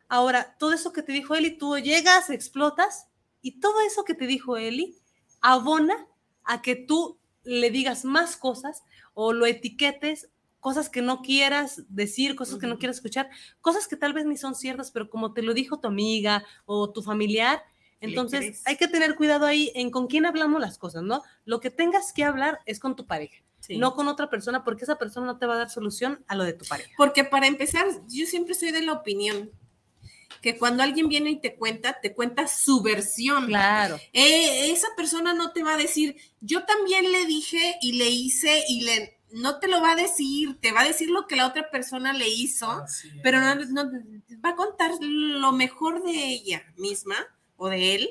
[0.08, 3.08] Ahora, todo eso que te dijo Eli, tú llegas, explotas
[3.42, 4.96] y todo eso que te dijo Eli
[5.40, 6.06] abona
[6.44, 8.82] a que tú le digas más cosas
[9.16, 10.28] o lo etiquetes,
[10.60, 13.30] cosas que no quieras decir, cosas que no quieras escuchar,
[13.62, 16.90] cosas que tal vez ni son ciertas, pero como te lo dijo tu amiga o
[16.90, 17.62] tu familiar,
[18.00, 21.22] entonces hay que tener cuidado ahí en con quién hablamos las cosas, ¿no?
[21.46, 24.96] Lo que tengas que hablar es con tu pareja no con otra persona, porque esa
[24.96, 26.90] persona no te va a dar solución a lo de tu pareja.
[26.96, 29.50] Porque para empezar, yo siempre soy de la opinión
[30.40, 33.46] que cuando alguien viene y te cuenta, te cuenta su versión.
[33.46, 33.96] Claro.
[34.12, 38.64] Eh, esa persona no te va a decir, yo también le dije y le hice
[38.68, 39.18] y le...
[39.32, 42.12] No te lo va a decir, te va a decir lo que la otra persona
[42.12, 42.84] le hizo,
[43.24, 43.90] pero no,
[44.44, 47.16] va a contar lo mejor de ella misma
[47.56, 48.10] o de él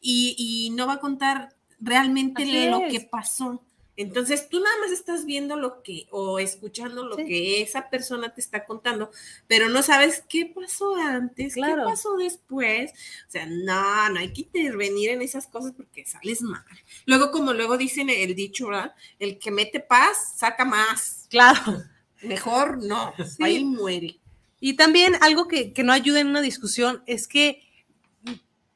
[0.00, 3.62] y, no va a contar realmente lo que pasó.
[3.96, 8.40] Entonces tú nada más estás viendo lo que o escuchando lo que esa persona te
[8.40, 9.10] está contando,
[9.46, 12.90] pero no sabes qué pasó antes, qué pasó después.
[13.28, 16.64] O sea, no, no hay que intervenir en esas cosas porque sales mal.
[17.06, 18.94] Luego, como luego dicen el dicho, ¿verdad?
[19.18, 21.26] El que mete paz, saca más.
[21.30, 21.82] Claro.
[22.22, 24.18] Mejor no, ahí muere.
[24.58, 27.63] Y también algo que, que no ayuda en una discusión es que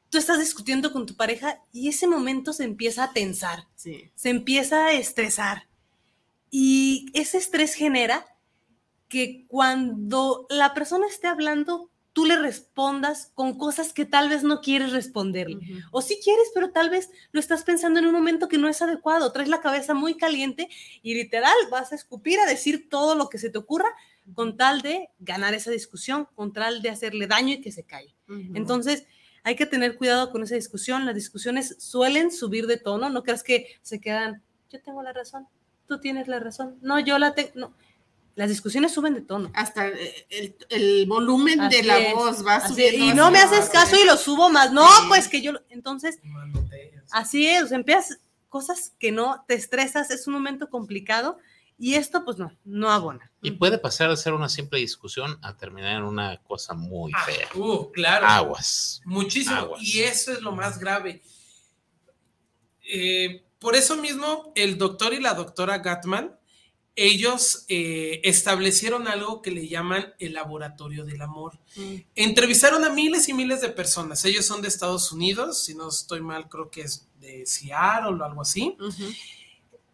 [0.09, 4.85] tú estás discutiendo con tu pareja y ese momento se empieza a tensar, se empieza
[4.85, 5.67] a estresar.
[6.51, 8.25] Y ese estrés genera
[9.07, 14.61] que cuando la persona esté hablando, tú le respondas con cosas que tal vez no
[14.61, 15.59] quieres responderle.
[15.91, 18.81] O sí quieres, pero tal vez lo estás pensando en un momento que no es
[18.81, 19.31] adecuado.
[19.31, 20.69] Traes la cabeza muy caliente
[21.03, 23.89] y literal vas a escupir a decir todo lo que se te ocurra
[24.33, 28.15] con tal de ganar esa discusión, con tal de hacerle daño y que se calle.
[28.53, 29.05] Entonces,
[29.43, 31.05] hay que tener cuidado con esa discusión.
[31.05, 33.09] Las discusiones suelen subir de tono.
[33.09, 35.47] No creas que se quedan, yo tengo la razón,
[35.87, 36.77] tú tienes la razón.
[36.81, 37.51] No, yo la tengo.
[37.55, 37.73] No
[38.39, 39.51] las discusiones suben de tono.
[39.53, 43.05] Hasta el, el volumen de la voz va subiendo.
[43.05, 44.71] Y no me haces caso y lo subo más.
[44.71, 45.51] No, pues que yo.
[45.67, 46.19] Entonces,
[47.11, 47.73] así es.
[47.73, 51.37] Empiezas cosas que no te estresas, es un momento complicado
[51.79, 53.31] y esto, pues no, no abona.
[53.41, 57.23] Y puede pasar de ser una simple discusión a terminar en una cosa muy Ah,
[57.25, 57.47] fea.
[57.55, 58.27] uh, claro.
[58.27, 59.01] Aguas.
[59.05, 59.55] Muchísimo.
[59.55, 59.81] Aguas.
[59.81, 61.21] Y eso es lo más grave.
[62.91, 66.35] Eh, por eso mismo, el doctor y la doctora Gatman,
[66.95, 71.57] ellos eh, establecieron algo que le llaman el laboratorio del amor.
[72.15, 74.25] Entrevistaron a miles y miles de personas.
[74.25, 78.25] Ellos son de Estados Unidos, si no estoy mal, creo que es de Seattle o
[78.25, 78.75] algo así.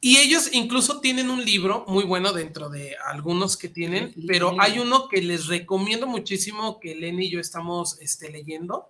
[0.05, 4.77] Y ellos incluso tienen un libro muy bueno dentro de algunos que tienen, pero hay
[4.77, 8.85] uno que les recomiendo muchísimo que Lenny y yo estamos este, leyendo.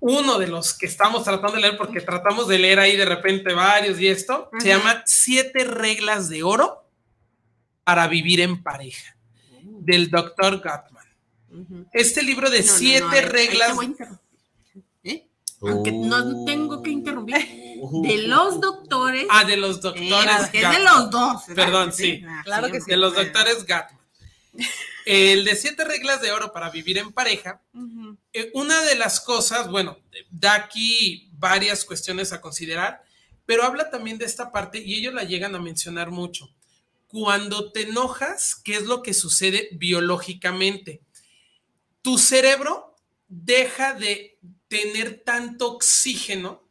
[0.00, 3.54] Uno de los que estamos tratando de leer, porque tratamos de leer ahí de repente
[3.54, 6.84] varios y esto, se llama Siete Reglas de Oro
[7.84, 9.16] para Vivir en Pareja,
[9.62, 11.06] del doctor Gottman.
[11.92, 14.18] Este libro de No, no, no, siete ahí
[15.62, 17.36] Aunque no tengo que interrumpir.
[18.02, 19.26] De los doctores.
[19.30, 20.46] Ah, de los doctores.
[20.46, 21.64] Eh, que es de los dos, ¿verdad?
[21.64, 22.24] Perdón, Sí, sí.
[22.44, 22.90] Claro que sí.
[22.90, 24.00] De los doctores Gatman.
[25.04, 27.60] El de siete reglas de oro para vivir en pareja.
[28.32, 29.98] eh, una de las cosas, bueno,
[30.30, 33.02] da aquí varias cuestiones a considerar,
[33.44, 36.48] pero habla también de esta parte y ellos la llegan a mencionar mucho.
[37.08, 41.02] Cuando te enojas, ¿qué es lo que sucede biológicamente?
[42.00, 42.94] Tu cerebro
[43.28, 44.38] deja de
[44.72, 46.62] tener tanto oxígeno,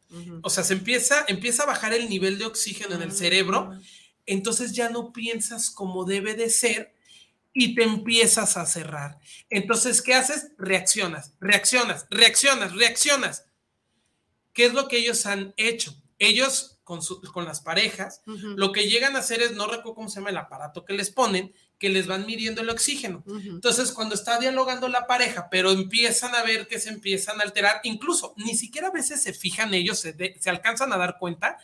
[0.42, 3.70] o sea, se empieza, empieza a bajar el nivel de oxígeno en el cerebro,
[4.26, 6.94] entonces ya no piensas como debe de ser
[7.54, 9.18] y te empiezas a cerrar.
[9.50, 10.48] Entonces, ¿qué haces?
[10.58, 13.44] Reaccionas, reaccionas, reaccionas, reaccionas.
[14.52, 15.94] ¿Qué es lo que ellos han hecho?
[16.18, 20.08] Ellos con, su- con las parejas, lo que llegan a hacer es, no recuerdo cómo
[20.08, 23.24] se llama el aparato que les ponen, que les van midiendo el oxígeno.
[23.26, 27.80] Entonces, cuando está dialogando la pareja, pero empiezan a ver que se empiezan a alterar,
[27.82, 31.58] incluso ni siquiera a veces se fijan ellos, se, de- se alcanzan a dar cuenta,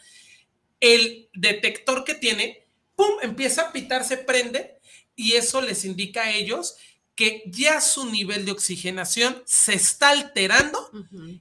[0.81, 2.67] el detector que tiene,
[2.97, 4.81] ¡pum!, empieza a pitar, se prende
[5.15, 6.75] y eso les indica a ellos
[7.15, 10.91] que ya su nivel de oxigenación se está alterando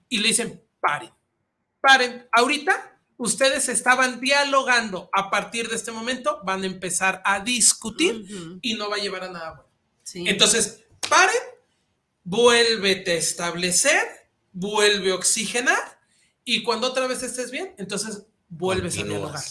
[0.08, 1.10] y le dicen, paren,
[1.82, 8.26] paren, ahorita ustedes estaban dialogando, a partir de este momento van a empezar a discutir
[8.62, 9.68] y no va a llevar a nada bueno.
[10.30, 11.36] Entonces, paren,
[12.24, 14.02] vuélvete a establecer,
[14.52, 16.00] vuelve a oxigenar
[16.46, 19.44] y cuando otra vez estés bien, entonces vuelves a dialogar.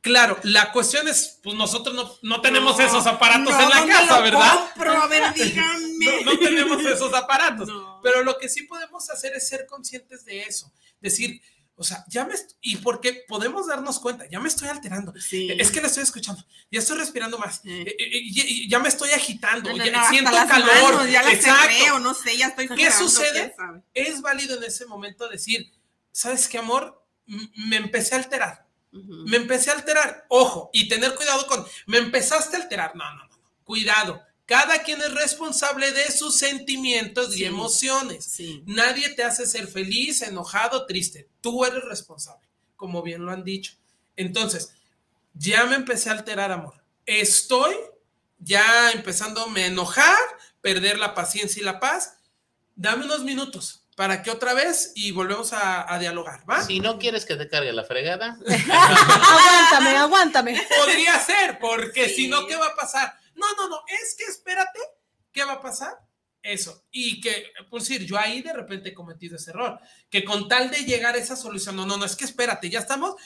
[0.00, 3.76] Claro, la cuestión es, pues nosotros no, no tenemos No, esos aparatos no, en la
[3.78, 4.52] ¿dónde casa, lo ¿verdad?
[4.74, 4.92] compro?
[4.92, 6.22] A ver, díganme.
[6.24, 7.70] No, no tenemos esos aparatos.
[8.02, 10.70] Pero lo que sí podemos hacer es ser conscientes de eso.
[11.00, 11.40] Decir,
[11.76, 12.34] o sea, ya me.
[12.60, 15.12] Y porque podemos darnos cuenta, ya me estoy alterando.
[15.58, 18.88] Es que la estoy escuchando, ya estoy respirando más, eh, eh, eh, ya, ya me
[18.88, 20.94] estoy agitando, No, no, ya no, siento calor.
[20.94, 21.98] manos, ya Exacto.
[21.98, 23.54] no sé, ya estoy ¿Qué sucede?
[23.92, 25.72] Es válido en ese momento decir,
[26.12, 27.04] ¿sabes qué, amor?
[27.26, 28.64] M- Me empecé a alterar.
[28.92, 30.24] Me empecé a alterar.
[30.28, 32.94] Ojo, y tener cuidado con, me empezaste a alterar.
[32.94, 33.24] No, no.
[33.26, 33.34] no.
[33.64, 34.22] Cuidado.
[34.46, 37.44] Cada quien es responsable de sus sentimientos y Sí.
[37.46, 38.36] emociones.
[38.66, 41.28] Nadie te hace ser feliz, enojado, triste.
[41.40, 42.46] Tú eres responsable,
[42.76, 43.72] como bien lo han dicho.
[44.16, 44.70] Entonces,
[45.32, 46.74] ya me empecé a alterar, amor.
[47.06, 47.74] Estoy
[48.38, 50.18] ya empezándome a enojar,
[50.60, 52.18] perder la paciencia y la paz.
[52.76, 56.62] Dame unos minutos para que otra vez y volvemos a, a dialogar, ¿va?
[56.62, 60.66] Si no quieres que te cargue la fregada, aguántame, aguántame.
[60.78, 63.16] Podría ser, porque si no, ¿qué va a pasar?
[63.34, 64.78] No, no, no, es que espérate,
[65.32, 65.98] ¿qué va a pasar?
[66.42, 66.84] Eso.
[66.90, 69.80] Y que, por decir, yo ahí de repente he cometido ese error,
[70.10, 72.80] que con tal de llegar a esa solución, no, no, no, es que espérate, ya
[72.80, 73.16] estamos,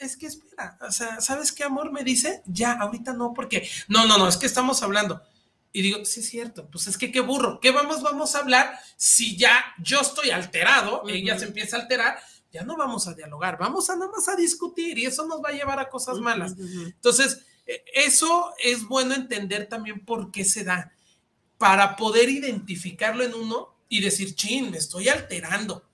[0.00, 2.42] es que espera, o sea, ¿sabes qué amor me dice?
[2.46, 5.22] Ya, ahorita no, porque, no, no, no, es que estamos hablando.
[5.72, 8.78] Y digo, sí es cierto, pues es que qué burro, ¿qué vamos, vamos a hablar
[8.96, 12.18] si ya yo estoy alterado, ella se empieza a alterar,
[12.52, 15.48] ya no vamos a dialogar, vamos a nada más a discutir y eso nos va
[15.48, 16.54] a llevar a cosas malas.
[16.56, 20.92] Entonces, eh, eso es bueno entender también por qué se da,
[21.58, 25.88] para poder identificarlo en uno y decir, chin, me estoy alterando,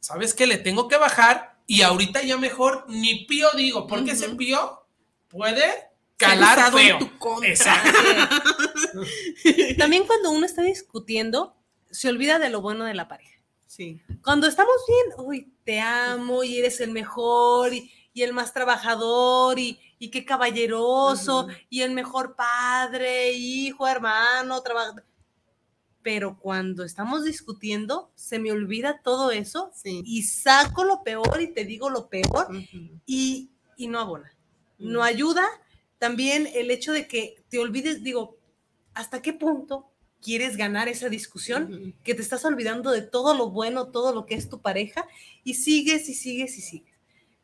[0.00, 0.46] ¿sabes qué?
[0.46, 4.86] Le tengo que bajar y ahorita ya mejor ni pío digo, porque ese pío
[5.28, 5.64] puede
[6.16, 6.98] calar en feo.
[6.98, 7.48] tu contra.
[7.48, 7.98] Exacto.
[9.78, 11.56] También cuando uno está discutiendo,
[11.90, 13.40] se olvida de lo bueno de la pareja.
[13.66, 14.00] Sí.
[14.22, 19.58] Cuando estamos bien, uy, te amo y eres el mejor y, y el más trabajador
[19.58, 24.96] y, y qué caballeroso y el mejor padre, hijo, hermano, trabajo.
[26.02, 31.64] Pero cuando estamos discutiendo, se me olvida todo eso y saco lo peor y te
[31.64, 32.48] digo lo peor
[33.06, 33.48] y,
[33.78, 34.36] y no abona.
[34.78, 35.46] No ayuda
[35.98, 38.36] también el hecho de que te olvides, digo,
[38.92, 39.86] ¿hasta qué punto
[40.20, 41.94] quieres ganar esa discusión?
[42.04, 45.06] Que te estás olvidando de todo lo bueno, todo lo que es tu pareja
[45.44, 46.94] y sigues y sigues y sigues.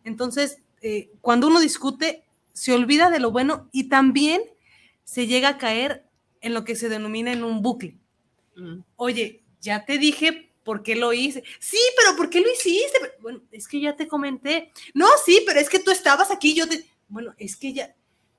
[0.05, 4.43] Entonces, eh, cuando uno discute, se olvida de lo bueno y también
[5.05, 6.05] se llega a caer
[6.41, 7.97] en lo que se denomina en un bucle.
[8.97, 11.43] Oye, ya te dije por qué lo hice.
[11.59, 12.99] Sí, pero ¿por qué lo hiciste?
[13.21, 14.71] Bueno, es que ya te comenté.
[14.95, 16.85] No, sí, pero es que tú estabas aquí, yo te...
[17.09, 17.95] Bueno, es que ya...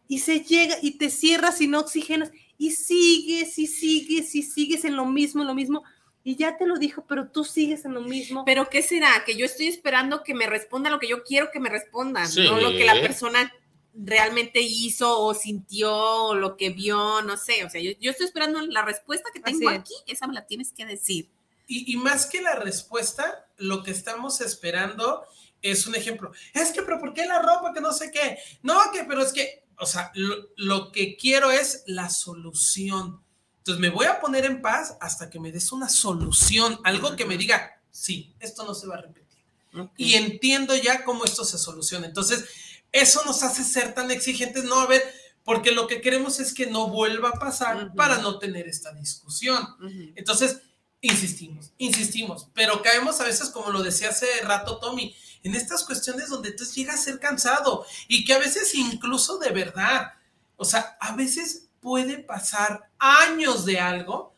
[0.08, 4.86] Y se llega y te cierras y no oxigenas y sigues y sigues y sigues
[4.86, 5.84] en lo mismo, en lo mismo.
[6.24, 8.46] Y ya te lo dijo, pero tú sigues en lo mismo.
[8.46, 9.24] Pero ¿qué será?
[9.26, 12.44] Que yo estoy esperando que me responda lo que yo quiero que me responda, Sí.
[12.44, 13.52] no lo que la persona
[13.94, 17.66] realmente hizo o sintió o lo que vio, no sé.
[17.66, 19.80] O sea, yo, yo estoy esperando la respuesta que tengo es.
[19.80, 21.30] aquí, esa me la tienes que decir.
[21.68, 25.24] Y, y más que la respuesta, lo que estamos esperando
[25.62, 26.32] es un ejemplo.
[26.54, 27.74] Es que, pero ¿por qué la ropa?
[27.74, 28.38] Que no sé qué.
[28.64, 33.22] No, que, pero es que, o sea, lo, lo que quiero es la solución.
[33.60, 37.26] Entonces me voy a poner en paz hasta que me des una solución, algo que
[37.26, 39.22] me diga, sí, esto no se va a repetir.
[39.96, 42.06] Y entiendo ya cómo esto se soluciona.
[42.06, 42.46] Entonces,
[42.92, 45.04] eso nos hace ser tan exigentes, no, a ver,
[45.44, 49.66] porque lo que queremos es que no vuelva a pasar para no tener esta discusión.
[50.16, 50.62] Entonces,
[51.02, 56.30] insistimos, insistimos, pero caemos a veces, como lo decía hace rato Tommy, en estas cuestiones
[56.30, 60.14] donde tú llegas a ser cansado y que a veces incluso de verdad,
[60.56, 64.36] o sea, a veces puede pasar años de algo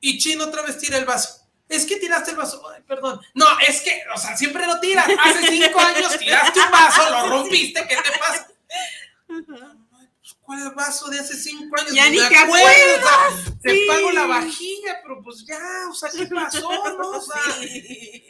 [0.00, 1.37] y Chino otra vez tira el vaso.
[1.68, 3.20] Es que tiraste el vaso, Ay, perdón.
[3.34, 5.06] No, es que, o sea, siempre lo tiras.
[5.06, 8.48] Hace cinco años tiraste un vaso, lo rompiste, ¿qué te pasa?
[9.26, 11.92] Pues, ¿Cuál vaso de hace cinco años?
[11.92, 15.58] Ya ni te acuerdo, o sea, acuerdas, te pago la vajilla, pero pues ya,
[15.90, 16.70] o sea, ¿qué pasó?
[16.96, 17.10] no?
[17.10, 17.42] O sea,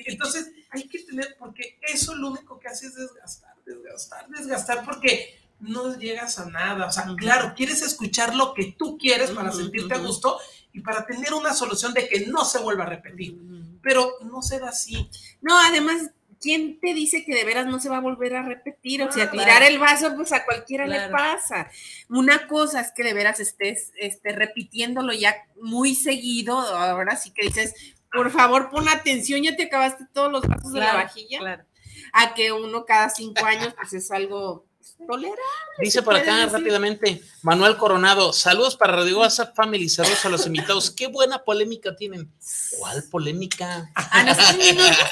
[0.07, 5.39] entonces hay que tener, porque eso lo único que hace es desgastar, desgastar, desgastar, porque
[5.61, 6.87] no llegas a nada.
[6.87, 10.39] O sea, claro, quieres escuchar lo que tú quieres para sentirte a gusto
[10.79, 13.37] y para tener una solución de que no se vuelva a repetir.
[13.83, 15.09] Pero no será así.
[15.41, 16.11] No, además,
[16.41, 19.03] ¿quién te dice que de veras no se va a volver a repetir?
[19.03, 21.71] O sea, Ah, tirar el vaso, pues a cualquiera le pasa.
[22.09, 27.47] Una cosa es que de veras estés este, repitiéndolo ya muy seguido, ahora sí que
[27.47, 27.75] dices,
[28.13, 31.39] por favor, pon atención, ya te acabaste todos los vasos de la vajilla.
[31.41, 31.65] claro.
[32.13, 34.65] A que uno cada cinco años, pues es algo
[35.07, 35.41] tolerable.
[35.79, 36.53] Dice por acá decir.
[36.53, 40.91] rápidamente, Manuel Coronado, saludos para Radio WhatsApp Family, saludos a los invitados.
[40.91, 42.31] Qué buena polémica tienen.
[42.79, 43.91] ¿Cuál polémica?
[43.95, 45.11] A nosotros ni nos gusta.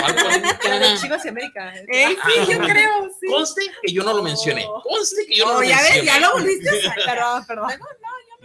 [0.00, 0.78] ¿Cuál polémica?
[0.78, 1.72] De Chivas y América.
[1.92, 3.26] Eh, sí, yo creo, sí.
[3.28, 4.66] Conste que yo no lo mencioné.
[4.82, 6.06] Conste que yo no Oh, lo ya ves, mencioné.
[6.06, 7.04] ya lo volviste a sacar.
[7.16, 7.68] Perdón, perdón.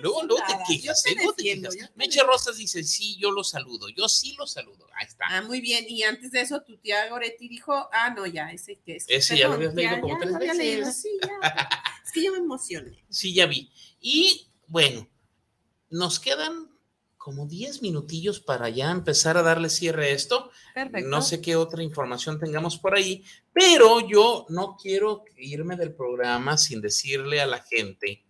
[0.01, 1.13] Luego, luego te quejas, yo ¿eh?
[1.13, 1.75] te Luego te quejas.
[1.75, 3.89] te Meche Rosas dice, sí, yo lo saludo.
[3.89, 4.87] Yo sí lo saludo.
[4.95, 5.25] Ahí está.
[5.29, 5.85] Ah, muy bien.
[5.87, 9.05] Y antes de eso, tu tía Goretti dijo, ah, no, ya, ese que es.
[9.07, 10.57] Ese ya lo habías leído como tres veces.
[10.57, 11.69] leído, sí, ya.
[12.03, 13.05] Es que yo me emocioné.
[13.09, 13.71] Sí, ya vi.
[14.01, 15.07] Y bueno,
[15.89, 16.71] nos quedan
[17.21, 20.49] como 10 minutillos para ya empezar a darle cierre a esto.
[20.73, 21.07] Perfecto.
[21.07, 23.23] No sé qué otra información tengamos por ahí,
[23.53, 28.23] pero yo no quiero irme del programa sin decirle a la gente,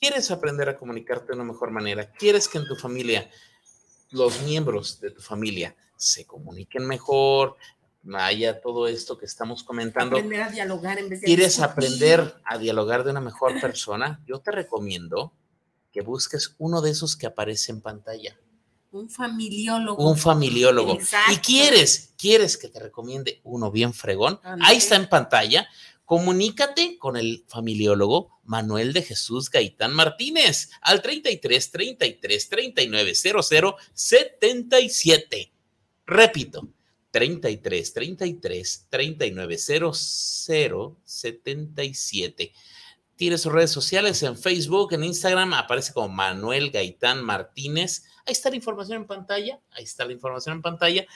[0.00, 2.10] ¿quieres aprender a comunicarte de una mejor manera?
[2.12, 3.30] ¿Quieres que en tu familia,
[4.10, 7.56] los miembros de tu familia se comuniquen mejor?
[8.14, 10.16] Haya todo esto que estamos comentando.
[10.16, 14.22] Aprender a dialogar en vez de ¿Quieres aprender a dialogar de una mejor persona?
[14.26, 15.32] Yo te recomiendo
[15.92, 18.38] que busques uno de esos que aparece en pantalla
[18.92, 20.08] Un familiólogo.
[20.08, 20.94] un familiólogo.
[20.94, 21.32] Exacto.
[21.32, 25.68] Y quieres, quieres que te recomiende uno bien fregón, ahí está en pantalla.
[26.08, 35.52] Comunícate con el familiólogo Manuel de Jesús Gaitán Martínez al 33 33 39 00 77.
[36.06, 36.66] Repito,
[37.10, 42.52] 33 33 39 00 77.
[43.14, 48.04] Tiene sus redes sociales en Facebook, en Instagram, aparece como Manuel Gaitán Martínez.
[48.24, 51.06] Ahí está la información en pantalla, ahí está la información en pantalla.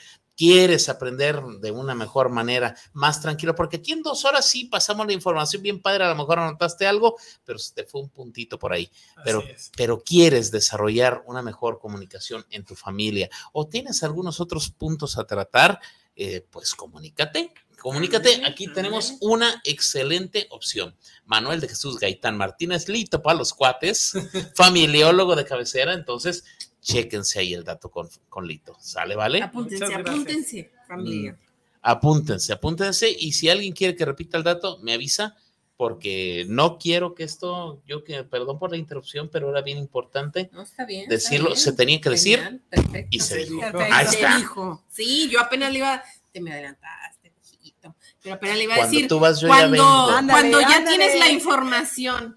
[0.43, 5.06] Quieres aprender de una mejor manera, más tranquilo, porque aquí en dos horas sí pasamos
[5.06, 8.59] la información bien padre, a lo mejor anotaste algo, pero se te fue un puntito
[8.59, 8.90] por ahí.
[9.24, 9.70] Pero, es.
[9.77, 15.28] pero quieres desarrollar una mejor comunicación en tu familia o tienes algunos otros puntos a
[15.28, 15.78] tratar,
[16.16, 17.55] eh, pues comunícate.
[17.81, 20.97] Comunícate, aquí tenemos una excelente opción.
[21.24, 24.12] Manuel de Jesús Gaitán Martínez, lito para los cuates,
[24.56, 26.44] familiólogo de cabecera, entonces
[26.83, 28.77] chéquense ahí el dato con, con Lito.
[28.81, 29.43] ¿Sale, vale?
[29.43, 31.39] Apúntense, apúntense, familia.
[31.81, 33.09] Apúntense, apúntense.
[33.11, 35.35] Y si alguien quiere que repita el dato, me avisa,
[35.77, 40.49] porque no quiero que esto, yo que, perdón por la interrupción, pero era bien importante
[40.53, 41.09] No, está bien.
[41.09, 41.65] decirlo, está bien.
[41.65, 43.09] se tenía que decir Genial, perfecto.
[43.11, 43.61] y se dijo.
[43.61, 44.37] Perfecto, Ahí se está.
[44.37, 44.85] dijo.
[44.89, 47.97] Sí, yo apenas le iba, te me adelantaste, viejito.
[48.23, 50.11] Pero apenas le iba a Cuando decir, tú vas, yo ya cuando, vengo.
[50.11, 50.97] Ándale, cuando ya ándale.
[50.99, 52.37] tienes la información,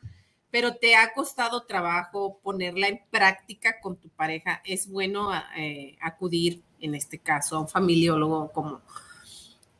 [0.55, 6.61] pero te ha costado trabajo ponerla en práctica con tu pareja, es bueno eh, acudir,
[6.79, 8.79] en este caso, a un familiólogo como,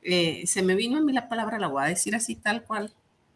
[0.02, 2.94] eh, se me vino a mí la palabra, la voy a decir así tal cual,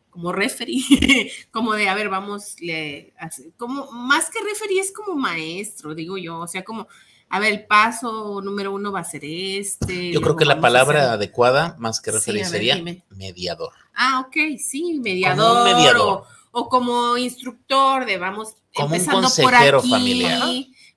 [0.09, 0.83] como referee,
[1.51, 3.13] como de, a ver, vamos, le,
[3.55, 6.89] como, más que referee es como maestro, digo yo, o sea, como,
[7.29, 10.11] a ver, el paso número uno va a ser este.
[10.11, 13.71] Yo creo que la palabra hacer- adecuada, más que Sí, ver, sería mediador.
[13.95, 15.63] Ah, ok, sí, mediador.
[15.73, 16.23] mediador.
[16.23, 19.89] O, o como instructor de vamos Como un empezando por aquí.
[19.89, 20.49] familiar.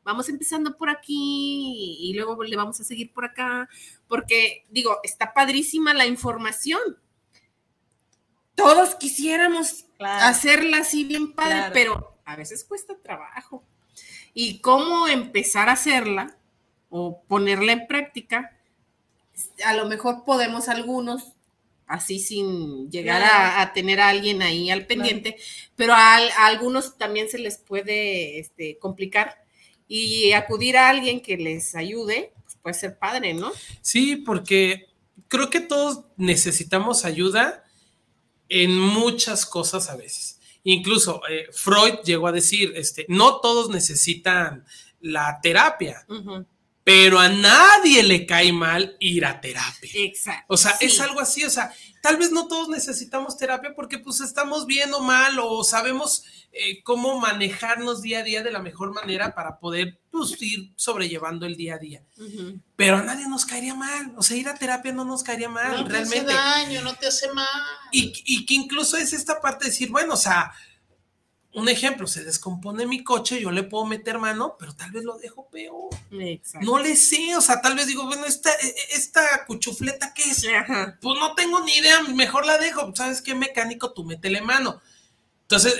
[0.05, 3.69] Vamos empezando por aquí y luego le vamos a seguir por acá.
[4.09, 6.81] Porque, digo, está padrísima la información.
[8.55, 10.27] Todos quisiéramos Claro.
[10.27, 11.73] hacerla así bien padre, Claro.
[11.73, 13.63] pero a veces cuesta trabajo.
[14.35, 16.37] Y cómo empezar a hacerla
[16.91, 18.57] o ponerla en práctica,
[19.65, 21.33] a lo mejor podemos algunos,
[21.93, 25.37] así sin llegar a, tener a alguien ahí al pendiente,
[25.77, 29.43] pero a, al- a algunos también se les puede este, complicar.
[29.89, 33.53] Y acudir a alguien que les ayude, pues puede ser padre, ¿no?
[33.83, 34.87] Sí, porque
[35.29, 37.65] creo que todos necesitamos ayuda
[38.49, 40.39] en muchas cosas a veces.
[40.65, 44.65] Incluso eh, Freud llegó a decir, este, no todos necesitan
[45.01, 46.07] la terapia,
[46.85, 49.91] pero a nadie le cae mal ir a terapia.
[49.95, 50.45] Exacto.
[50.49, 50.87] O sea, Sí.
[50.87, 51.73] es algo así, o sea,
[52.03, 56.83] tal vez no todos necesitamos terapia porque pues estamos bien o mal o sabemos eh,
[56.83, 61.57] cómo manejarnos día a día de la mejor manera para poder pues, ir sobrellevando el
[61.57, 62.03] día a día.
[62.77, 65.73] Pero a nadie nos caería mal, o sea, ir a terapia no nos caería mal,
[65.85, 66.33] no te hace realmente.
[66.35, 67.47] daño, no te hace mal.
[67.93, 70.53] Y, y que incluso es esta parte de decir, bueno, o sea,
[71.55, 75.19] un ejemplo, se descompone mi coche, yo le puedo meter mano, pero tal vez lo
[75.19, 75.91] dejo peor.
[76.11, 76.67] Exacto.
[76.67, 78.51] No le sé, o sea, tal vez digo, bueno, esta,
[78.95, 80.47] esta cuchufleta, ¿qué es?
[80.47, 80.99] Ajá.
[81.01, 82.95] Pues no tengo ni idea, mejor la dejo.
[82.95, 83.93] ¿Sabes qué, mecánico?
[83.93, 84.81] Tú métele mano.
[85.43, 85.75] Entonces,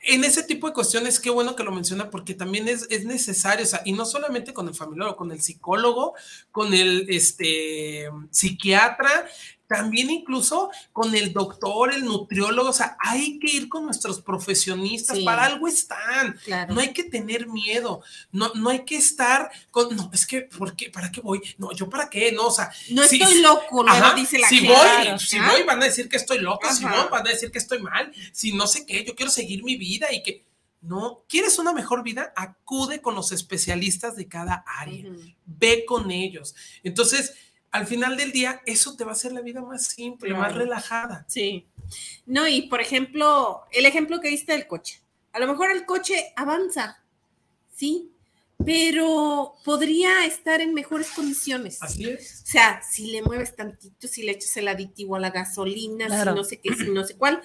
[0.00, 3.64] en ese tipo de cuestiones, qué bueno que lo menciona, porque también es, es necesario,
[3.64, 6.14] o sea, y no solamente con el familiar, con el psicólogo,
[6.50, 9.26] con el este, psiquiatra,
[9.72, 15.16] también incluso con el doctor, el nutriólogo, o sea, hay que ir con nuestros profesionistas,
[15.18, 15.24] Sí.
[15.24, 16.36] para algo están.
[16.44, 16.74] Claro.
[16.74, 20.76] No hay que tener miedo, no, no hay que estar con, no, es que, ¿por
[20.76, 20.90] qué?
[20.90, 21.40] ¿Para qué voy?
[21.58, 24.60] No, yo para qué, no, o sea, No si- estoy loco, Ajá, dice la si
[24.66, 25.50] voy, Claro, si ¿ah?
[25.50, 26.96] voy, van a decir que estoy loca, si Ajá.
[27.04, 29.76] no, van a decir que estoy mal, si no sé qué, yo quiero seguir mi
[29.76, 30.44] vida y que,
[30.80, 32.32] no, ¿quieres una mejor vida?
[32.34, 35.20] Acude con los especialistas de cada área, Ujú.
[35.46, 36.54] ve con ellos.
[36.82, 37.34] Entonces,
[37.72, 41.24] al final del día, eso te va a hacer la vida más simple, más relajada.
[41.28, 41.66] Sí.
[42.26, 45.00] No, y por ejemplo, el ejemplo que diste del coche.
[45.32, 47.02] A lo mejor el coche avanza,
[47.74, 48.10] sí,
[48.64, 51.82] pero podría estar en mejores condiciones.
[51.82, 52.42] Así es.
[52.46, 56.32] O sea, si le mueves tantito, si le echas el aditivo a la gasolina, Claro.
[56.32, 57.42] si no sé qué, si no sé cuál,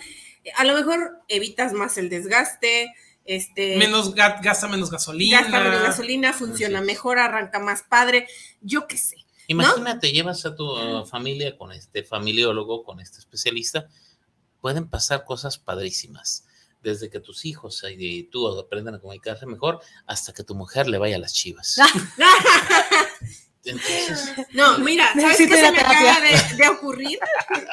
[0.55, 2.93] a lo mejor evitas más el desgaste,
[3.25, 5.41] este, Menos ga- gasta menos gasolina.
[5.41, 8.27] gasta menos gasolina, funciona mejor, arranca más padre,
[8.61, 9.17] yo qué sé.
[9.47, 13.87] Imagínate, llevas a tu uh, familia con este familiólogo, con este especialista,
[14.61, 16.45] pueden pasar cosas padrísimas.
[16.83, 20.99] Desde que tus hijos y tú aprendan a comunicarse mejor, hasta que tu mujer le
[20.99, 21.77] vaya a las chivas.
[23.65, 27.19] Entonces, No, mira, ¿sabes qué se me acaba de, de ocurrir?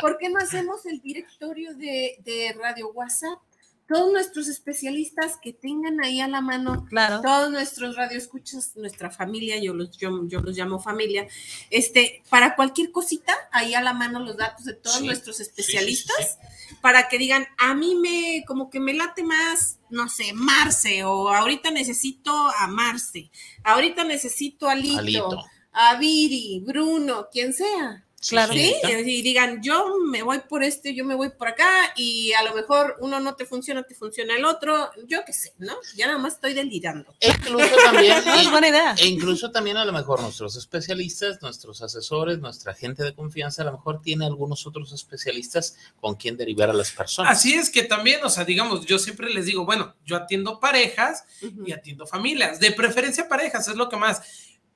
[0.01, 3.39] ¿Por qué no hacemos el directorio de, de Radio WhatsApp?
[3.87, 7.21] Todos nuestros especialistas que tengan ahí a la mano, Claro.
[7.21, 11.27] todos nuestros radioescuchas, nuestra familia, yo los, yo, yo los llamo familia,
[11.71, 15.45] este, para cualquier cosita, ahí a la mano los datos de todos Sí, nuestros sí,
[15.45, 16.39] sí, especialistas,
[16.81, 21.29] para que digan, a mí me, como que me late más, no sé, Marce, o
[21.29, 23.31] ahorita necesito a Marce,
[23.65, 25.45] ahorita necesito a Lito, Alito.
[25.73, 28.04] a Viri, Bruno, quien sea.
[28.29, 28.53] Claro.
[28.53, 28.75] Sí,
[29.05, 32.55] y digan, yo me voy por este, yo me voy por acá, y a lo
[32.55, 35.75] mejor uno no te funciona, te funciona el otro, yo qué sé, ¿no?
[35.97, 37.15] Ya nada más estoy delirando.
[37.21, 38.95] E incluso también, No, es buena idea.
[38.99, 43.67] e incluso también a lo mejor nuestros especialistas, nuestros asesores, nuestra gente de confianza, a
[43.67, 47.33] lo mejor tiene algunos otros especialistas con quien derivar a las personas.
[47.33, 51.25] Así es que también, o sea, digamos, yo siempre les digo, bueno, yo atiendo parejas
[51.67, 54.23] y atiendo familias, de preferencia parejas, es lo que más.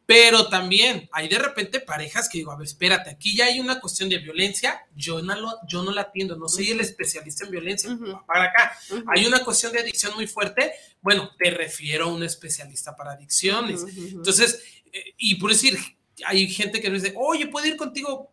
[0.09, 3.78] Pero también hay de repente parejas que digo, a ver, espérate, aquí ya hay una
[3.78, 7.51] cuestión de violencia, yo no, lo, yo no la atiendo, no soy el especialista en
[7.51, 8.72] violencia, para acá.
[9.09, 10.72] Hay una cuestión de adicción muy fuerte,
[11.02, 13.85] bueno, te refiero a un especialista para adicciones.
[13.98, 15.78] Entonces, eh, y por decir,
[16.24, 18.32] hay gente que me dice, oye, ¿puedo ir contigo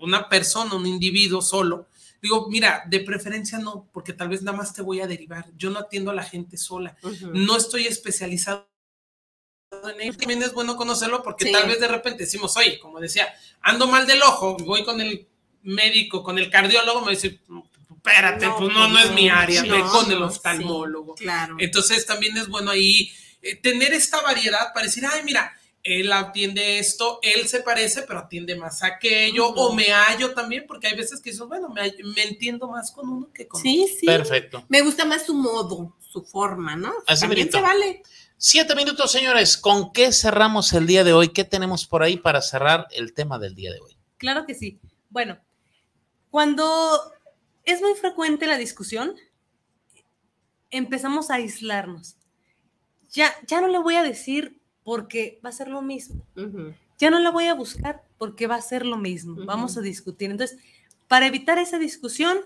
[0.00, 1.86] una persona, un individuo solo?
[2.20, 5.46] Digo, mira, de preferencia no, porque tal vez nada más te voy a derivar.
[5.56, 6.96] Yo no atiendo a la gente sola.
[7.32, 8.71] No estoy especializado
[10.00, 10.16] en.
[10.16, 14.06] También es bueno conocerlo porque tal vez de repente decimos, oye, como decía, ando mal
[14.06, 15.26] del ojo, voy con el
[15.62, 17.40] médico, con el cardiólogo, me dice,
[17.96, 21.14] espérate, pues no, no es mi área, ve con el oftalmólogo.
[21.14, 21.56] claro.
[21.58, 23.12] Entonces también es bueno ahí
[23.42, 28.20] eh, tener esta variedad para decir, ay, mira, él atiende esto, él se parece, pero
[28.20, 32.22] atiende más aquello, o me hallo también, porque hay veces que eso, bueno, me, me,
[32.22, 33.96] entiendo más con uno que con sí, otro.
[33.98, 34.64] Sí, Perfecto.
[34.68, 36.92] Me gusta más su modo, su forma, ¿no?
[37.06, 38.02] Así también se vale.
[38.44, 39.56] Siete minutos, señores.
[39.56, 41.28] ¿Con qué cerramos el día de hoy?
[41.28, 43.96] ¿Qué tenemos por ahí para cerrar el tema del día de hoy?
[44.16, 44.80] Claro que sí.
[45.10, 45.38] Bueno,
[46.28, 46.98] cuando
[47.62, 49.14] es muy frecuente la discusión,
[50.72, 52.16] empezamos a aislarnos.
[53.10, 56.26] Ya, ya no le voy a decir porque va a ser lo mismo.
[56.98, 59.36] Ya no la voy a buscar porque va a ser lo mismo.
[59.46, 60.32] Vamos a discutir.
[60.32, 60.58] Entonces,
[61.06, 62.40] para evitar esa discusión,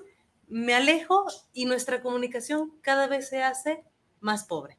[0.46, 1.24] me alejo
[1.54, 3.82] y nuestra comunicación cada vez se hace
[4.20, 4.76] más pobre.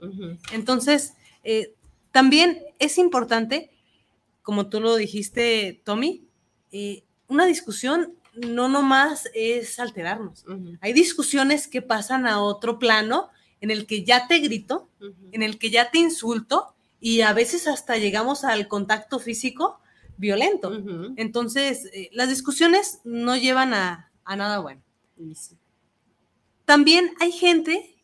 [0.51, 1.73] Entonces, eh,
[2.11, 3.69] también es importante,
[4.41, 6.27] como tú lo dijiste, Tommy,
[6.72, 10.45] eh, una discusión no nomás es alterarnos.
[10.81, 13.30] Hay discusiones que pasan a otro plano
[13.61, 14.89] en el que ya te grito,
[15.31, 19.80] en el que ya te insulto y a veces hasta llegamos al contacto físico
[20.18, 20.72] violento.
[21.15, 24.81] Entonces, eh, las discusiones no llevan a, a nada bueno.
[26.65, 27.96] También hay gente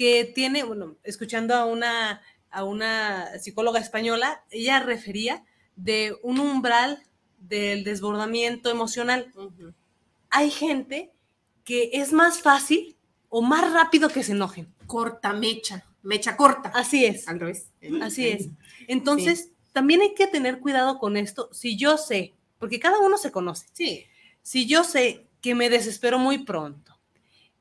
[0.00, 5.44] que tiene, bueno, escuchando a una, a una psicóloga española, ella refería
[5.76, 7.04] de un umbral
[7.36, 9.30] del desbordamiento emocional.
[10.30, 11.12] Hay gente
[11.64, 12.96] que es más fácil
[13.28, 14.72] o más rápido que se enojen.
[14.86, 16.72] Corta mecha, mecha corta.
[16.74, 17.28] Así es.
[17.28, 17.68] Al revés.
[18.00, 18.48] Así es.
[18.88, 21.50] Entonces, también hay que tener cuidado con esto.
[21.52, 23.66] Si yo sé, porque cada uno se conoce.
[23.74, 24.06] Sí.
[24.40, 26.89] Si yo sé que me desespero muy pronto,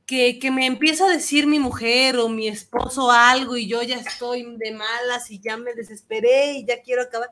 [0.10, 3.98] que, que, me empieza a decir mi mujer o mi esposo algo y yo ya
[3.98, 7.30] estoy de malas y ya me desesperé y ya quiero acabar.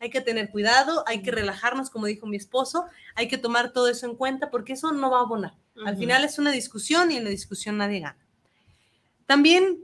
[0.00, 3.86] Hay que tener cuidado, hay que relajarnos, como dijo mi esposo, hay que tomar todo
[3.86, 5.54] eso en cuenta porque eso no va a abonar.
[5.76, 5.88] Uh -huh.
[5.90, 8.18] Al final es una discusión y en la discusión nadie gana.
[9.26, 9.78] También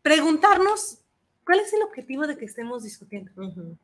[0.00, 1.00] preguntarnos
[1.44, 3.32] cuál es el objetivo de que estemos discutiendo.
[3.36, 3.76] Uh -huh.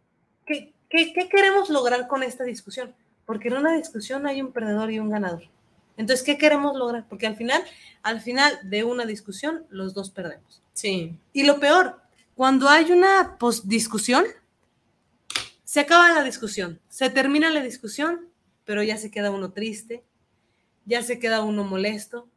[0.47, 2.95] ¿Qué, qué, ¿Qué queremos lograr con esta discusión?
[3.27, 5.43] Porque en una discusión hay un perdedor y un ganador.
[5.97, 7.07] Entonces, ¿qué queremos lograr?
[7.09, 7.63] Porque al final,
[8.03, 10.63] al final de una discusión, los dos perdemos.
[10.73, 11.17] Sí.
[11.33, 12.01] Y lo peor,
[12.35, 14.25] cuando hay una discusión,
[15.65, 18.29] se acaba la discusión, se termina la discusión,
[18.65, 20.03] pero ya se queda uno triste,
[20.85, 22.29] ya se queda uno molesto,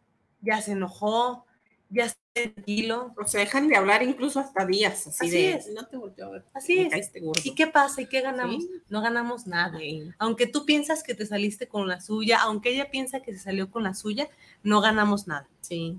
[0.42, 1.46] ya se enojó,
[1.90, 3.14] ya tranquilo.
[3.18, 5.08] O sea, dejan de hablar incluso hasta días.
[5.08, 5.68] Así, así de, es.
[5.70, 6.46] No te volteo a ver.
[6.54, 7.12] Así es.
[7.44, 8.02] ¿Y qué pasa?
[8.02, 8.64] ¿Y qué ganamos?
[8.64, 8.70] ¿Sí?
[8.90, 9.78] No ganamos nada.
[9.80, 10.12] Sí.
[10.18, 13.72] Aunque tú piensas que te saliste con la suya, aunque ella piensa que se salió
[13.72, 14.30] con la suya,
[14.64, 15.48] no ganamos nada.
[15.62, 15.98] Sí.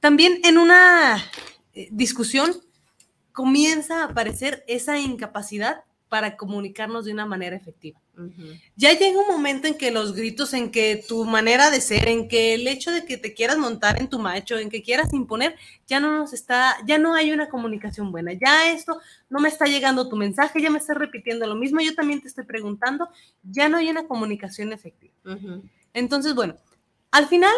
[0.00, 1.18] También en una
[1.74, 2.52] eh, discusión
[3.32, 8.00] comienza a aparecer esa incapacidad para comunicarnos de una manera efectiva.
[8.18, 8.60] Uh -huh.
[8.74, 12.28] Ya llega un momento en que los gritos, en que tu manera de ser, en
[12.28, 15.54] que el hecho de que te quieras montar en tu macho, en que quieras imponer,
[15.86, 18.32] ya no nos está, ya no hay una comunicación buena.
[18.32, 19.00] Ya esto
[19.30, 22.26] no me está llegando tu mensaje, ya me estás repitiendo lo mismo, yo también te
[22.26, 23.08] estoy preguntando,
[23.44, 25.14] ya no hay una comunicación efectiva.
[25.24, 25.62] Uh -huh.
[25.94, 26.56] Entonces, bueno,
[27.12, 27.54] al final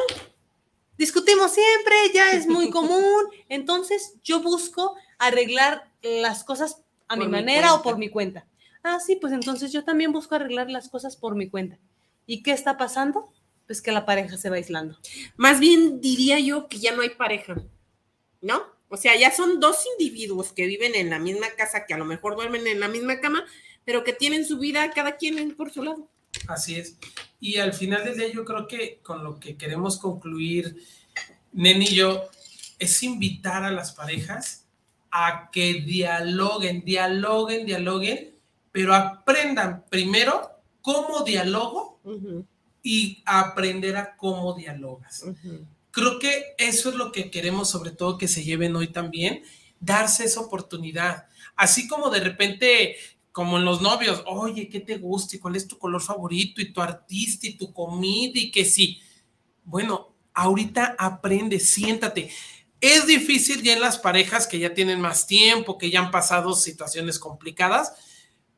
[0.98, 7.30] discutimos siempre, ya es muy común, entonces yo busco arreglar las cosas a por mi
[7.30, 8.44] manera mi o por mi cuenta.
[8.82, 11.78] Ah, sí, pues entonces yo también busco arreglar las cosas por mi cuenta.
[12.26, 13.32] ¿Y qué está pasando?
[13.66, 14.98] Pues que la pareja se va aislando.
[15.36, 17.56] Más bien diría yo que ya no hay pareja,
[18.40, 18.62] ¿no?
[18.88, 22.04] O sea, ya son dos individuos que viven en la misma casa, que a lo
[22.04, 23.44] mejor duermen en la misma cama,
[23.84, 26.08] pero que tienen su vida cada quien por su lado.
[26.48, 26.96] Así es.
[27.38, 30.76] Y al final del día yo creo que con lo que queremos concluir,
[31.52, 32.28] Neni y yo,
[32.78, 34.66] es invitar a las parejas
[35.10, 38.29] a que dialoguen, dialoguen, dialoguen,
[38.72, 42.46] pero aprendan primero cómo dialogo uh -huh.
[42.82, 45.22] y aprender a cómo dialogas.
[45.24, 45.66] Uh -huh.
[45.90, 49.42] Creo que eso es lo que queremos sobre todo que se lleven hoy también,
[49.80, 51.26] darse esa oportunidad.
[51.56, 52.96] Así como de repente,
[53.32, 55.36] como en los novios, oye, ¿qué te gusta?
[55.36, 56.60] ¿Y cuál es tu color favorito?
[56.60, 57.46] ¿Y tu artista?
[57.46, 58.32] ¿Y tu comida?
[58.34, 59.00] ¿Y que sí?
[59.64, 62.30] Bueno, ahorita aprende, siéntate.
[62.80, 66.54] Es difícil ya en las parejas que ya tienen más tiempo, que ya han pasado
[66.54, 67.92] situaciones complicadas,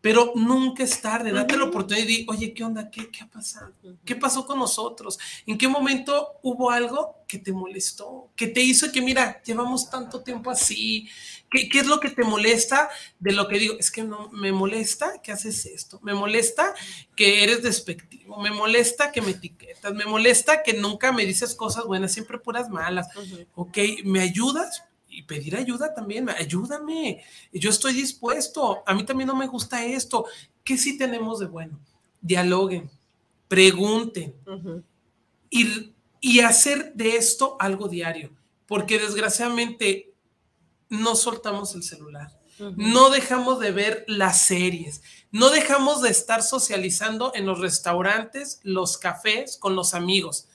[0.02, 2.90] pero nunca es tarde, date la oportunidad y di, oye, ¿qué onda?
[2.90, 3.72] ¿Qué, qué ha pasado?
[4.04, 5.16] ¿Qué pasó con nosotros?
[5.46, 8.28] ¿En qué momento hubo algo que te molestó?
[8.34, 11.08] Que te hizo que, mira, llevamos tanto tiempo así.
[11.48, 13.76] ¿Qué, qué es lo que te molesta de lo que digo?
[13.78, 16.74] Es que no, me molesta que haces esto, me molesta
[17.14, 21.84] que eres despectivo, me molesta que me etiquetas, me molesta que nunca me dices cosas
[21.84, 23.06] buenas, siempre puras malas.
[23.54, 24.82] Ok, ¿me ayudas?
[25.12, 27.22] Y pedir ayuda también, ayúdame,
[27.52, 30.24] yo estoy dispuesto, a mí también no me gusta esto,
[30.64, 31.78] ¿qué sí tenemos de bueno?
[32.20, 32.90] Dialoguen,
[33.47, 34.34] pregunten
[35.51, 38.30] y, y hacer de esto algo diario,
[38.66, 40.14] porque desgraciadamente
[40.89, 42.40] no soltamos el celular,
[42.76, 48.98] no dejamos de ver las series, no dejamos de estar socializando en los restaurantes, los
[48.98, 50.48] cafés, con los amigos.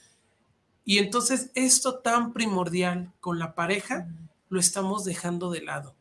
[0.85, 4.07] Y entonces esto tan primordial con la pareja,
[4.49, 5.95] lo estamos dejando de lado.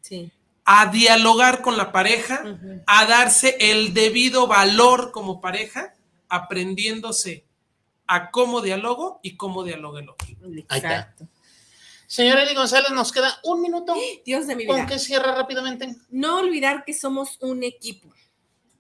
[0.65, 2.43] A dialogar con la pareja,
[2.87, 5.95] a darse el debido valor como pareja,
[6.29, 7.45] aprendiéndose
[8.07, 10.29] a cómo dialogo y cómo dialoga el otro.
[10.71, 11.29] Exacto.
[12.07, 13.95] Señora Eli González, nos queda un minuto.
[14.25, 14.77] Dios de mi vida.
[14.77, 15.97] ¿Con qué cierra rápidamente?
[16.11, 18.13] No olvidar que somos un equipo.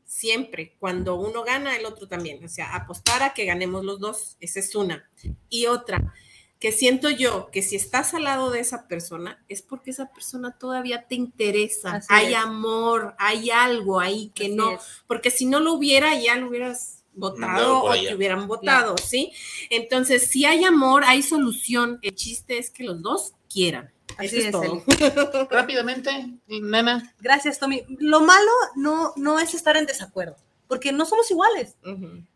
[0.04, 2.42] Siempre, cuando uno gana, el otro también.
[2.44, 5.10] O sea, apostar a que ganemos los dos, esa es una.
[5.48, 6.14] Y otra,
[6.58, 10.56] que siento yo que si estás al lado de esa persona es porque esa persona
[10.58, 16.14] todavía te interesa, hay amor, hay algo ahí que no, porque si no lo hubiera
[16.14, 19.32] ya lo hubieras votado o te hubieran votado, ¿sí?
[19.70, 23.90] Entonces, si hay amor, hay solución, el chiste es que los dos quieran.
[24.20, 24.82] Eso es, todo.
[25.50, 26.10] Rápidamente,
[26.46, 27.14] nena.
[27.20, 27.84] Gracias, Tommy.
[27.98, 30.36] Lo malo no, no es estar en desacuerdo,
[30.68, 31.76] porque no somos iguales.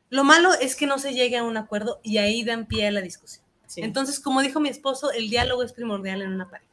[0.09, 2.91] Lo malo es que no se llegue a un acuerdo y ahí dan pie a
[2.91, 3.45] la discusión.
[3.77, 6.71] Entonces, como dijo mi esposo, el diálogo es primordial en una pareja.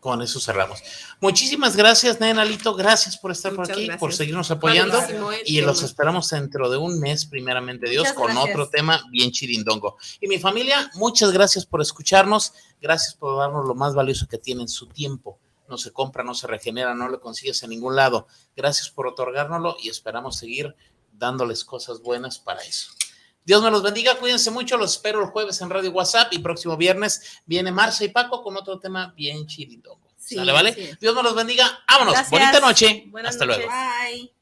[0.00, 0.82] Con eso cerramos.
[1.20, 2.74] Muchísimas gracias, Nena Lito.
[2.74, 4.98] Gracias por estar por aquí, por seguirnos apoyando.
[5.44, 9.96] Y los esperamos dentro de un mes, primeramente Dios, con otro tema bien chirindongo.
[10.20, 12.52] Y mi familia, muchas gracias por escucharnos.
[12.80, 15.38] Gracias por darnos lo más valioso que tienen, su tiempo.
[15.68, 18.26] No se compra, no se regenera, no lo consigues en ningún lado.
[18.56, 20.74] Gracias por otorgárnoslo y esperamos seguir
[21.12, 22.90] dándoles cosas buenas para eso.
[23.44, 26.76] Dios me los bendiga, cuídense mucho, los espero el jueves en Radio WhatsApp y próximo
[26.76, 30.12] viernes viene Marcia y Paco con otro tema bien chilindongo.
[30.16, 30.96] ¿Sale, vale?
[31.00, 33.68] Dios me los bendiga, vámonos, bonita noche, hasta luego.
[33.68, 34.32] Bye.